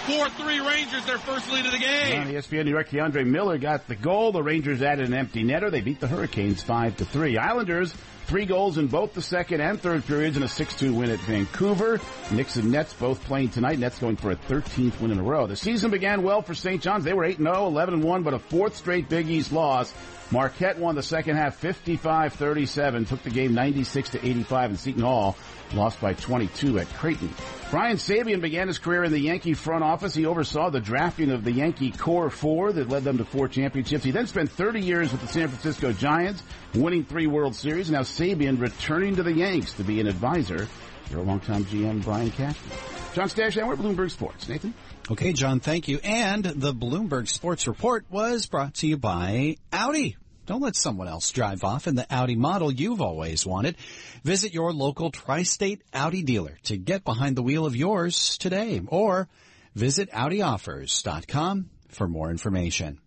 4-3 0.00 0.66
Rangers, 0.66 1.04
their 1.06 1.18
first 1.18 1.50
lead 1.52 1.66
of 1.66 1.72
the 1.72 1.78
game. 1.78 2.20
On 2.20 2.26
ESPN 2.26 2.64
New 2.64 2.70
York, 2.70 2.88
K'Andre 2.88 3.26
Miller 3.26 3.58
got 3.58 3.86
the 3.86 3.96
goal. 3.96 4.32
The 4.32 4.42
Rangers 4.42 4.82
added 4.82 5.06
an 5.06 5.14
empty 5.14 5.44
netter. 5.44 5.70
They 5.70 5.80
beat 5.80 6.00
the 6.00 6.08
Hurricanes 6.08 6.62
5 6.62 6.96
to 6.98 7.04
3. 7.04 7.38
Islanders, 7.38 7.94
three 8.30 8.46
goals 8.46 8.78
in 8.78 8.86
both 8.86 9.12
the 9.12 9.20
second 9.20 9.60
and 9.60 9.82
third 9.82 10.06
periods 10.06 10.36
in 10.36 10.44
a 10.44 10.46
6-2 10.46 10.94
win 10.94 11.10
at 11.10 11.18
Vancouver. 11.18 12.00
Knicks 12.30 12.54
and 12.54 12.70
Nets 12.70 12.94
both 12.94 13.20
playing 13.24 13.48
tonight. 13.48 13.76
Nets 13.76 13.98
going 13.98 14.14
for 14.14 14.30
a 14.30 14.36
13th 14.36 15.00
win 15.00 15.10
in 15.10 15.18
a 15.18 15.22
row. 15.22 15.48
The 15.48 15.56
season 15.56 15.90
began 15.90 16.22
well 16.22 16.40
for 16.40 16.54
St. 16.54 16.80
John's. 16.80 17.02
They 17.02 17.12
were 17.12 17.24
8-0, 17.24 17.40
11-1, 17.40 18.22
but 18.22 18.32
a 18.32 18.38
fourth 18.38 18.76
straight 18.76 19.08
Big 19.08 19.28
East 19.28 19.50
loss. 19.50 19.92
Marquette 20.30 20.78
won 20.78 20.94
the 20.94 21.02
second 21.02 21.38
half 21.38 21.60
55-37, 21.60 23.08
took 23.08 23.20
the 23.24 23.30
game 23.30 23.52
96 23.52 24.10
to 24.10 24.24
85 24.24 24.70
and 24.70 24.78
Seton 24.78 25.02
Hall 25.02 25.36
lost 25.74 26.00
by 26.00 26.14
22 26.14 26.78
at 26.78 26.88
Creighton. 26.94 27.32
Brian 27.70 27.96
Sabean 27.96 28.40
began 28.40 28.66
his 28.66 28.78
career 28.78 29.04
in 29.04 29.12
the 29.12 29.20
Yankee 29.20 29.54
front 29.54 29.84
office. 29.84 30.14
He 30.14 30.26
oversaw 30.26 30.70
the 30.70 30.80
drafting 30.80 31.30
of 31.30 31.44
the 31.44 31.52
Yankee 31.52 31.92
core 31.92 32.30
four 32.30 32.72
that 32.72 32.88
led 32.88 33.04
them 33.04 33.18
to 33.18 33.24
four 33.24 33.46
championships. 33.46 34.02
He 34.02 34.10
then 34.10 34.26
spent 34.26 34.50
30 34.50 34.80
years 34.80 35.12
with 35.12 35.20
the 35.20 35.28
San 35.28 35.48
Francisco 35.48 35.92
Giants, 35.92 36.42
winning 36.74 37.04
three 37.04 37.28
World 37.28 37.54
Series. 37.54 37.90
Now 37.90 38.02
Sabean 38.20 38.60
returning 38.60 39.16
to 39.16 39.22
the 39.22 39.32
Yanks 39.32 39.72
to 39.72 39.82
be 39.82 39.98
an 39.98 40.06
advisor. 40.06 40.68
Your 41.10 41.22
longtime 41.22 41.64
GM 41.64 42.04
Brian 42.04 42.30
Cashman. 42.30 42.78
John 43.14 43.30
Stash, 43.30 43.56
and 43.56 43.66
we're 43.66 43.76
Bloomberg 43.76 44.10
Sports. 44.10 44.46
Nathan? 44.46 44.74
Okay, 45.10 45.32
John, 45.32 45.58
thank 45.58 45.88
you. 45.88 46.00
And 46.04 46.44
the 46.44 46.74
Bloomberg 46.74 47.28
Sports 47.28 47.66
Report 47.66 48.04
was 48.10 48.44
brought 48.44 48.74
to 48.74 48.86
you 48.86 48.98
by 48.98 49.56
Audi. 49.72 50.18
Don't 50.44 50.60
let 50.60 50.76
someone 50.76 51.08
else 51.08 51.30
drive 51.30 51.64
off 51.64 51.86
in 51.86 51.94
the 51.94 52.06
Audi 52.14 52.36
model 52.36 52.70
you've 52.70 53.00
always 53.00 53.46
wanted. 53.46 53.76
Visit 54.22 54.52
your 54.52 54.74
local 54.74 55.10
tri-state 55.10 55.80
Audi 55.94 56.22
dealer 56.22 56.58
to 56.64 56.76
get 56.76 57.04
behind 57.04 57.36
the 57.36 57.42
wheel 57.42 57.64
of 57.64 57.74
yours 57.74 58.36
today 58.36 58.82
or 58.86 59.30
visit 59.74 60.10
AudiOffers.com 60.10 61.70
for 61.88 62.06
more 62.06 62.30
information. 62.30 63.00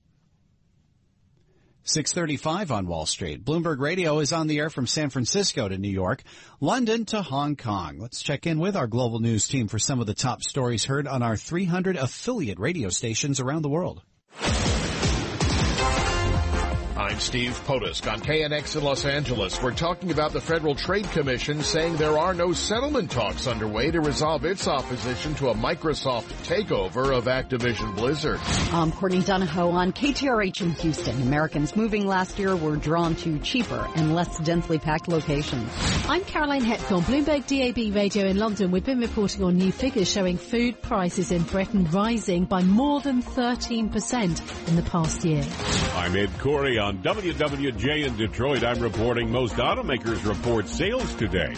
635 1.85 2.71
on 2.71 2.87
Wall 2.87 3.05
Street. 3.05 3.43
Bloomberg 3.43 3.79
Radio 3.79 4.19
is 4.19 4.31
on 4.31 4.47
the 4.47 4.59
air 4.59 4.69
from 4.69 4.87
San 4.87 5.09
Francisco 5.09 5.67
to 5.67 5.77
New 5.77 5.89
York, 5.89 6.23
London 6.61 7.05
to 7.05 7.21
Hong 7.21 7.55
Kong. 7.55 7.99
Let's 7.99 8.23
check 8.23 8.47
in 8.47 8.59
with 8.59 8.77
our 8.77 8.87
global 8.87 9.19
news 9.19 9.47
team 9.47 9.67
for 9.67 9.79
some 9.79 9.99
of 9.99 10.07
the 10.07 10.13
top 10.13 10.43
stories 10.43 10.85
heard 10.85 11.07
on 11.07 11.21
our 11.21 11.35
300 11.35 11.97
affiliate 11.97 12.59
radio 12.59 12.89
stations 12.89 13.39
around 13.39 13.63
the 13.63 13.69
world. 13.69 14.01
I'm 16.95 17.19
Steve 17.19 17.59
Potusk 17.65 18.11
on 18.11 18.19
KNX 18.21 18.75
in 18.75 18.83
Los 18.83 19.03
Angeles. 19.03 19.59
We're 19.59 19.73
talking 19.73 20.11
about 20.11 20.31
the 20.31 20.39
Federal 20.39 20.75
Trade 20.75 21.09
Commission 21.09 21.63
saying 21.63 21.95
there 21.97 22.19
are 22.19 22.35
no 22.35 22.53
settlement 22.53 23.09
talks 23.09 23.47
underway 23.47 23.89
to 23.89 23.99
resolve 23.99 24.45
its 24.45 24.67
opposition 24.67 25.33
to 25.35 25.49
a 25.49 25.55
Microsoft 25.55 26.29
takeover 26.45 27.17
of 27.17 27.25
Activision 27.25 27.95
Blizzard. 27.95 28.39
I'm 28.71 28.91
Courtney 28.91 29.23
Donahoe 29.23 29.71
on 29.71 29.91
KTRH 29.91 30.61
in 30.61 30.69
Houston. 30.73 31.19
Americans 31.23 31.75
moving 31.75 32.05
last 32.05 32.37
year 32.37 32.55
were 32.55 32.75
drawn 32.75 33.15
to 33.17 33.39
cheaper 33.39 33.89
and 33.95 34.13
less 34.13 34.37
densely 34.37 34.77
packed 34.77 35.07
locations. 35.07 35.71
I'm 36.07 36.23
Caroline 36.25 36.63
Hepker 36.63 36.97
on 36.97 37.01
Bloomberg 37.03 37.47
DAB 37.47 37.95
Radio 37.95 38.27
in 38.27 38.37
London. 38.37 38.69
We've 38.69 38.85
been 38.85 38.99
reporting 38.99 39.43
on 39.43 39.57
new 39.57 39.71
figures 39.71 40.11
showing 40.11 40.37
food 40.37 40.79
prices 40.83 41.31
in 41.31 41.41
Britain 41.41 41.89
rising 41.89 42.45
by 42.45 42.61
more 42.61 43.01
than 43.01 43.23
13% 43.23 44.67
in 44.67 44.75
the 44.75 44.83
past 44.83 45.25
year. 45.25 45.43
I'm 45.95 46.15
Ed 46.15 46.29
Corey 46.37 46.77
on 46.83 46.97
WWJ 46.97 48.05
in 48.05 48.17
Detroit, 48.17 48.63
I'm 48.63 48.79
reporting 48.79 49.31
most 49.31 49.55
automakers 49.55 50.27
report 50.27 50.67
sales 50.67 51.15
today. 51.15 51.53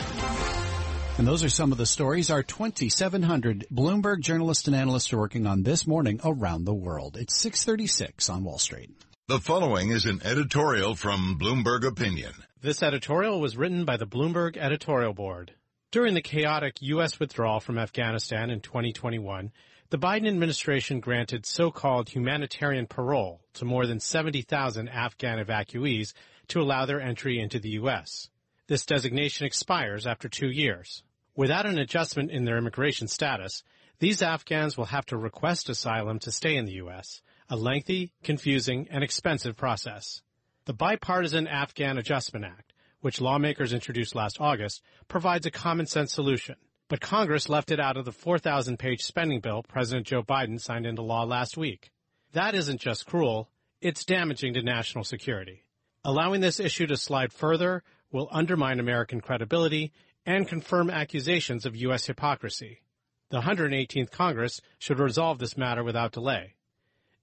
And 1.18 1.28
those 1.28 1.44
are 1.44 1.50
some 1.50 1.72
of 1.72 1.80
the 1.80 1.88
stories 1.88 2.30
our 2.30 2.44
2,700 2.44 3.66
Bloomberg 3.74 4.20
journalists 4.20 4.68
and 4.68 4.76
analysts 4.76 5.12
are 5.14 5.18
working 5.18 5.48
on 5.48 5.64
this 5.64 5.88
morning 5.88 6.20
around 6.24 6.66
the 6.66 6.76
world. 6.76 7.18
It's 7.18 7.36
636 7.40 8.30
on 8.30 8.44
Wall 8.44 8.60
Street. 8.60 8.92
The 9.28 9.40
following 9.40 9.90
is 9.90 10.06
an 10.06 10.22
editorial 10.24 10.94
from 10.94 11.40
Bloomberg 11.42 11.88
Opinion. 11.88 12.34
This 12.62 12.84
editorial 12.84 13.42
was 13.42 13.58
written 13.58 13.84
by 13.84 13.98
the 13.98 14.06
Bloomberg 14.06 14.58
editorial 14.58 15.14
board. 15.14 15.54
During 15.92 16.14
the 16.14 16.22
chaotic 16.22 16.76
U.S. 16.82 17.20
withdrawal 17.20 17.60
from 17.60 17.80
Afghanistan 17.80 18.52
in 18.52 18.60
2021, 18.60 19.52
the 19.92 20.00
Biden 20.00 20.28
administration 20.28 21.00
granted 21.00 21.46
so-called 21.46 22.10
humanitarian 22.10 22.88
parole 22.88 23.42
to 23.54 23.66
more 23.66 23.86
than 23.86 24.00
70,000 24.00 24.90
Afghan 24.90 25.38
evacuees 25.38 26.14
to 26.48 26.60
allow 26.60 26.86
their 26.86 27.00
entry 27.00 27.40
into 27.40 27.60
the 27.60 27.70
U.S. 27.70 28.30
This 28.68 28.86
designation 28.86 29.46
expires 29.46 30.08
after 30.08 30.28
two 30.28 30.50
years. 30.50 31.04
Without 31.36 31.66
an 31.66 31.78
adjustment 31.78 32.32
in 32.32 32.46
their 32.46 32.58
immigration 32.58 33.08
status, 33.08 33.64
these 34.00 34.22
Afghans 34.22 34.76
will 34.76 34.86
have 34.86 35.06
to 35.08 35.18
request 35.18 35.70
asylum 35.70 36.20
to 36.20 36.32
stay 36.32 36.56
in 36.56 36.66
the 36.66 36.74
U.S., 36.74 37.22
a 37.50 37.56
lengthy, 37.56 38.12
confusing, 38.24 38.88
and 38.90 39.04
expensive 39.04 39.56
process. 39.56 40.22
The 40.66 40.74
Bipartisan 40.74 41.48
Afghan 41.48 42.00
Adjustment 42.00 42.44
Act, 42.44 42.74
which 43.02 43.22
lawmakers 43.22 43.72
introduced 43.72 44.16
last 44.16 44.38
August, 44.42 44.82
provides 45.08 45.46
a 45.46 45.52
common 45.52 45.86
sense 45.86 46.12
solution. 46.12 46.56
But 46.88 47.02
Congress 47.02 47.50
left 47.50 47.72
it 47.72 47.80
out 47.80 47.98
of 47.98 48.06
the 48.06 48.12
4,000 48.12 48.78
page 48.78 49.02
spending 49.02 49.40
bill 49.40 49.64
President 49.64 50.06
Joe 50.06 50.22
Biden 50.22 50.62
signed 50.62 50.86
into 50.86 51.02
law 51.02 51.24
last 51.24 51.58
week. 51.58 51.92
That 52.34 52.54
isn't 52.54 52.82
just 52.82 53.06
cruel, 53.08 53.50
it's 53.82 54.06
damaging 54.06 54.54
to 54.54 54.62
national 54.62 55.04
security. 55.04 55.64
Allowing 56.04 56.42
this 56.42 56.60
issue 56.60 56.86
to 56.88 56.98
slide 56.98 57.34
further 57.34 57.84
will 58.12 58.30
undermine 58.32 58.80
American 58.80 59.20
credibility 59.20 59.92
and 60.26 60.48
confirm 60.48 60.90
accusations 60.90 61.66
of 61.66 61.76
U.S. 61.76 62.06
hypocrisy. 62.06 62.82
The 63.30 63.42
118th 63.42 64.12
Congress 64.12 64.62
should 64.78 65.00
resolve 65.00 65.40
this 65.40 65.58
matter 65.58 65.84
without 65.84 66.12
delay. 66.12 66.54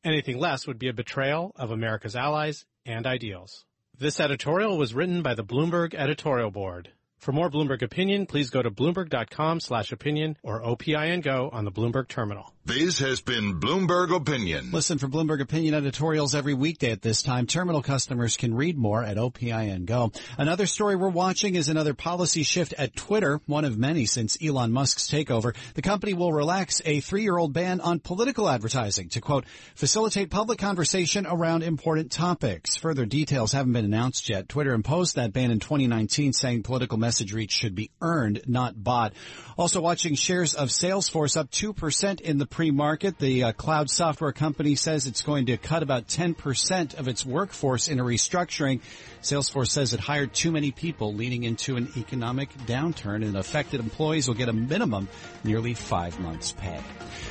Anything 0.03 0.39
less 0.39 0.67
would 0.67 0.79
be 0.79 0.89
a 0.89 0.93
betrayal 0.93 1.53
of 1.55 1.71
America's 1.71 2.17
allies 2.17 2.65
and 2.85 3.07
ideals. 3.07 3.65
This 3.97 4.19
editorial 4.19 4.77
was 4.77 4.95
written 4.95 5.23
by 5.23 5.35
the 5.35 5.45
Bloomberg 5.45 5.95
editorial 5.95 6.51
board. 6.51 6.91
For 7.23 7.31
more 7.31 7.49
Bloomberg 7.49 7.83
opinion, 7.83 8.27
please 8.27 8.51
go 8.51 8.61
to 8.63 8.69
bloomberg.com 8.69 9.61
slash 9.61 9.93
opinion 9.93 10.37
or 10.43 10.61
OPIN 10.61 11.21
Go 11.21 11.51
on 11.53 11.65
the 11.65 11.71
Bloomberg 11.71 12.09
terminal. 12.09 12.53
This 12.65 13.01
has 13.01 13.21
been 13.21 13.59
Bloomberg 13.59 14.15
Opinion. 14.15 14.71
Listen 14.71 14.99
for 14.99 15.09
Bloomberg 15.09 15.41
Opinion 15.41 15.75
editorials 15.75 16.33
every 16.33 16.55
weekday 16.55 16.93
at 16.93 17.03
this 17.03 17.21
time. 17.21 17.49
Terminal 17.49 17.83
customers 17.83 18.37
can 18.37 18.55
read 18.55 18.79
more 18.79 19.03
at 19.03 19.19
OPIN 19.19 19.85
Go. 19.85 20.13
Another 20.39 20.67
story 20.67 20.95
we're 20.95 21.09
watching 21.09 21.57
is 21.57 21.69
another 21.69 21.93
policy 21.93 22.45
shift 22.45 22.73
at 22.75 22.95
Twitter, 22.95 23.41
one 23.47 23.65
of 23.65 23.77
many 23.77 24.07
since 24.07 24.39
Elon 24.41 24.71
Musk's 24.71 25.11
takeover. 25.11 25.57
The 25.75 25.83
company 25.83 26.15
will 26.15 26.33
relax 26.33 26.81
a 26.85 27.01
three-year-old 27.01 27.53
ban 27.53 27.81
on 27.81 27.99
political 27.99 28.49
advertising 28.49 29.09
to, 29.09 29.21
quote, 29.21 29.45
facilitate 29.75 30.31
public 30.31 30.61
conversation 30.61 31.27
around 31.27 31.65
important 31.65 32.13
topics. 32.13 32.77
Further 32.77 33.07
details 33.07 33.51
haven't 33.51 33.73
been 33.73 33.87
announced 33.87 34.29
yet. 34.29 34.49
Twitter 34.49 34.73
imposed 34.73 35.17
that 35.17 35.33
ban 35.33 35.51
in 35.51 35.59
2019 35.59 36.33
saying 36.33 36.63
political 36.63 36.97
message 36.97 37.33
reach 37.33 37.51
should 37.51 37.75
be 37.75 37.91
earned, 38.01 38.43
not 38.47 38.81
bought. 38.81 39.15
Also 39.59 39.81
watching 39.81 40.15
shares 40.15 40.55
of 40.55 40.69
Salesforce 40.69 41.37
up 41.37 41.51
2% 41.51 42.21
in 42.21 42.39
the 42.39 42.52
pre-market. 42.53 43.19
The 43.19 43.45
uh, 43.45 43.53
cloud 43.53 43.91
software 43.91 44.31
company 44.31 44.77
says 44.77 45.07
it's 45.07 45.23
going 45.23 45.47
to 45.47 45.57
cut 45.57 45.83
about 45.83 46.07
10% 46.07 46.99
of 46.99 47.09
its 47.09 47.27
workforce 47.27 47.89
in 47.89 47.99
a 47.99 48.05
restructuring. 48.05 48.81
Salesforce 49.23 49.71
says 49.71 49.95
it 49.95 50.01
hired 50.01 50.33
too 50.33 50.53
many 50.53 50.71
people 50.71 51.15
leading 51.15 51.45
into 51.45 51.77
an 51.77 51.89
economic 51.97 52.53
downturn 52.67 53.25
and 53.25 53.37
affected 53.37 53.81
employees 53.81 54.29
will 54.29 54.35
get 54.35 54.49
a 54.49 54.53
minimum 54.53 55.09
nearly 55.43 55.75
five 55.75 56.21
months 56.21 56.53
pay. 56.53 56.79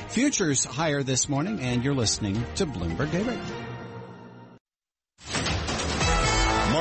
Futures 0.08 0.64
higher 0.64 1.02
this 1.02 1.28
morning 1.28 1.60
and 1.60 1.84
you're 1.84 1.94
listening 1.94 2.44
to 2.56 2.66
Bloomberg 2.66 3.10
Daybreak. 3.12 3.38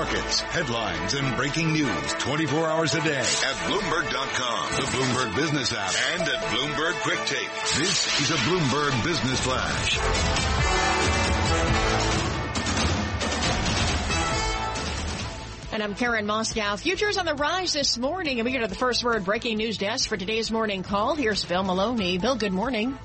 Markets, 0.02 0.41
headlines, 0.41 1.14
and 1.14 1.38
breaking 1.38 1.74
news 1.74 2.14
24 2.14 2.68
hours 2.68 2.95
a 2.95 3.02
day 3.02 3.20
at 3.20 3.56
Bloomberg.com, 3.68 4.72
the 4.72 4.88
Bloomberg 4.97 5.36
Business 5.36 5.74
app, 5.74 5.93
and 6.14 6.24
at 6.24 6.41
Bloomberg 6.45 6.93
Quick 7.04 7.20
Take. 7.28 7.49
This 7.78 8.20
is 8.20 8.32
a 8.32 8.36
Bloomberg 8.38 9.04
Business 9.04 9.39
Flash. 9.41 9.99
And 15.72 15.84
I'm 15.84 15.93
Karen 15.93 16.26
Moskow. 16.26 16.80
Futures 16.80 17.18
on 17.18 17.28
the 17.28 17.36
rise 17.36 17.74
this 17.74 17.95
morning. 17.99 18.39
And 18.39 18.45
we 18.45 18.54
go 18.54 18.62
to 18.62 18.68
the 18.68 18.74
first 18.74 19.04
word 19.04 19.24
breaking 19.24 19.58
news 19.58 19.78
desk 19.78 20.10
for 20.10 20.18
today's 20.18 20.49
morning 20.49 20.82
call. 20.82 21.14
Here's 21.14 21.45
Bill 21.45 21.62
Maloney. 21.62 22.18
Bill, 22.18 22.36
good 22.36 22.54
morning. 22.54 22.97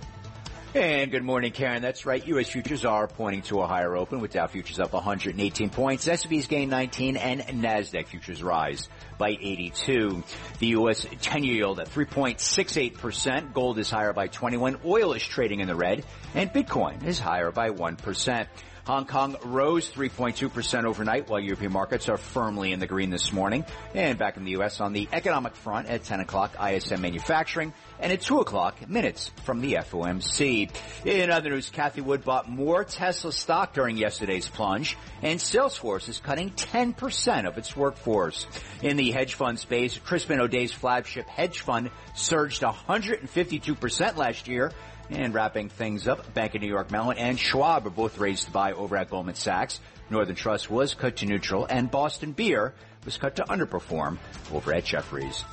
And 0.76 1.10
good 1.10 1.24
morning, 1.24 1.52
Karen. 1.52 1.80
That's 1.80 2.04
right. 2.04 2.22
U.S. 2.26 2.50
futures 2.50 2.84
are 2.84 3.08
pointing 3.08 3.40
to 3.44 3.62
a 3.62 3.66
higher 3.66 3.96
open 3.96 4.20
with 4.20 4.32
Dow 4.32 4.46
futures 4.46 4.78
up 4.78 4.92
118 4.92 5.70
points. 5.70 6.06
S&P's 6.06 6.48
gain 6.48 6.68
19 6.68 7.16
and 7.16 7.40
NASDAQ 7.40 8.06
futures 8.08 8.42
rise 8.42 8.90
by 9.16 9.30
82. 9.30 10.22
The 10.58 10.66
U.S. 10.66 11.06
10-year 11.06 11.54
yield 11.54 11.80
at 11.80 11.88
3.68%. 11.88 13.54
Gold 13.54 13.78
is 13.78 13.88
higher 13.88 14.12
by 14.12 14.26
21. 14.26 14.80
Oil 14.84 15.14
is 15.14 15.22
trading 15.22 15.60
in 15.60 15.66
the 15.66 15.74
red 15.74 16.04
and 16.34 16.52
Bitcoin 16.52 17.06
is 17.06 17.18
higher 17.18 17.50
by 17.50 17.70
1%. 17.70 18.46
Hong 18.86 19.06
Kong 19.06 19.36
rose 19.44 19.90
3.2% 19.90 20.84
overnight 20.84 21.28
while 21.28 21.40
European 21.40 21.72
markets 21.72 22.08
are 22.08 22.18
firmly 22.18 22.70
in 22.70 22.78
the 22.78 22.86
green 22.86 23.10
this 23.10 23.32
morning. 23.32 23.64
And 23.94 24.16
back 24.16 24.36
in 24.36 24.44
the 24.44 24.52
U.S. 24.52 24.80
on 24.80 24.92
the 24.92 25.08
economic 25.12 25.56
front 25.56 25.88
at 25.88 26.04
10 26.04 26.20
o'clock, 26.20 26.54
ISM 26.62 27.00
manufacturing 27.00 27.72
and 28.00 28.12
at 28.12 28.20
2 28.20 28.40
o'clock, 28.40 28.88
minutes 28.88 29.30
from 29.44 29.60
the 29.60 29.74
FOMC. 29.74 30.70
In 31.04 31.30
other 31.30 31.50
news, 31.50 31.70
Cathie 31.70 32.00
Wood 32.00 32.24
bought 32.24 32.48
more 32.48 32.84
Tesla 32.84 33.32
stock 33.32 33.74
during 33.74 33.96
yesterday's 33.96 34.48
plunge 34.48 34.96
and 35.22 35.38
Salesforce 35.38 36.08
is 36.08 36.18
cutting 36.20 36.50
10% 36.50 37.46
of 37.46 37.58
its 37.58 37.76
workforce. 37.76 38.46
In 38.82 38.96
the 38.96 39.10
hedge 39.10 39.34
fund 39.34 39.58
space, 39.58 39.98
Crispin 39.98 40.40
Odey's 40.40 40.72
flagship 40.72 41.26
hedge 41.26 41.60
fund 41.60 41.90
surged 42.14 42.62
152% 42.62 44.16
last 44.16 44.48
year 44.48 44.72
and 45.10 45.32
wrapping 45.32 45.68
things 45.68 46.08
up, 46.08 46.34
Bank 46.34 46.54
of 46.54 46.62
New 46.62 46.68
York 46.68 46.90
Mellon 46.90 47.18
and 47.18 47.38
Schwab 47.38 47.86
are 47.86 47.90
both 47.90 48.18
raised 48.18 48.46
to 48.46 48.50
buy 48.50 48.72
over 48.72 48.96
at 48.96 49.10
Goldman 49.10 49.36
Sachs. 49.36 49.80
Northern 50.10 50.36
Trust 50.36 50.70
was 50.70 50.94
cut 50.94 51.16
to 51.16 51.26
neutral 51.26 51.66
and 51.68 51.90
Boston 51.90 52.32
Beer 52.32 52.74
was 53.04 53.16
cut 53.16 53.36
to 53.36 53.44
underperform 53.44 54.18
over 54.52 54.74
at 54.74 54.84
Jefferies. 54.84 55.44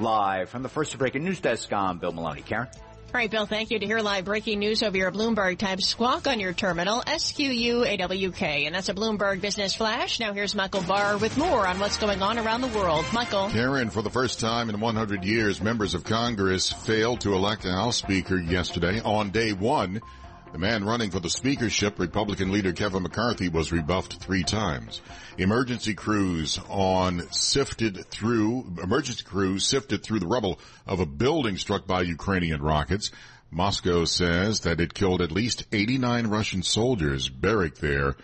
Live 0.00 0.48
from 0.48 0.62
the 0.62 0.68
first 0.70 0.96
breaking 0.96 1.24
news 1.24 1.40
desk, 1.40 1.70
I'm 1.72 1.98
Bill 1.98 2.12
Maloney. 2.12 2.40
Karen? 2.40 2.68
All 2.72 3.18
right, 3.18 3.30
Bill, 3.30 3.44
thank 3.44 3.70
you. 3.70 3.78
To 3.78 3.84
hear 3.84 4.00
live 4.00 4.24
breaking 4.24 4.60
news 4.60 4.82
over 4.82 4.96
your 4.96 5.10
Bloomberg 5.10 5.58
type 5.58 5.80
squawk 5.82 6.26
on 6.26 6.38
your 6.38 6.52
terminal, 6.52 7.02
S-Q-U-A-W-K. 7.06 8.66
And 8.66 8.74
that's 8.74 8.88
a 8.88 8.94
Bloomberg 8.94 9.40
Business 9.40 9.74
Flash. 9.74 10.20
Now 10.20 10.32
here's 10.32 10.54
Michael 10.54 10.82
Barr 10.82 11.18
with 11.18 11.36
more 11.36 11.66
on 11.66 11.80
what's 11.80 11.98
going 11.98 12.22
on 12.22 12.38
around 12.38 12.60
the 12.60 12.68
world. 12.68 13.04
Michael. 13.12 13.50
Karen, 13.50 13.90
for 13.90 14.00
the 14.00 14.10
first 14.10 14.38
time 14.40 14.70
in 14.70 14.78
100 14.78 15.24
years, 15.24 15.60
members 15.60 15.94
of 15.94 16.04
Congress 16.04 16.70
failed 16.70 17.20
to 17.22 17.34
elect 17.34 17.64
a 17.64 17.72
House 17.72 17.96
Speaker 17.96 18.38
yesterday. 18.38 19.00
On 19.00 19.30
day 19.30 19.52
one, 19.52 20.00
the 20.52 20.58
man 20.58 20.84
running 20.84 21.10
for 21.10 21.20
the 21.20 21.30
speakership, 21.30 21.98
Republican 21.98 22.50
leader 22.50 22.72
Kevin 22.72 23.02
McCarthy, 23.02 23.48
was 23.48 23.70
rebuffed 23.70 24.20
three 24.20 24.42
times. 24.42 25.00
Emergency 25.38 25.94
crews 25.94 26.58
on 26.68 27.30
sifted 27.30 28.04
through, 28.06 28.74
emergency 28.82 29.22
crews 29.24 29.66
sifted 29.66 30.02
through 30.02 30.18
the 30.18 30.26
rubble 30.26 30.58
of 30.86 31.00
a 31.00 31.06
building 31.06 31.56
struck 31.56 31.86
by 31.86 32.02
Ukrainian 32.02 32.60
rockets. 32.60 33.10
Moscow 33.50 34.04
says 34.04 34.60
that 34.60 34.80
it 34.80 34.94
killed 34.94 35.22
at 35.22 35.32
least 35.32 35.64
89 35.72 36.26
Russian 36.26 36.62
soldiers 36.62 37.28
buried 37.28 37.76
there 37.76 38.16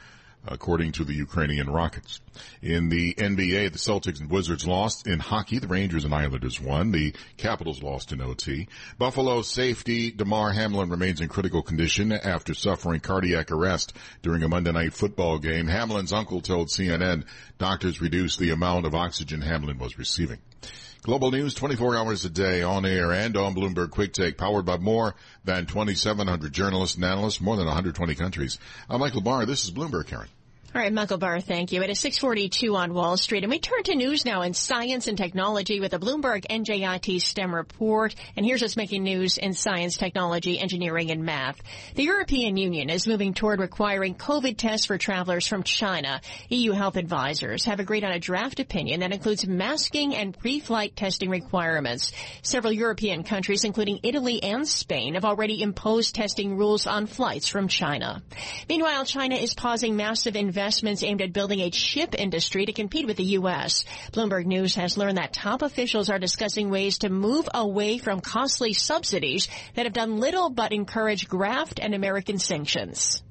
according 0.46 0.92
to 0.92 1.04
the 1.04 1.14
Ukrainian 1.14 1.68
Rockets. 1.68 2.20
In 2.62 2.88
the 2.88 3.14
NBA, 3.14 3.72
the 3.72 3.78
Celtics 3.78 4.20
and 4.20 4.30
Wizards 4.30 4.66
lost. 4.66 5.06
In 5.06 5.18
hockey, 5.18 5.58
the 5.58 5.66
Rangers 5.68 6.04
and 6.04 6.14
Islanders 6.14 6.60
won. 6.60 6.92
The 6.92 7.14
Capitals 7.36 7.82
lost 7.82 8.12
in 8.12 8.20
OT. 8.20 8.68
Buffalo 8.98 9.42
safety 9.42 10.10
Damar 10.10 10.52
Hamlin 10.52 10.90
remains 10.90 11.20
in 11.20 11.28
critical 11.28 11.62
condition 11.62 12.12
after 12.12 12.54
suffering 12.54 13.00
cardiac 13.00 13.50
arrest 13.50 13.94
during 14.22 14.42
a 14.42 14.48
Monday 14.48 14.72
night 14.72 14.92
football 14.92 15.38
game. 15.38 15.66
Hamlin's 15.66 16.12
uncle 16.12 16.40
told 16.40 16.68
CNN 16.68 17.24
doctors 17.58 18.00
reduced 18.00 18.38
the 18.38 18.50
amount 18.50 18.86
of 18.86 18.94
oxygen 18.94 19.40
Hamlin 19.40 19.78
was 19.78 19.98
receiving. 19.98 20.38
Global 21.06 21.30
news 21.30 21.54
24 21.54 21.96
hours 21.96 22.24
a 22.24 22.28
day 22.28 22.62
on 22.62 22.84
air 22.84 23.12
and 23.12 23.36
on 23.36 23.54
Bloomberg 23.54 23.90
Quick 23.90 24.12
Take, 24.12 24.36
powered 24.36 24.64
by 24.64 24.76
more 24.76 25.14
than 25.44 25.66
2,700 25.66 26.52
journalists 26.52 26.96
and 26.96 27.04
analysts, 27.04 27.40
more 27.40 27.54
than 27.54 27.66
120 27.66 28.16
countries. 28.16 28.58
I'm 28.90 28.98
Michael 28.98 29.20
Barr. 29.20 29.46
This 29.46 29.64
is 29.64 29.70
Bloomberg, 29.70 30.08
Karen. 30.08 30.26
All 30.76 30.82
right, 30.82 30.92
Michael 30.92 31.16
Barr, 31.16 31.40
thank 31.40 31.72
you. 31.72 31.82
It 31.82 31.88
is 31.88 32.00
642 32.00 32.76
on 32.76 32.92
Wall 32.92 33.16
Street, 33.16 33.42
and 33.44 33.50
we 33.50 33.58
turn 33.58 33.82
to 33.84 33.94
news 33.94 34.26
now 34.26 34.42
in 34.42 34.52
science 34.52 35.08
and 35.08 35.16
technology 35.16 35.80
with 35.80 35.92
the 35.92 35.98
Bloomberg 35.98 36.44
NJIT 36.50 37.22
STEM 37.22 37.54
report. 37.54 38.14
And 38.36 38.44
here's 38.44 38.60
what's 38.60 38.76
making 38.76 39.02
news 39.02 39.38
in 39.38 39.54
science, 39.54 39.96
technology, 39.96 40.58
engineering, 40.58 41.10
and 41.10 41.24
math. 41.24 41.62
The 41.94 42.02
European 42.02 42.58
Union 42.58 42.90
is 42.90 43.08
moving 43.08 43.32
toward 43.32 43.58
requiring 43.58 44.16
COVID 44.16 44.58
tests 44.58 44.84
for 44.84 44.98
travelers 44.98 45.46
from 45.46 45.62
China. 45.62 46.20
EU 46.50 46.72
health 46.72 46.98
advisors 46.98 47.64
have 47.64 47.80
agreed 47.80 48.04
on 48.04 48.12
a 48.12 48.20
draft 48.20 48.60
opinion 48.60 49.00
that 49.00 49.14
includes 49.14 49.46
masking 49.46 50.14
and 50.14 50.38
pre-flight 50.38 50.94
testing 50.94 51.30
requirements. 51.30 52.12
Several 52.42 52.70
European 52.70 53.22
countries, 53.22 53.64
including 53.64 54.00
Italy 54.02 54.42
and 54.42 54.68
Spain, 54.68 55.14
have 55.14 55.24
already 55.24 55.62
imposed 55.62 56.14
testing 56.14 56.58
rules 56.58 56.86
on 56.86 57.06
flights 57.06 57.48
from 57.48 57.66
China. 57.66 58.22
Meanwhile, 58.68 59.06
China 59.06 59.36
is 59.36 59.54
pausing 59.54 59.96
massive 59.96 60.36
investments 60.36 60.65
investments 60.66 61.04
aimed 61.04 61.22
at 61.22 61.32
building 61.32 61.60
a 61.60 61.70
chip 61.70 62.12
industry 62.18 62.66
to 62.66 62.72
compete 62.72 63.06
with 63.06 63.16
the 63.16 63.36
U.S. 63.38 63.84
Bloomberg 64.10 64.46
News 64.46 64.74
has 64.74 64.98
learned 64.98 65.16
that 65.16 65.32
top 65.32 65.62
officials 65.62 66.10
are 66.10 66.18
discussing 66.18 66.70
ways 66.70 66.98
to 66.98 67.08
move 67.08 67.48
away 67.54 67.98
from 67.98 68.20
costly 68.20 68.72
subsidies 68.72 69.46
that 69.76 69.86
have 69.86 69.92
done 69.92 70.18
little 70.18 70.50
but 70.50 70.72
encourage 70.72 71.28
graft 71.28 71.78
and 71.80 71.94
American 71.94 72.40
sanctions. 72.40 73.22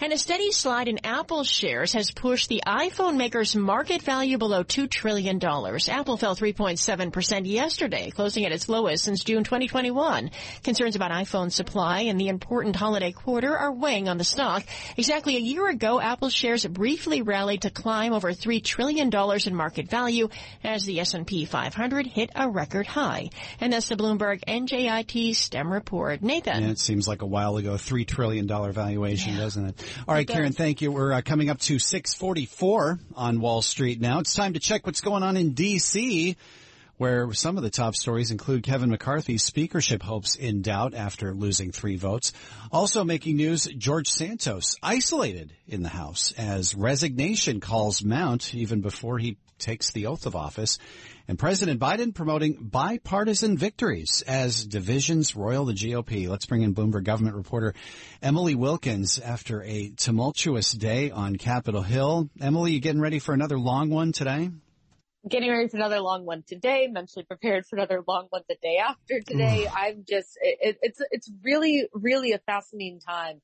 And 0.00 0.12
a 0.12 0.18
steady 0.18 0.52
slide 0.52 0.86
in 0.86 1.04
Apple 1.04 1.42
shares 1.42 1.92
has 1.94 2.12
pushed 2.12 2.48
the 2.48 2.62
iPhone 2.64 3.16
maker's 3.16 3.56
market 3.56 4.00
value 4.00 4.38
below 4.38 4.62
$2 4.62 4.88
trillion. 4.88 5.38
Apple 5.44 6.16
fell 6.16 6.36
3.7% 6.36 7.50
yesterday, 7.50 8.10
closing 8.10 8.46
at 8.46 8.52
its 8.52 8.68
lowest 8.68 9.02
since 9.02 9.24
June 9.24 9.42
2021. 9.42 10.30
Concerns 10.62 10.94
about 10.94 11.10
iPhone 11.10 11.50
supply 11.50 12.02
and 12.02 12.20
the 12.20 12.28
important 12.28 12.76
holiday 12.76 13.10
quarter 13.10 13.56
are 13.56 13.72
weighing 13.72 14.08
on 14.08 14.18
the 14.18 14.24
stock. 14.24 14.64
Exactly 14.96 15.36
a 15.36 15.40
year 15.40 15.68
ago, 15.68 16.00
Apple 16.00 16.28
shares 16.28 16.64
briefly 16.64 17.22
rallied 17.22 17.62
to 17.62 17.70
climb 17.70 18.12
over 18.12 18.32
$3 18.32 18.62
trillion 18.62 19.10
in 19.12 19.54
market 19.56 19.90
value 19.90 20.28
as 20.62 20.84
the 20.84 21.00
S&P 21.00 21.44
500 21.44 22.06
hit 22.06 22.30
a 22.36 22.48
record 22.48 22.86
high. 22.86 23.30
And 23.60 23.72
that's 23.72 23.88
the 23.88 23.96
Bloomberg 23.96 24.44
NJIT 24.44 25.34
STEM 25.34 25.72
report. 25.72 26.22
Nathan. 26.22 26.62
And 26.62 26.70
it 26.70 26.78
seems 26.78 27.08
like 27.08 27.22
a 27.22 27.26
while 27.26 27.56
ago, 27.56 27.74
$3 27.74 28.06
trillion 28.06 28.46
valuation, 28.46 29.32
yeah. 29.34 29.40
doesn't 29.40 29.66
it? 29.66 29.87
All 30.06 30.14
right, 30.14 30.26
Karen, 30.26 30.52
thank 30.52 30.80
you. 30.82 30.92
We're 30.92 31.12
uh, 31.12 31.22
coming 31.22 31.50
up 31.50 31.58
to 31.60 31.78
644 31.78 32.98
on 33.14 33.40
Wall 33.40 33.62
Street 33.62 34.00
now. 34.00 34.20
It's 34.20 34.34
time 34.34 34.54
to 34.54 34.60
check 34.60 34.86
what's 34.86 35.00
going 35.00 35.22
on 35.22 35.36
in 35.36 35.52
D.C 35.52 36.36
where 36.98 37.32
some 37.32 37.56
of 37.56 37.62
the 37.62 37.70
top 37.70 37.94
stories 37.94 38.30
include 38.30 38.64
Kevin 38.64 38.90
McCarthy's 38.90 39.44
speakership 39.44 40.02
hopes 40.02 40.34
in 40.34 40.62
doubt 40.62 40.94
after 40.94 41.32
losing 41.32 41.72
three 41.72 41.96
votes. 41.96 42.32
Also 42.70 43.04
making 43.04 43.36
news, 43.36 43.64
George 43.78 44.08
Santos 44.08 44.76
isolated 44.82 45.52
in 45.66 45.82
the 45.82 45.88
House 45.88 46.34
as 46.36 46.74
resignation 46.74 47.60
calls 47.60 48.04
mount 48.04 48.54
even 48.54 48.80
before 48.80 49.18
he 49.18 49.38
takes 49.58 49.92
the 49.92 50.06
oath 50.06 50.26
of 50.26 50.36
office. 50.36 50.78
And 51.28 51.38
President 51.38 51.78
Biden 51.78 52.14
promoting 52.14 52.56
bipartisan 52.58 53.58
victories 53.58 54.22
as 54.26 54.64
divisions 54.64 55.36
roil 55.36 55.66
the 55.66 55.74
GOP. 55.74 56.26
Let's 56.26 56.46
bring 56.46 56.62
in 56.62 56.74
Bloomberg 56.74 57.04
government 57.04 57.36
reporter 57.36 57.74
Emily 58.22 58.54
Wilkins 58.54 59.18
after 59.18 59.62
a 59.62 59.90
tumultuous 59.90 60.72
day 60.72 61.10
on 61.10 61.36
Capitol 61.36 61.82
Hill. 61.82 62.30
Emily, 62.40 62.72
you 62.72 62.80
getting 62.80 63.02
ready 63.02 63.18
for 63.18 63.34
another 63.34 63.58
long 63.58 63.90
one 63.90 64.12
today? 64.12 64.50
getting 65.28 65.50
ready 65.50 65.68
for 65.68 65.76
another 65.76 66.00
long 66.00 66.24
one 66.24 66.42
today, 66.46 66.86
mentally 66.90 67.24
prepared 67.24 67.66
for 67.66 67.76
another 67.76 68.02
long 68.06 68.28
one 68.30 68.40
the 68.48 68.56
day 68.62 68.78
after 68.78 69.20
today. 69.20 69.66
Mm. 69.68 69.72
I'm 69.76 70.04
just, 70.08 70.38
it, 70.40 70.78
it's, 70.80 71.02
it's 71.10 71.30
really, 71.44 71.86
really 71.92 72.32
a 72.32 72.38
fascinating 72.38 73.00
time 73.00 73.42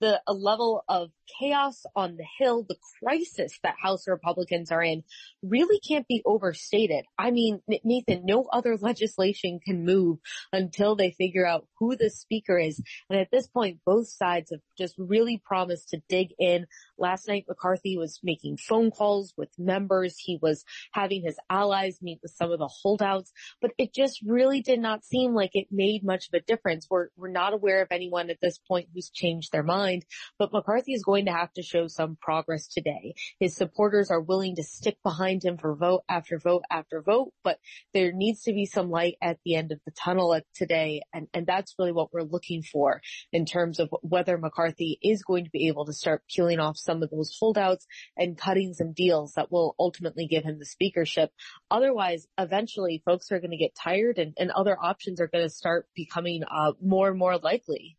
the 0.00 0.20
a 0.26 0.32
level 0.32 0.84
of 0.88 1.10
chaos 1.38 1.84
on 1.94 2.16
the 2.16 2.26
Hill, 2.38 2.64
the 2.68 2.76
crisis 3.02 3.58
that 3.62 3.76
House 3.80 4.08
Republicans 4.08 4.70
are 4.70 4.82
in 4.82 5.02
really 5.42 5.80
can't 5.80 6.06
be 6.06 6.22
overstated. 6.24 7.04
I 7.18 7.30
mean, 7.30 7.60
Nathan, 7.84 8.24
no 8.24 8.46
other 8.52 8.76
legislation 8.80 9.60
can 9.64 9.84
move 9.84 10.18
until 10.52 10.96
they 10.96 11.10
figure 11.12 11.46
out 11.46 11.66
who 11.78 11.96
the 11.96 12.10
speaker 12.10 12.58
is. 12.58 12.80
And 13.10 13.18
at 13.18 13.30
this 13.30 13.46
point, 13.46 13.80
both 13.84 14.08
sides 14.08 14.50
have 14.50 14.60
just 14.78 14.94
really 14.98 15.40
promised 15.44 15.90
to 15.90 16.02
dig 16.08 16.28
in. 16.38 16.66
Last 16.98 17.28
night, 17.28 17.46
McCarthy 17.48 17.96
was 17.96 18.20
making 18.22 18.58
phone 18.58 18.90
calls 18.90 19.32
with 19.36 19.48
members. 19.58 20.16
He 20.18 20.38
was 20.40 20.64
having 20.92 21.22
his 21.22 21.36
allies 21.50 21.98
meet 22.02 22.20
with 22.22 22.32
some 22.32 22.52
of 22.52 22.58
the 22.58 22.68
holdouts, 22.68 23.32
but 23.60 23.72
it 23.78 23.94
just 23.94 24.20
really 24.24 24.60
did 24.60 24.80
not 24.80 25.04
seem 25.04 25.34
like 25.34 25.50
it 25.54 25.68
made 25.70 26.04
much 26.04 26.28
of 26.28 26.34
a 26.34 26.44
difference. 26.44 26.86
We're, 26.90 27.08
we're 27.16 27.28
not 27.28 27.52
aware 27.52 27.82
of 27.82 27.88
anyone 27.90 28.30
at 28.30 28.40
this 28.40 28.58
point 28.58 28.88
who's 28.94 29.10
changed 29.10 29.52
their 29.52 29.62
mind, 29.62 30.04
but 30.38 30.52
McCarthy 30.52 30.92
is 30.92 31.04
going 31.04 31.15
to 31.24 31.32
have 31.32 31.52
to 31.54 31.62
show 31.62 31.86
some 31.86 32.18
progress 32.20 32.68
today. 32.68 33.14
His 33.40 33.56
supporters 33.56 34.10
are 34.10 34.20
willing 34.20 34.56
to 34.56 34.62
stick 34.62 34.98
behind 35.02 35.42
him 35.42 35.56
for 35.56 35.74
vote 35.74 36.02
after 36.08 36.38
vote 36.38 36.64
after 36.70 37.00
vote, 37.00 37.32
but 37.42 37.58
there 37.94 38.12
needs 38.12 38.42
to 38.42 38.52
be 38.52 38.66
some 38.66 38.90
light 38.90 39.14
at 39.22 39.38
the 39.44 39.54
end 39.54 39.72
of 39.72 39.80
the 39.86 39.92
tunnel 39.92 40.38
today. 40.54 41.02
And, 41.14 41.28
and 41.32 41.46
that's 41.46 41.74
really 41.78 41.92
what 41.92 42.12
we're 42.12 42.22
looking 42.22 42.62
for 42.62 43.00
in 43.32 43.46
terms 43.46 43.80
of 43.80 43.88
whether 44.02 44.36
McCarthy 44.36 44.98
is 45.02 45.22
going 45.22 45.44
to 45.44 45.50
be 45.50 45.68
able 45.68 45.86
to 45.86 45.92
start 45.92 46.22
peeling 46.28 46.60
off 46.60 46.76
some 46.76 47.02
of 47.02 47.10
those 47.10 47.34
holdouts 47.40 47.86
and 48.16 48.36
cutting 48.36 48.74
some 48.74 48.92
deals 48.92 49.32
that 49.34 49.50
will 49.50 49.74
ultimately 49.78 50.26
give 50.26 50.44
him 50.44 50.58
the 50.58 50.66
speakership. 50.66 51.30
Otherwise, 51.70 52.26
eventually 52.38 53.02
folks 53.04 53.32
are 53.32 53.40
going 53.40 53.50
to 53.50 53.56
get 53.56 53.74
tired 53.74 54.18
and, 54.18 54.34
and 54.38 54.50
other 54.50 54.76
options 54.78 55.20
are 55.20 55.28
going 55.28 55.44
to 55.44 55.50
start 55.50 55.86
becoming 55.94 56.42
uh, 56.44 56.72
more 56.82 57.08
and 57.08 57.18
more 57.18 57.38
likely. 57.38 57.96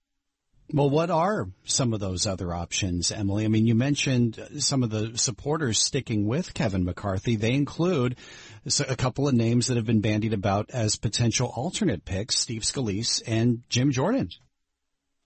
Well, 0.73 0.89
what 0.89 1.09
are 1.09 1.47
some 1.63 1.93
of 1.93 2.01
those 2.01 2.27
other 2.27 2.53
options, 2.53 3.09
Emily? 3.09 3.45
I 3.45 3.47
mean, 3.47 3.65
you 3.65 3.73
mentioned 3.73 4.37
some 4.59 4.83
of 4.83 4.89
the 4.89 5.17
supporters 5.17 5.79
sticking 5.79 6.27
with 6.27 6.53
Kevin 6.53 6.83
McCarthy. 6.83 7.37
They 7.37 7.53
include 7.53 8.17
a 8.87 8.97
couple 8.97 9.29
of 9.29 9.33
names 9.33 9.67
that 9.67 9.77
have 9.77 9.85
been 9.85 10.01
bandied 10.01 10.33
about 10.33 10.69
as 10.71 10.97
potential 10.97 11.53
alternate 11.55 12.03
picks, 12.03 12.37
Steve 12.37 12.63
Scalise 12.63 13.21
and 13.25 13.63
Jim 13.69 13.91
Jordan. 13.91 14.29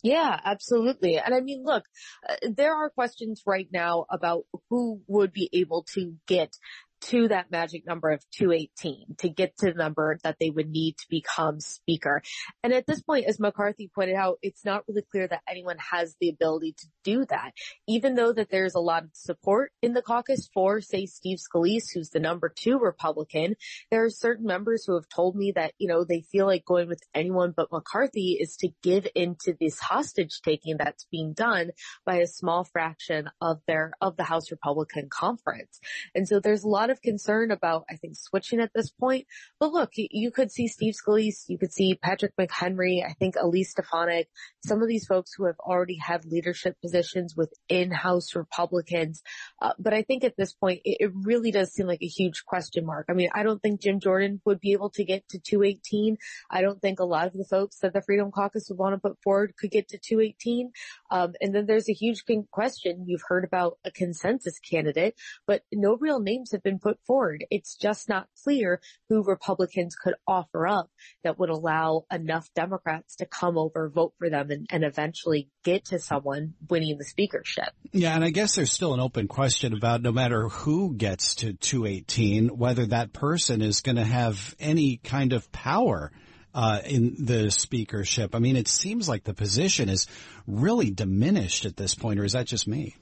Yeah, 0.04 0.40
absolutely. 0.46 1.18
And 1.18 1.34
I 1.34 1.42
mean, 1.42 1.64
look, 1.64 1.86
uh, 2.28 2.36
there 2.56 2.76
are 2.76 2.90
questions 2.92 3.42
right 3.46 3.68
now 3.72 4.06
about 4.12 4.46
who 4.70 5.02
would 5.08 5.34
be 5.34 5.50
able 5.54 5.86
to 5.94 6.16
get 6.28 6.56
to 7.02 7.28
that 7.28 7.52
magic 7.52 7.86
number 7.86 8.12
of 8.12 8.24
218 8.32 9.16
to 9.20 9.30
get 9.30 9.58
to 9.58 9.68
the 9.68 9.78
number 9.78 10.18
that 10.24 10.38
they 10.40 10.50
would 10.50 10.70
need 10.70 10.98
to 10.98 11.06
become 11.10 11.60
speaker. 11.60 12.22
And 12.64 12.74
at 12.74 12.86
this 12.86 13.02
point, 13.02 13.26
as 13.26 13.40
McCarthy 13.40 13.90
pointed 13.94 14.16
out, 14.16 14.38
it's 14.42 14.64
not 14.64 14.84
really 14.88 15.04
clear 15.12 15.28
that 15.28 15.42
anyone 15.50 15.78
has 15.78 16.16
the 16.20 16.30
ability 16.30 16.76
to 16.78 16.88
do 17.04 17.26
that. 17.26 17.54
Even 17.88 18.16
though 18.16 18.32
that 18.32 18.50
there's 18.50 18.76
a 18.76 18.80
lot 18.80 19.04
of 19.04 19.10
support 19.14 19.72
in 19.82 19.94
the 19.94 20.02
caucus 20.02 20.50
for, 20.54 20.82
say, 20.82 21.06
Steve 21.06 21.40
Scalise, 21.40 21.94
who's 21.94 22.10
the 22.10 22.20
number 22.20 22.50
two 22.50 22.78
Republican, 22.78 23.56
there 23.90 24.04
are 24.04 24.10
certain 24.10 24.46
members 24.46 24.86
who 24.86 24.96
have 24.96 25.10
told 25.10 25.36
me 25.36 25.52
that, 25.54 25.74
you 25.78 25.88
know, 25.88 26.04
they 26.04 26.22
feel 26.22 26.46
like 26.46 26.66
going 26.66 26.88
with 26.88 27.02
anyone 27.16 27.54
but 27.56 27.72
McCarthy 27.72 28.38
is 28.40 28.56
to 28.58 28.70
give 28.84 29.08
into 29.16 29.56
this 29.60 29.80
hostage 29.80 30.42
taking 30.42 30.78
that's 30.78 31.06
being 31.12 31.34
done 31.34 31.72
by 32.06 32.18
a 32.18 32.28
small 32.28 32.64
fraction 32.64 33.30
of 33.42 33.60
their, 33.68 33.94
of 34.02 34.18
the 34.18 34.24
House 34.24 34.52
Republican 34.52 35.10
conference. 35.10 35.80
And 36.14 36.28
so 36.28 36.40
there's 36.40 36.64
a 36.64 36.68
lot 36.68 36.91
of 36.92 37.02
concern 37.02 37.52
about, 37.52 37.86
I 37.90 37.96
think, 37.96 38.16
switching 38.18 38.60
at 38.60 38.72
this 38.74 38.90
point. 38.92 39.28
But 39.60 39.72
look, 39.72 39.92
you, 39.96 40.32
could 40.32 40.52
see 40.52 40.68
Steve 40.68 40.94
Scalise, 40.94 41.46
you 41.48 41.58
could 41.58 41.74
see 41.74 41.96
Patrick 41.96 42.34
McHenry, 42.40 43.06
I 43.06 43.14
think 43.14 43.36
Elise 43.40 43.72
Stefanik, 43.72 44.28
some 44.66 44.82
of 44.82 44.88
these 44.88 45.06
folks 45.06 45.34
who 45.34 45.46
have 45.46 45.60
already 45.60 45.98
had 45.98 46.26
leadership 46.26 46.76
positions 46.82 47.36
within 47.36 47.92
House 47.92 48.36
Republicans. 48.36 49.22
Uh, 49.62 49.74
but 49.80 49.94
I 49.94 50.04
think 50.04 50.24
at 50.24 50.38
this 50.38 50.54
point, 50.54 50.82
it, 50.86 50.98
it 51.00 51.12
really 51.14 51.52
does 51.52 51.74
seem 51.74 51.88
like 51.88 52.02
a 52.02 52.08
huge 52.08 52.46
question 52.46 52.86
mark. 52.86 53.06
I 53.10 53.14
mean, 53.14 53.30
I 53.34 53.44
don't 53.44 53.62
think 53.62 53.82
Jim 53.82 54.00
Jordan 54.00 54.42
would 54.46 54.60
be 54.60 54.74
able 54.74 54.90
to 54.92 55.04
get 55.04 55.28
to 55.30 55.40
218. 55.40 56.18
I 56.50 56.62
don't 56.62 56.82
think 56.82 57.00
a 57.00 57.06
lot 57.06 57.28
of 57.28 57.34
the 57.34 57.46
folks 57.46 57.80
that 57.80 57.94
the 57.94 58.02
Freedom 58.02 58.32
Caucus 58.32 58.68
would 58.70 58.78
want 58.78 58.96
to 58.96 59.00
put 59.00 59.22
forward 59.24 59.54
could 59.58 59.72
get 59.72 59.90
to 59.90 59.98
218. 59.98 60.72
Um, 61.10 61.34
and 61.42 61.54
then 61.54 61.66
there's 61.66 61.90
a 61.90 61.94
huge 61.94 62.24
question. 62.52 63.06
You've 63.08 63.24
heard 63.28 63.44
about 63.44 63.78
a 63.84 63.92
consensus 63.92 64.60
candidate, 64.60 65.16
but 65.46 65.64
no 65.72 65.98
real 65.98 66.20
names 66.20 66.52
have 66.52 66.64
been 66.64 66.80
put 66.82 67.00
forward. 67.06 67.46
It's 67.50 67.76
just 67.76 68.10
not 68.10 68.28
clear 68.44 68.82
who 69.10 69.24
Republicans 69.24 69.96
could 69.96 70.16
offer 70.28 70.68
up 70.68 70.90
that 71.24 71.40
would 71.40 71.50
allow 71.50 72.06
enough 72.12 72.50
Democrats 72.56 73.18
to 73.18 73.26
come 73.26 73.58
over, 73.58 73.90
vote 73.90 74.14
for 74.18 74.30
them, 74.30 74.52
and, 74.52 74.68
and 74.70 74.84
eventually 74.84 75.50
get 75.64 75.86
to 75.86 76.00
someone 76.00 76.54
winning 76.70 76.98
the 76.98 77.06
speakership. 77.06 77.70
Yeah, 77.92 78.16
and 78.16 78.24
I 78.24 78.30
guess 78.30 78.56
there's 78.56 78.72
still 78.72 78.94
an 78.94 79.00
open 79.00 79.28
question 79.28 79.74
about 79.74 80.02
no 80.02 80.12
matter 80.12 80.48
who 80.50 80.94
gets 80.96 81.36
to 81.36 81.54
218, 81.54 82.58
whether 82.58 82.86
that 82.88 83.14
person 83.14 83.62
is 83.62 83.82
going 83.82 83.98
to 83.98 84.04
have 84.04 84.56
any 84.60 84.98
kind 84.98 85.34
of 85.34 85.52
power. 85.52 86.12
Uh, 86.54 86.82
in 86.84 87.16
the 87.18 87.50
speakership. 87.50 88.36
I 88.36 88.40
mean, 88.40 88.58
it 88.58 88.68
seems 88.68 89.08
like 89.08 89.24
the 89.24 89.34
position 89.34 89.88
is 89.88 90.06
really 90.46 90.92
diminished 90.92 91.64
at 91.64 91.78
this 91.78 91.96
point, 91.96 92.20
or 92.20 92.26
is 92.26 92.34
that 92.34 92.46
just 92.46 92.68
me? 92.68 92.98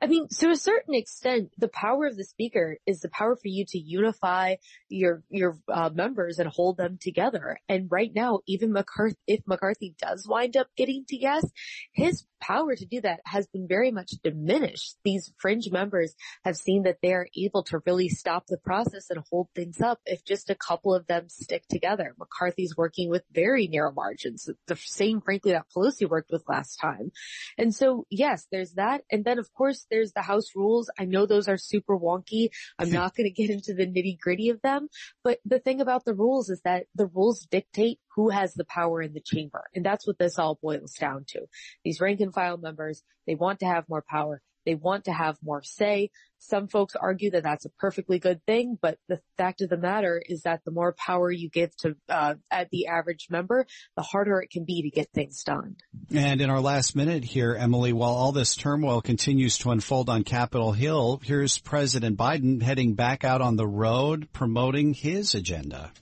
I 0.00 0.06
mean, 0.06 0.28
to 0.38 0.50
a 0.50 0.56
certain 0.56 0.94
extent, 0.94 1.52
the 1.58 1.68
power 1.68 2.06
of 2.06 2.16
the 2.16 2.24
speaker 2.24 2.78
is 2.86 3.00
the 3.00 3.08
power 3.08 3.36
for 3.36 3.48
you 3.48 3.64
to 3.68 3.78
unify 3.78 4.56
your 4.88 5.22
your 5.30 5.58
uh, 5.68 5.90
members 5.92 6.38
and 6.38 6.48
hold 6.48 6.76
them 6.76 6.98
together. 7.00 7.58
And 7.68 7.90
right 7.90 8.12
now, 8.14 8.40
even 8.46 8.72
McCarthy, 8.72 9.16
if 9.26 9.40
McCarthy 9.46 9.94
does 9.98 10.26
wind 10.28 10.56
up 10.56 10.68
getting 10.76 11.04
to 11.08 11.16
yes, 11.16 11.44
his 11.92 12.24
power 12.40 12.74
to 12.74 12.86
do 12.86 13.00
that 13.00 13.20
has 13.24 13.46
been 13.46 13.66
very 13.68 13.90
much 13.90 14.10
diminished. 14.22 14.96
These 15.04 15.32
fringe 15.38 15.70
members 15.70 16.14
have 16.44 16.56
seen 16.56 16.84
that 16.84 16.98
they 17.02 17.12
are 17.12 17.28
able 17.36 17.62
to 17.64 17.80
really 17.86 18.08
stop 18.08 18.46
the 18.46 18.58
process 18.58 19.10
and 19.10 19.22
hold 19.30 19.48
things 19.54 19.80
up 19.80 20.00
if 20.06 20.24
just 20.24 20.50
a 20.50 20.54
couple 20.54 20.94
of 20.94 21.06
them 21.06 21.28
stick 21.28 21.64
together. 21.68 22.14
McCarthy's 22.18 22.76
working 22.76 23.10
with 23.10 23.22
very 23.32 23.68
narrow 23.68 23.92
margins, 23.92 24.48
the 24.66 24.76
same, 24.76 25.20
frankly, 25.20 25.52
that 25.52 25.66
Pelosi 25.74 26.08
worked 26.08 26.30
with 26.30 26.44
last 26.48 26.76
time. 26.76 27.10
And 27.58 27.74
so, 27.74 28.06
yes, 28.10 28.46
there's 28.50 28.72
that. 28.74 29.02
And 29.10 29.24
then, 29.24 29.38
of 29.38 29.52
course, 29.52 29.86
there's 29.90 30.12
the 30.12 30.22
House 30.22 30.54
rules. 30.54 30.90
I 30.98 31.04
know 31.04 31.26
those 31.26 31.48
are 31.48 31.58
super 31.58 31.98
wonky. 31.98 32.48
I'm 32.78 32.90
not 32.92 33.14
going 33.14 33.28
to 33.28 33.42
get 33.42 33.50
into 33.50 33.74
the 33.74 33.86
nitty 33.86 34.18
gritty 34.18 34.50
of 34.50 34.60
them. 34.62 34.88
But 35.24 35.38
the 35.44 35.58
thing 35.58 35.80
about 35.80 36.04
the 36.04 36.14
rules 36.14 36.50
is 36.50 36.60
that 36.64 36.86
the 36.94 37.06
rules 37.06 37.46
dictate 37.50 38.00
who 38.16 38.30
has 38.30 38.54
the 38.54 38.64
power 38.64 39.02
in 39.02 39.12
the 39.12 39.20
chamber. 39.20 39.64
And 39.74 39.84
that's 39.84 40.06
what 40.06 40.18
this 40.18 40.38
all 40.38 40.58
boils 40.60 40.94
down 40.94 41.24
to. 41.28 41.42
These 41.84 42.00
rank 42.00 42.20
and 42.20 42.34
file 42.34 42.56
members, 42.56 43.02
they 43.26 43.34
want 43.34 43.60
to 43.60 43.66
have 43.66 43.88
more 43.88 44.04
power. 44.08 44.42
They 44.64 44.74
want 44.74 45.04
to 45.04 45.12
have 45.12 45.38
more 45.44 45.62
say. 45.62 46.10
Some 46.38 46.66
folks 46.66 46.96
argue 46.96 47.30
that 47.30 47.44
that's 47.44 47.64
a 47.64 47.70
perfectly 47.78 48.18
good 48.18 48.44
thing, 48.46 48.76
but 48.80 48.98
the 49.08 49.20
fact 49.38 49.60
of 49.60 49.70
the 49.70 49.76
matter 49.76 50.20
is 50.28 50.42
that 50.42 50.64
the 50.64 50.72
more 50.72 50.92
power 50.98 51.30
you 51.30 51.48
give 51.48 51.74
to 51.78 51.96
uh, 52.08 52.34
at 52.50 52.68
the 52.70 52.88
average 52.88 53.28
member, 53.30 53.66
the 53.96 54.02
harder 54.02 54.40
it 54.40 54.50
can 54.50 54.64
be 54.64 54.82
to 54.82 54.90
get 54.90 55.08
things 55.12 55.44
done. 55.44 55.76
And 56.12 56.40
in 56.40 56.50
our 56.50 56.60
last 56.60 56.96
minute 56.96 57.24
here, 57.24 57.54
Emily, 57.54 57.92
while 57.92 58.14
all 58.14 58.32
this 58.32 58.56
turmoil 58.56 59.00
continues 59.00 59.56
to 59.58 59.70
unfold 59.70 60.10
on 60.10 60.24
Capitol 60.24 60.72
Hill, 60.72 61.20
here's 61.22 61.58
President 61.58 62.18
Biden 62.18 62.60
heading 62.60 62.94
back 62.94 63.24
out 63.24 63.40
on 63.40 63.56
the 63.56 63.68
road 63.68 64.28
promoting 64.32 64.94
his 64.94 65.34
agenda 65.34 65.92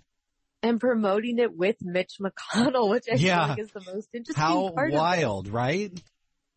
and 0.65 0.81
promoting 0.81 1.39
it 1.39 1.55
with 1.55 1.77
Mitch 1.83 2.17
McConnell, 2.21 2.89
which 2.89 3.05
I 3.11 3.17
yeah. 3.17 3.41
feel 3.41 3.49
like 3.49 3.59
is 3.59 3.71
the 3.73 3.93
most 3.93 4.09
interesting 4.15 4.43
How 4.43 4.71
part 4.71 4.93
wild, 4.93 5.49
right? 5.49 5.93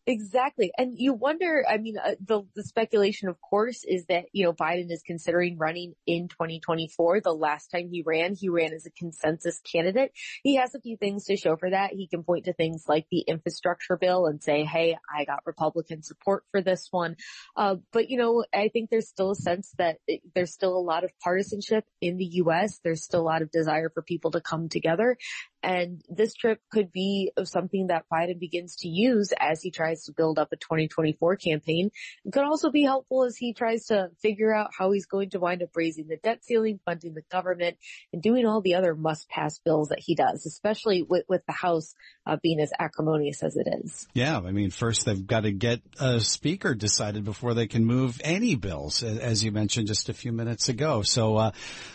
Exactly. 0.08 0.72
And 0.78 0.94
you 0.96 1.12
wonder, 1.12 1.66
I 1.68 1.76
mean, 1.76 1.98
uh, 2.02 2.12
the, 2.26 2.40
the 2.56 2.64
speculation, 2.64 3.28
of 3.28 3.38
course, 3.42 3.84
is 3.86 4.06
that, 4.06 4.24
you 4.32 4.42
know, 4.42 4.54
Biden 4.54 4.90
is 4.90 5.02
considering 5.06 5.58
running 5.58 5.92
in 6.06 6.28
2024. 6.28 7.20
The 7.20 7.30
last 7.30 7.70
time 7.70 7.90
he 7.92 8.02
ran, 8.06 8.34
he 8.34 8.48
ran 8.48 8.72
as 8.72 8.86
a 8.86 8.90
consensus 8.90 9.60
candidate. 9.70 10.12
He 10.42 10.56
has 10.56 10.74
a 10.74 10.80
few 10.80 10.96
things 10.96 11.26
to 11.26 11.36
show 11.36 11.56
for 11.56 11.68
that. 11.68 11.92
He 11.92 12.08
can 12.08 12.22
point 12.22 12.46
to 12.46 12.54
things 12.54 12.84
like 12.88 13.04
the 13.10 13.20
infrastructure 13.20 13.98
bill 13.98 14.24
and 14.24 14.42
say, 14.42 14.64
Hey, 14.64 14.96
I 15.14 15.26
got 15.26 15.40
Republican 15.44 16.02
support 16.02 16.42
for 16.52 16.62
this 16.62 16.88
one. 16.90 17.16
Uh, 17.54 17.76
but 17.92 18.08
you 18.08 18.16
know, 18.16 18.46
I 18.54 18.70
think 18.72 18.88
there's 18.88 19.10
still 19.10 19.32
a 19.32 19.36
sense 19.36 19.74
that 19.76 19.98
it, 20.06 20.22
there's 20.34 20.54
still 20.54 20.74
a 20.74 20.80
lot 20.80 21.04
of 21.04 21.10
partisanship 21.22 21.84
in 22.00 22.16
the 22.16 22.30
U.S. 22.44 22.80
There's 22.82 23.04
still 23.04 23.20
a 23.20 23.28
lot 23.28 23.42
of 23.42 23.50
desire 23.50 23.90
for 23.92 24.00
people 24.00 24.30
to 24.30 24.40
come 24.40 24.70
together. 24.70 25.18
And 25.62 26.02
this 26.08 26.34
trip 26.34 26.60
could 26.70 26.92
be 26.92 27.32
something 27.44 27.88
that 27.88 28.04
Biden 28.12 28.38
begins 28.38 28.76
to 28.76 28.88
use 28.88 29.32
as 29.38 29.60
he 29.60 29.70
tries 29.70 30.04
to 30.04 30.12
build 30.12 30.38
up 30.38 30.52
a 30.52 30.56
2024 30.56 31.36
campaign. 31.36 31.90
It 32.24 32.32
could 32.32 32.44
also 32.44 32.70
be 32.70 32.82
helpful 32.82 33.24
as 33.24 33.36
he 33.36 33.52
tries 33.52 33.86
to 33.86 34.10
figure 34.20 34.54
out 34.54 34.70
how 34.76 34.92
he's 34.92 35.06
going 35.06 35.30
to 35.30 35.40
wind 35.40 35.62
up 35.62 35.70
raising 35.74 36.06
the 36.06 36.16
debt 36.16 36.44
ceiling, 36.44 36.78
funding 36.84 37.14
the 37.14 37.22
government, 37.30 37.76
and 38.12 38.22
doing 38.22 38.46
all 38.46 38.60
the 38.60 38.74
other 38.74 38.94
must-pass 38.94 39.58
bills 39.58 39.88
that 39.88 40.00
he 40.00 40.14
does, 40.14 40.46
especially 40.46 41.02
with, 41.02 41.24
with 41.28 41.44
the 41.46 41.52
House 41.52 41.94
uh, 42.26 42.36
being 42.42 42.60
as 42.60 42.72
acrimonious 42.78 43.42
as 43.42 43.56
it 43.56 43.66
is. 43.82 44.06
Yeah, 44.14 44.38
I 44.38 44.52
mean, 44.52 44.70
first 44.70 45.04
they've 45.04 45.26
got 45.26 45.40
to 45.40 45.52
get 45.52 45.80
a 45.98 46.20
speaker 46.20 46.74
decided 46.74 47.24
before 47.24 47.54
they 47.54 47.66
can 47.66 47.84
move 47.84 48.20
any 48.22 48.54
bills, 48.54 49.02
as 49.02 49.42
you 49.42 49.50
mentioned 49.50 49.88
just 49.88 50.08
a 50.08 50.14
few 50.14 50.32
minutes 50.32 50.68
ago. 50.68 51.02
So, 51.02 51.36
uh, 51.36 51.50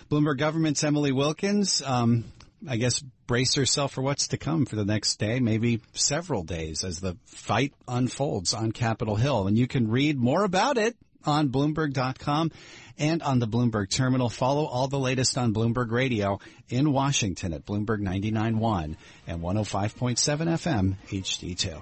Bloomberg 0.10 0.38
Government's 0.38 0.84
Emily 0.84 1.12
Wilkins, 1.12 1.82
um, 1.82 2.26
I 2.68 2.78
guess 2.78 3.04
brace 3.28 3.58
yourself 3.58 3.94
for 3.94 4.02
what's 4.02 4.30
to 4.30 4.38
come 4.38 4.66
for 4.66 4.76
the 4.76 4.86
next 4.86 5.20
day, 5.20 5.40
maybe 5.40 5.82
several 5.94 6.44
days 6.44 6.84
as 6.84 7.00
the 7.00 7.18
fight 7.26 7.74
unfolds 7.88 8.54
on 8.54 8.72
Capitol 8.72 9.16
Hill. 9.16 9.48
And 9.48 9.58
you 9.58 9.68
can 9.68 9.90
read 9.90 10.18
more 10.18 10.44
about 10.44 10.78
it 10.78 10.96
on 11.26 11.50
Bloomberg.com 11.50 12.52
and 12.98 13.22
on 13.24 13.40
the 13.40 13.48
Bloomberg 13.48 13.90
terminal. 13.90 14.30
Follow 14.30 14.66
all 14.66 14.88
the 14.88 15.00
latest 15.00 15.38
on 15.38 15.54
Bloomberg 15.54 15.92
Radio 15.92 16.40
in 16.70 16.92
Washington 16.92 17.54
at 17.54 17.66
Bloomberg 17.66 18.00
99.1 18.02 18.96
and 19.28 19.42
105.7 19.42 20.18
FM 20.48 20.96
HD2. 21.10 21.82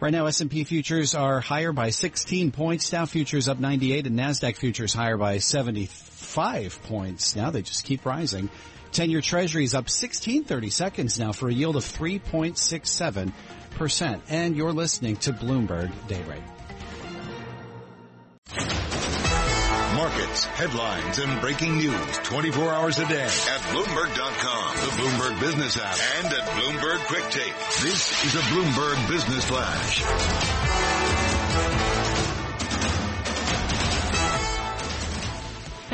Right 0.00 0.12
now, 0.12 0.26
S&P 0.26 0.64
futures 0.64 1.14
are 1.14 1.40
higher 1.40 1.72
by 1.72 1.90
16 1.90 2.50
points. 2.50 2.90
Dow 2.90 3.06
futures 3.06 3.48
up 3.48 3.58
98 3.58 4.06
and 4.06 4.18
NASDAQ 4.18 4.56
futures 4.56 4.92
higher 4.92 5.16
by 5.16 5.38
75 5.38 6.82
points. 6.82 7.36
Now 7.36 7.50
they 7.50 7.62
just 7.62 7.84
keep 7.84 8.04
rising. 8.04 8.50
10-year 8.94 9.20
Treasury 9.20 9.64
is 9.64 9.74
up 9.74 9.90
16 9.90 10.44
30 10.44 10.70
seconds 10.70 11.18
now 11.18 11.32
for 11.32 11.48
a 11.48 11.52
yield 11.52 11.74
of 11.74 11.82
3.67%. 11.82 14.20
And 14.28 14.56
you're 14.56 14.72
listening 14.72 15.16
to 15.16 15.32
Bloomberg 15.32 15.90
Daybreak. 16.06 16.44
Markets, 19.96 20.44
headlines, 20.44 21.18
and 21.18 21.40
breaking 21.40 21.76
news 21.76 22.18
24 22.24 22.72
hours 22.72 22.98
a 22.98 23.06
day 23.08 23.24
at 23.24 23.60
Bloomberg.com, 23.72 24.76
the 24.76 24.90
Bloomberg 25.00 25.40
Business 25.40 25.76
app, 25.76 25.96
and 26.18 26.32
at 26.32 26.48
Bloomberg 26.50 27.04
Quick 27.06 27.24
Take. 27.30 27.54
This 27.82 28.24
is 28.24 28.34
a 28.34 28.40
Bloomberg 28.40 29.08
Business 29.08 29.44
Flash. 29.44 30.63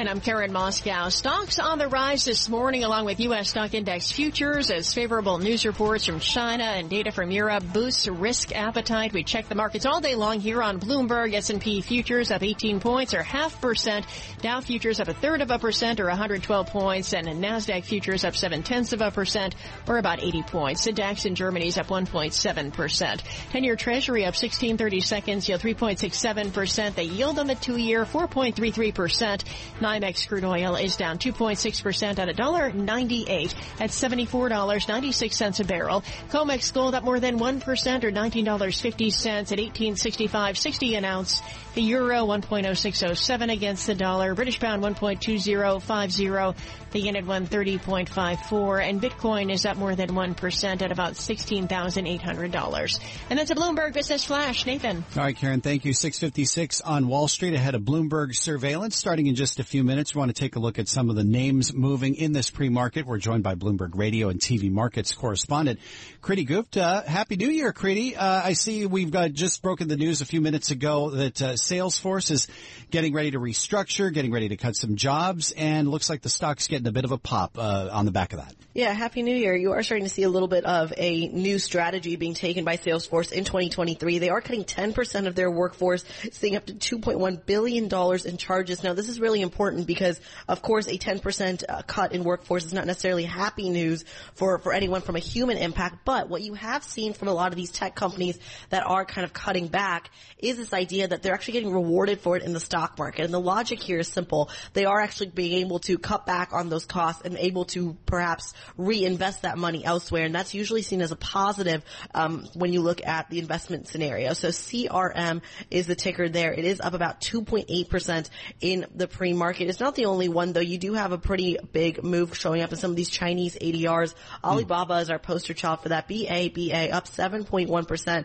And 0.00 0.08
I'm 0.08 0.22
Karen 0.22 0.50
Moskow. 0.50 1.12
Stocks 1.12 1.58
on 1.58 1.78
the 1.78 1.86
rise 1.86 2.24
this 2.24 2.48
morning 2.48 2.84
along 2.84 3.04
with 3.04 3.20
U.S. 3.20 3.50
stock 3.50 3.74
index 3.74 4.10
futures 4.10 4.70
as 4.70 4.94
favorable 4.94 5.36
news 5.36 5.66
reports 5.66 6.06
from 6.06 6.20
China 6.20 6.64
and 6.64 6.88
data 6.88 7.12
from 7.12 7.30
Europe 7.30 7.64
boosts 7.70 8.08
risk 8.08 8.56
appetite. 8.56 9.12
We 9.12 9.24
check 9.24 9.50
the 9.50 9.54
markets 9.54 9.84
all 9.84 10.00
day 10.00 10.14
long 10.14 10.40
here 10.40 10.62
on 10.62 10.80
Bloomberg. 10.80 11.34
S&P 11.34 11.82
futures 11.82 12.30
up 12.30 12.42
18 12.42 12.80
points 12.80 13.12
or 13.12 13.22
half 13.22 13.60
percent. 13.60 14.06
Dow 14.40 14.62
futures 14.62 15.00
up 15.00 15.08
a 15.08 15.12
third 15.12 15.42
of 15.42 15.50
a 15.50 15.58
percent 15.58 16.00
or 16.00 16.06
112 16.06 16.68
points 16.68 17.12
and 17.12 17.26
NASDAQ 17.26 17.84
futures 17.84 18.24
up 18.24 18.34
seven 18.34 18.62
tenths 18.62 18.94
of 18.94 19.02
a 19.02 19.10
percent 19.10 19.54
or 19.86 19.98
about 19.98 20.22
80 20.22 20.44
points. 20.44 20.82
The 20.82 20.92
DAX 20.92 21.26
in 21.26 21.34
Germany 21.34 21.66
is 21.66 21.76
up 21.76 21.88
1.7 21.88 22.72
percent. 22.72 23.22
10-year 23.52 23.76
Treasury 23.76 24.24
up 24.24 24.34
16 24.34 24.78
30 24.78 25.00
seconds, 25.00 25.46
yield 25.46 25.60
3.67 25.60 26.54
percent. 26.54 26.96
The 26.96 27.04
yield 27.04 27.38
on 27.38 27.48
the 27.48 27.54
two-year 27.54 28.06
4.33 28.06 28.94
percent. 28.94 29.44
NYMEX 29.90 30.28
crude 30.28 30.44
oil 30.44 30.76
is 30.76 30.94
down 30.94 31.18
2.6% 31.18 32.18
at 32.18 32.36
$1.98 32.36 33.54
at 33.80 33.90
$74.96 33.90 35.60
a 35.60 35.64
barrel. 35.64 36.04
COMEX 36.30 36.72
gold 36.72 36.94
up 36.94 37.02
more 37.02 37.18
than 37.18 37.40
1% 37.40 38.04
or 38.04 38.12
$19.50 38.12 39.52
at 39.52 39.58
1865.60 39.58 40.96
an 40.96 41.04
ounce. 41.04 41.42
The 41.74 41.82
euro 41.82 42.26
1.0607 42.26 43.52
against 43.52 43.86
the 43.86 43.94
dollar. 43.94 44.34
British 44.34 44.60
pound 44.60 44.82
1.2050. 44.82 46.56
The 46.90 46.98
yen 46.98 47.14
at 47.16 47.24
130.54 47.24 48.82
and 48.82 49.00
Bitcoin 49.00 49.52
is 49.52 49.64
up 49.64 49.76
more 49.76 49.94
than 49.94 50.10
1% 50.10 50.82
at 50.82 50.90
about 50.90 51.12
$16,800. 51.12 53.00
And 53.30 53.38
that's 53.38 53.50
a 53.52 53.54
Bloomberg 53.54 53.94
Business 53.94 54.24
Flash. 54.24 54.66
Nathan. 54.66 55.04
All 55.16 55.22
right, 55.22 55.36
Karen, 55.36 55.60
thank 55.60 55.84
you. 55.84 55.92
656 55.92 56.80
on 56.80 57.06
Wall 57.06 57.28
Street 57.28 57.54
ahead 57.54 57.76
of 57.76 57.82
Bloomberg 57.82 58.34
surveillance 58.34 58.96
starting 58.96 59.28
in 59.28 59.36
just 59.36 59.60
a 59.60 59.64
few 59.64 59.79
minutes. 59.82 60.14
We 60.14 60.18
want 60.20 60.34
to 60.34 60.40
take 60.40 60.56
a 60.56 60.58
look 60.58 60.78
at 60.78 60.88
some 60.88 61.10
of 61.10 61.16
the 61.16 61.24
names 61.24 61.72
moving 61.72 62.14
in 62.14 62.32
this 62.32 62.50
pre-market. 62.50 63.06
We're 63.06 63.18
joined 63.18 63.42
by 63.42 63.54
Bloomberg 63.54 63.90
Radio 63.94 64.28
and 64.28 64.40
TV 64.40 64.70
markets 64.70 65.12
correspondent 65.14 65.80
Kriti 66.22 66.46
Gupta. 66.46 67.04
Happy 67.06 67.36
New 67.36 67.48
Year, 67.48 67.72
Kriti. 67.72 68.16
Uh, 68.16 68.42
I 68.44 68.52
see 68.52 68.86
we've 68.86 69.10
got 69.10 69.32
just 69.32 69.62
broken 69.62 69.88
the 69.88 69.96
news 69.96 70.20
a 70.20 70.26
few 70.26 70.40
minutes 70.40 70.70
ago 70.70 71.10
that 71.10 71.42
uh, 71.42 71.52
Salesforce 71.52 72.30
is 72.30 72.48
getting 72.90 73.14
ready 73.14 73.30
to 73.30 73.38
restructure, 73.38 74.12
getting 74.12 74.32
ready 74.32 74.48
to 74.48 74.56
cut 74.56 74.76
some 74.76 74.96
jobs, 74.96 75.52
and 75.52 75.88
looks 75.88 76.10
like 76.10 76.22
the 76.22 76.28
stock's 76.28 76.68
getting 76.68 76.86
a 76.86 76.92
bit 76.92 77.04
of 77.04 77.12
a 77.12 77.18
pop 77.18 77.58
uh, 77.58 77.88
on 77.92 78.04
the 78.04 78.10
back 78.10 78.32
of 78.32 78.40
that. 78.40 78.54
Yeah, 78.72 78.92
Happy 78.92 79.22
New 79.22 79.34
Year. 79.34 79.56
You 79.56 79.72
are 79.72 79.82
starting 79.82 80.06
to 80.06 80.12
see 80.12 80.22
a 80.22 80.28
little 80.28 80.46
bit 80.46 80.64
of 80.64 80.92
a 80.96 81.28
new 81.28 81.58
strategy 81.58 82.16
being 82.16 82.34
taken 82.34 82.64
by 82.64 82.76
Salesforce 82.76 83.32
in 83.32 83.44
2023. 83.44 84.18
They 84.18 84.28
are 84.28 84.40
cutting 84.40 84.64
10% 84.64 85.26
of 85.26 85.34
their 85.34 85.50
workforce, 85.50 86.04
seeing 86.32 86.54
up 86.54 86.66
to 86.66 86.74
$2.1 86.74 87.46
billion 87.46 87.84
in 87.84 88.36
charges. 88.36 88.84
Now, 88.84 88.94
this 88.94 89.08
is 89.08 89.18
really 89.18 89.40
important 89.40 89.69
because, 89.86 90.20
of 90.48 90.62
course, 90.62 90.86
a 90.86 90.98
10% 90.98 91.64
uh, 91.68 91.82
cut 91.82 92.12
in 92.12 92.24
workforce 92.24 92.64
is 92.64 92.72
not 92.72 92.86
necessarily 92.86 93.24
happy 93.24 93.70
news 93.70 94.04
for, 94.34 94.58
for 94.58 94.72
anyone 94.72 95.00
from 95.00 95.16
a 95.16 95.20
human 95.20 95.56
impact, 95.58 96.04
but 96.04 96.28
what 96.28 96.42
you 96.42 96.54
have 96.54 96.84
seen 96.84 97.12
from 97.12 97.28
a 97.28 97.32
lot 97.32 97.52
of 97.52 97.56
these 97.56 97.70
tech 97.70 97.94
companies 97.94 98.38
that 98.70 98.86
are 98.86 99.04
kind 99.04 99.24
of 99.24 99.32
cutting 99.32 99.68
back 99.68 100.10
is 100.38 100.56
this 100.56 100.72
idea 100.72 101.08
that 101.08 101.22
they're 101.22 101.34
actually 101.34 101.52
getting 101.52 101.72
rewarded 101.72 102.20
for 102.20 102.36
it 102.36 102.42
in 102.42 102.52
the 102.52 102.60
stock 102.60 102.98
market. 102.98 103.24
And 103.24 103.34
the 103.34 103.40
logic 103.40 103.80
here 103.80 103.98
is 103.98 104.08
simple. 104.08 104.50
They 104.72 104.84
are 104.84 105.00
actually 105.00 105.30
being 105.30 105.64
able 105.64 105.78
to 105.80 105.98
cut 105.98 106.26
back 106.26 106.52
on 106.52 106.68
those 106.68 106.86
costs 106.86 107.22
and 107.24 107.36
able 107.36 107.64
to 107.66 107.96
perhaps 108.06 108.54
reinvest 108.76 109.42
that 109.42 109.58
money 109.58 109.84
elsewhere. 109.84 110.24
And 110.24 110.34
that's 110.34 110.54
usually 110.54 110.82
seen 110.82 111.00
as 111.02 111.12
a 111.12 111.16
positive 111.16 111.84
um, 112.14 112.48
when 112.54 112.72
you 112.72 112.80
look 112.80 113.06
at 113.06 113.30
the 113.30 113.38
investment 113.38 113.88
scenario. 113.88 114.32
So 114.32 114.48
CRM 114.48 115.42
is 115.70 115.86
the 115.86 115.94
ticker 115.94 116.28
there. 116.28 116.52
It 116.52 116.64
is 116.64 116.80
up 116.80 116.94
about 116.94 117.20
2.8% 117.20 118.28
in 118.60 118.86
the 118.94 119.08
pre-market. 119.08 119.59
It's 119.68 119.80
not 119.80 119.94
the 119.94 120.06
only 120.06 120.28
one 120.28 120.52
though. 120.52 120.60
You 120.60 120.78
do 120.78 120.94
have 120.94 121.12
a 121.12 121.18
pretty 121.18 121.58
big 121.72 122.02
move 122.02 122.36
showing 122.36 122.62
up 122.62 122.70
in 122.70 122.78
some 122.78 122.90
of 122.90 122.96
these 122.96 123.10
Chinese 123.10 123.56
ADRs. 123.60 124.14
Hmm. 124.42 124.46
Alibaba 124.46 124.94
is 124.94 125.10
our 125.10 125.18
poster 125.18 125.54
child 125.54 125.80
for 125.82 125.90
that. 125.90 126.08
BABA 126.08 126.90
up 126.92 127.06
7.1%. 127.06 128.24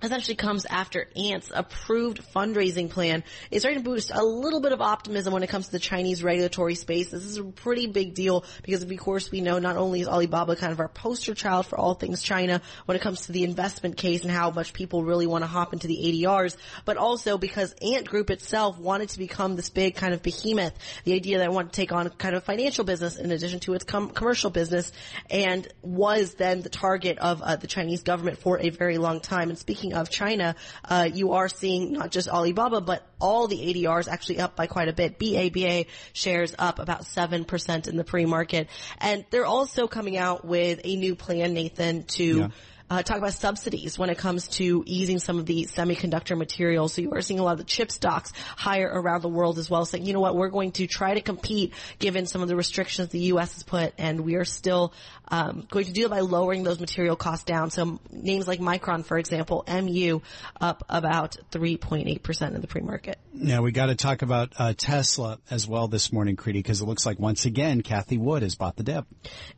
This 0.00 0.12
actually 0.12 0.36
comes 0.36 0.64
after 0.64 1.08
Ant's 1.16 1.50
approved 1.52 2.22
fundraising 2.32 2.88
plan 2.88 3.24
is 3.50 3.62
starting 3.62 3.82
to 3.82 3.84
boost 3.84 4.12
a 4.14 4.22
little 4.22 4.60
bit 4.60 4.70
of 4.70 4.80
optimism 4.80 5.32
when 5.32 5.42
it 5.42 5.48
comes 5.48 5.66
to 5.66 5.72
the 5.72 5.80
Chinese 5.80 6.22
regulatory 6.22 6.76
space. 6.76 7.10
This 7.10 7.24
is 7.24 7.36
a 7.36 7.42
pretty 7.42 7.88
big 7.88 8.14
deal 8.14 8.44
because 8.62 8.80
of 8.80 8.96
course 8.96 9.32
we 9.32 9.40
know 9.40 9.58
not 9.58 9.76
only 9.76 10.00
is 10.00 10.06
Alibaba 10.06 10.54
kind 10.54 10.72
of 10.72 10.78
our 10.78 10.86
poster 10.86 11.34
child 11.34 11.66
for 11.66 11.76
all 11.76 11.94
things 11.94 12.22
China 12.22 12.62
when 12.86 12.94
it 12.94 13.00
comes 13.00 13.26
to 13.26 13.32
the 13.32 13.42
investment 13.42 13.96
case 13.96 14.22
and 14.22 14.30
how 14.30 14.52
much 14.52 14.72
people 14.72 15.02
really 15.02 15.26
want 15.26 15.42
to 15.42 15.48
hop 15.48 15.72
into 15.72 15.88
the 15.88 15.96
ADRs, 15.96 16.56
but 16.84 16.96
also 16.96 17.36
because 17.36 17.74
Ant 17.82 18.06
Group 18.06 18.30
itself 18.30 18.78
wanted 18.78 19.08
to 19.08 19.18
become 19.18 19.56
this 19.56 19.68
big 19.68 19.96
kind 19.96 20.14
of 20.14 20.22
behemoth, 20.22 20.74
the 21.02 21.14
idea 21.14 21.38
that 21.38 21.46
it 21.46 21.52
wanted 21.52 21.72
to 21.72 21.76
take 21.76 21.90
on 21.90 22.08
kind 22.10 22.36
of 22.36 22.44
financial 22.44 22.84
business 22.84 23.16
in 23.16 23.32
addition 23.32 23.58
to 23.60 23.74
its 23.74 23.82
com- 23.82 24.10
commercial 24.10 24.50
business 24.50 24.92
and 25.28 25.66
was 25.82 26.34
then 26.34 26.62
the 26.62 26.68
target 26.68 27.18
of 27.18 27.42
uh, 27.42 27.56
the 27.56 27.66
Chinese 27.66 28.04
government 28.04 28.38
for 28.38 28.60
a 28.60 28.70
very 28.70 28.98
long 28.98 29.18
time. 29.18 29.48
And 29.48 29.58
speaking 29.58 29.87
speaking 29.88 30.00
of 30.00 30.10
China, 30.10 30.54
uh, 30.84 31.08
you 31.12 31.32
are 31.32 31.48
seeing 31.48 31.92
not 31.92 32.10
just 32.10 32.28
Alibaba, 32.28 32.80
but 32.80 33.06
all 33.20 33.48
the 33.48 33.56
ADRs 33.56 34.08
actually 34.08 34.40
up 34.40 34.56
by 34.56 34.66
quite 34.66 34.88
a 34.88 34.92
bit. 34.92 35.18
BABA 35.18 35.86
shares 36.12 36.54
up 36.58 36.78
about 36.78 37.02
7% 37.02 37.88
in 37.88 37.96
the 37.96 38.04
pre-market. 38.04 38.68
And 38.98 39.24
they're 39.30 39.46
also 39.46 39.88
coming 39.88 40.16
out 40.16 40.44
with 40.44 40.80
a 40.84 40.96
new 40.96 41.14
plan, 41.14 41.54
Nathan, 41.54 42.04
to 42.04 42.24
yeah 42.24 42.48
uh, 42.90 43.02
talk 43.02 43.18
about 43.18 43.34
subsidies 43.34 43.98
when 43.98 44.10
it 44.10 44.18
comes 44.18 44.48
to 44.48 44.82
easing 44.86 45.18
some 45.18 45.38
of 45.38 45.46
the 45.46 45.64
semiconductor 45.64 46.36
materials. 46.36 46.94
So 46.94 47.02
you 47.02 47.12
are 47.12 47.20
seeing 47.20 47.40
a 47.40 47.42
lot 47.42 47.52
of 47.52 47.58
the 47.58 47.64
chip 47.64 47.90
stocks 47.90 48.32
higher 48.56 48.90
around 48.90 49.22
the 49.22 49.28
world 49.28 49.58
as 49.58 49.70
well, 49.70 49.84
saying, 49.84 50.06
you 50.06 50.12
know 50.12 50.20
what, 50.20 50.36
we're 50.36 50.48
going 50.48 50.72
to 50.72 50.86
try 50.86 51.14
to 51.14 51.20
compete 51.20 51.74
given 51.98 52.26
some 52.26 52.42
of 52.42 52.48
the 52.48 52.56
restrictions 52.56 53.08
the 53.08 53.18
U.S. 53.18 53.54
has 53.54 53.62
put, 53.62 53.94
and 53.98 54.20
we 54.20 54.36
are 54.36 54.44
still 54.44 54.92
um, 55.28 55.66
going 55.70 55.84
to 55.84 55.92
do 55.92 56.06
it 56.06 56.10
by 56.10 56.20
lowering 56.20 56.62
those 56.62 56.80
material 56.80 57.16
costs 57.16 57.44
down. 57.44 57.70
So 57.70 58.00
names 58.10 58.48
like 58.48 58.60
Micron, 58.60 59.04
for 59.04 59.18
example, 59.18 59.64
MU 59.68 60.20
up 60.60 60.84
about 60.88 61.36
3.8% 61.50 62.54
in 62.54 62.60
the 62.60 62.66
pre-market. 62.66 63.18
Now 63.32 63.62
we 63.62 63.72
got 63.72 63.86
to 63.86 63.94
talk 63.94 64.22
about 64.22 64.52
uh, 64.58 64.74
Tesla 64.76 65.38
as 65.50 65.66
well 65.66 65.88
this 65.88 66.12
morning, 66.12 66.36
Kriti, 66.36 66.54
because 66.54 66.80
it 66.80 66.86
looks 66.86 67.06
like 67.06 67.18
once 67.18 67.44
again 67.44 67.82
Cathie 67.82 68.18
Wood 68.18 68.42
has 68.42 68.54
bought 68.54 68.76
the 68.76 68.82
dip. 68.82 69.06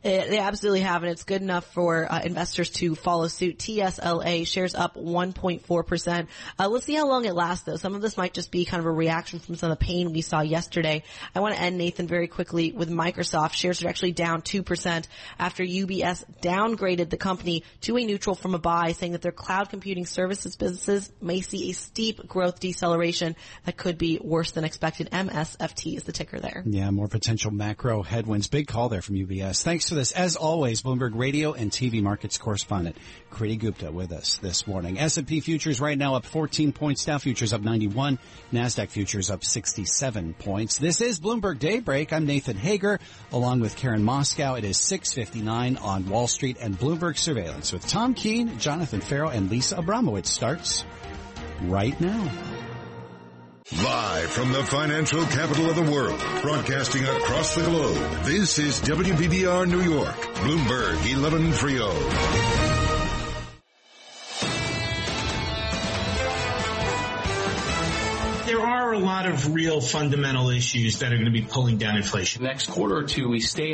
It, 0.03 0.29
they 0.29 0.39
absolutely 0.39 0.81
have, 0.81 1.03
and 1.03 1.11
it's 1.11 1.23
good 1.23 1.41
enough 1.41 1.65
for 1.73 2.11
uh, 2.11 2.21
investors 2.21 2.69
to 2.71 2.95
follow 2.95 3.20
follow 3.21 3.27
suit. 3.27 3.59
TSLA 3.59 4.47
shares 4.47 4.73
up 4.73 4.95
1.4%. 4.95 6.27
Uh, 6.57 6.69
let's 6.69 6.85
see 6.85 6.95
how 6.95 7.07
long 7.07 7.25
it 7.25 7.35
lasts 7.35 7.65
though. 7.65 7.75
Some 7.75 7.93
of 7.93 8.01
this 8.01 8.17
might 8.17 8.33
just 8.33 8.49
be 8.49 8.65
kind 8.65 8.79
of 8.79 8.87
a 8.87 8.91
reaction 8.91 9.39
from 9.39 9.55
some 9.55 9.71
of 9.71 9.77
the 9.77 9.85
pain 9.85 10.11
we 10.11 10.21
saw 10.21 10.41
yesterday. 10.41 11.03
I 11.35 11.39
want 11.39 11.55
to 11.55 11.61
end 11.61 11.77
Nathan 11.77 12.07
very 12.07 12.27
quickly 12.27 12.71
with 12.71 12.89
Microsoft. 12.89 13.53
Shares 13.53 13.83
are 13.83 13.89
actually 13.89 14.13
down 14.13 14.41
2% 14.41 15.07
after 15.37 15.63
UBS 15.63 16.23
downgraded 16.41 17.09
the 17.11 17.17
company 17.17 17.63
to 17.81 17.97
a 17.97 18.05
neutral 18.05 18.35
from 18.35 18.55
a 18.55 18.59
buy 18.59 18.93
saying 18.93 19.11
that 19.11 19.21
their 19.21 19.31
cloud 19.31 19.69
computing 19.69 20.07
services 20.07 20.55
businesses 20.55 21.11
may 21.21 21.41
see 21.41 21.69
a 21.69 21.73
steep 21.73 22.27
growth 22.27 22.59
deceleration 22.59 23.35
that 23.65 23.77
could 23.77 23.97
be 23.99 24.19
worse 24.19 24.51
than 24.51 24.63
expected. 24.63 25.11
MSFT 25.11 25.95
is 25.95 26.03
the 26.03 26.11
ticker 26.11 26.39
there. 26.39 26.63
Yeah, 26.65 26.89
more 26.89 27.07
potential 27.07 27.51
macro 27.51 28.01
headwinds. 28.01 28.47
Big 28.47 28.67
call 28.67 28.89
there 28.89 29.01
from 29.03 29.15
UBS. 29.15 29.61
Thanks 29.61 29.87
for 29.87 29.95
this. 29.95 30.11
As 30.11 30.35
always, 30.35 30.81
Bloomberg 30.81 31.11
Radio 31.13 31.53
and 31.53 31.69
TV 31.69 32.01
markets 32.01 32.39
correspondent 32.39 32.97
Kriti 33.31 33.57
Gupta 33.57 33.91
with 33.91 34.11
us 34.11 34.37
this 34.37 34.67
morning. 34.67 34.99
S&P 34.99 35.39
futures 35.39 35.79
right 35.79 35.97
now 35.97 36.15
up 36.15 36.25
14 36.25 36.71
points. 36.73 37.05
Dow 37.05 37.17
futures 37.17 37.53
up 37.53 37.61
91. 37.61 38.19
NASDAQ 38.51 38.89
futures 38.89 39.29
up 39.29 39.43
67 39.43 40.33
points. 40.33 40.77
This 40.77 41.01
is 41.01 41.19
Bloomberg 41.19 41.59
Daybreak. 41.59 42.13
I'm 42.13 42.25
Nathan 42.25 42.57
Hager 42.57 42.99
along 43.31 43.61
with 43.61 43.75
Karen 43.75 44.03
Moskow. 44.03 44.57
It 44.57 44.63
is 44.63 44.77
659 44.77 45.77
on 45.77 46.09
Wall 46.09 46.27
Street 46.27 46.57
and 46.59 46.77
Bloomberg 46.77 47.17
Surveillance 47.17 47.71
with 47.71 47.87
Tom 47.87 48.13
Keene, 48.13 48.59
Jonathan 48.59 49.01
Ferro, 49.01 49.29
and 49.29 49.49
Lisa 49.49 49.75
Abramowicz 49.75 50.27
starts 50.27 50.83
right 51.63 51.99
now. 51.99 52.31
Live 53.71 54.29
from 54.29 54.51
the 54.51 54.63
financial 54.65 55.23
capital 55.27 55.69
of 55.69 55.77
the 55.77 55.89
world, 55.89 56.19
broadcasting 56.41 57.03
across 57.05 57.55
the 57.55 57.61
globe, 57.61 58.25
this 58.25 58.59
is 58.59 58.81
WBBR 58.81 59.65
New 59.65 59.81
York, 59.81 60.17
Bloomberg 60.35 60.97
1130. 61.21 62.80
There 68.51 68.59
are 68.59 68.91
a 68.91 68.99
lot 68.99 69.25
of 69.27 69.53
real 69.53 69.79
fundamental 69.79 70.49
issues 70.49 70.99
that 70.99 71.13
are 71.13 71.15
going 71.15 71.23
to 71.23 71.31
be 71.31 71.41
pulling 71.41 71.77
down 71.77 71.95
inflation. 71.95 72.43
Next 72.43 72.67
quarter 72.67 72.97
or 72.97 73.03
two, 73.03 73.29
we 73.29 73.39
stay. 73.39 73.73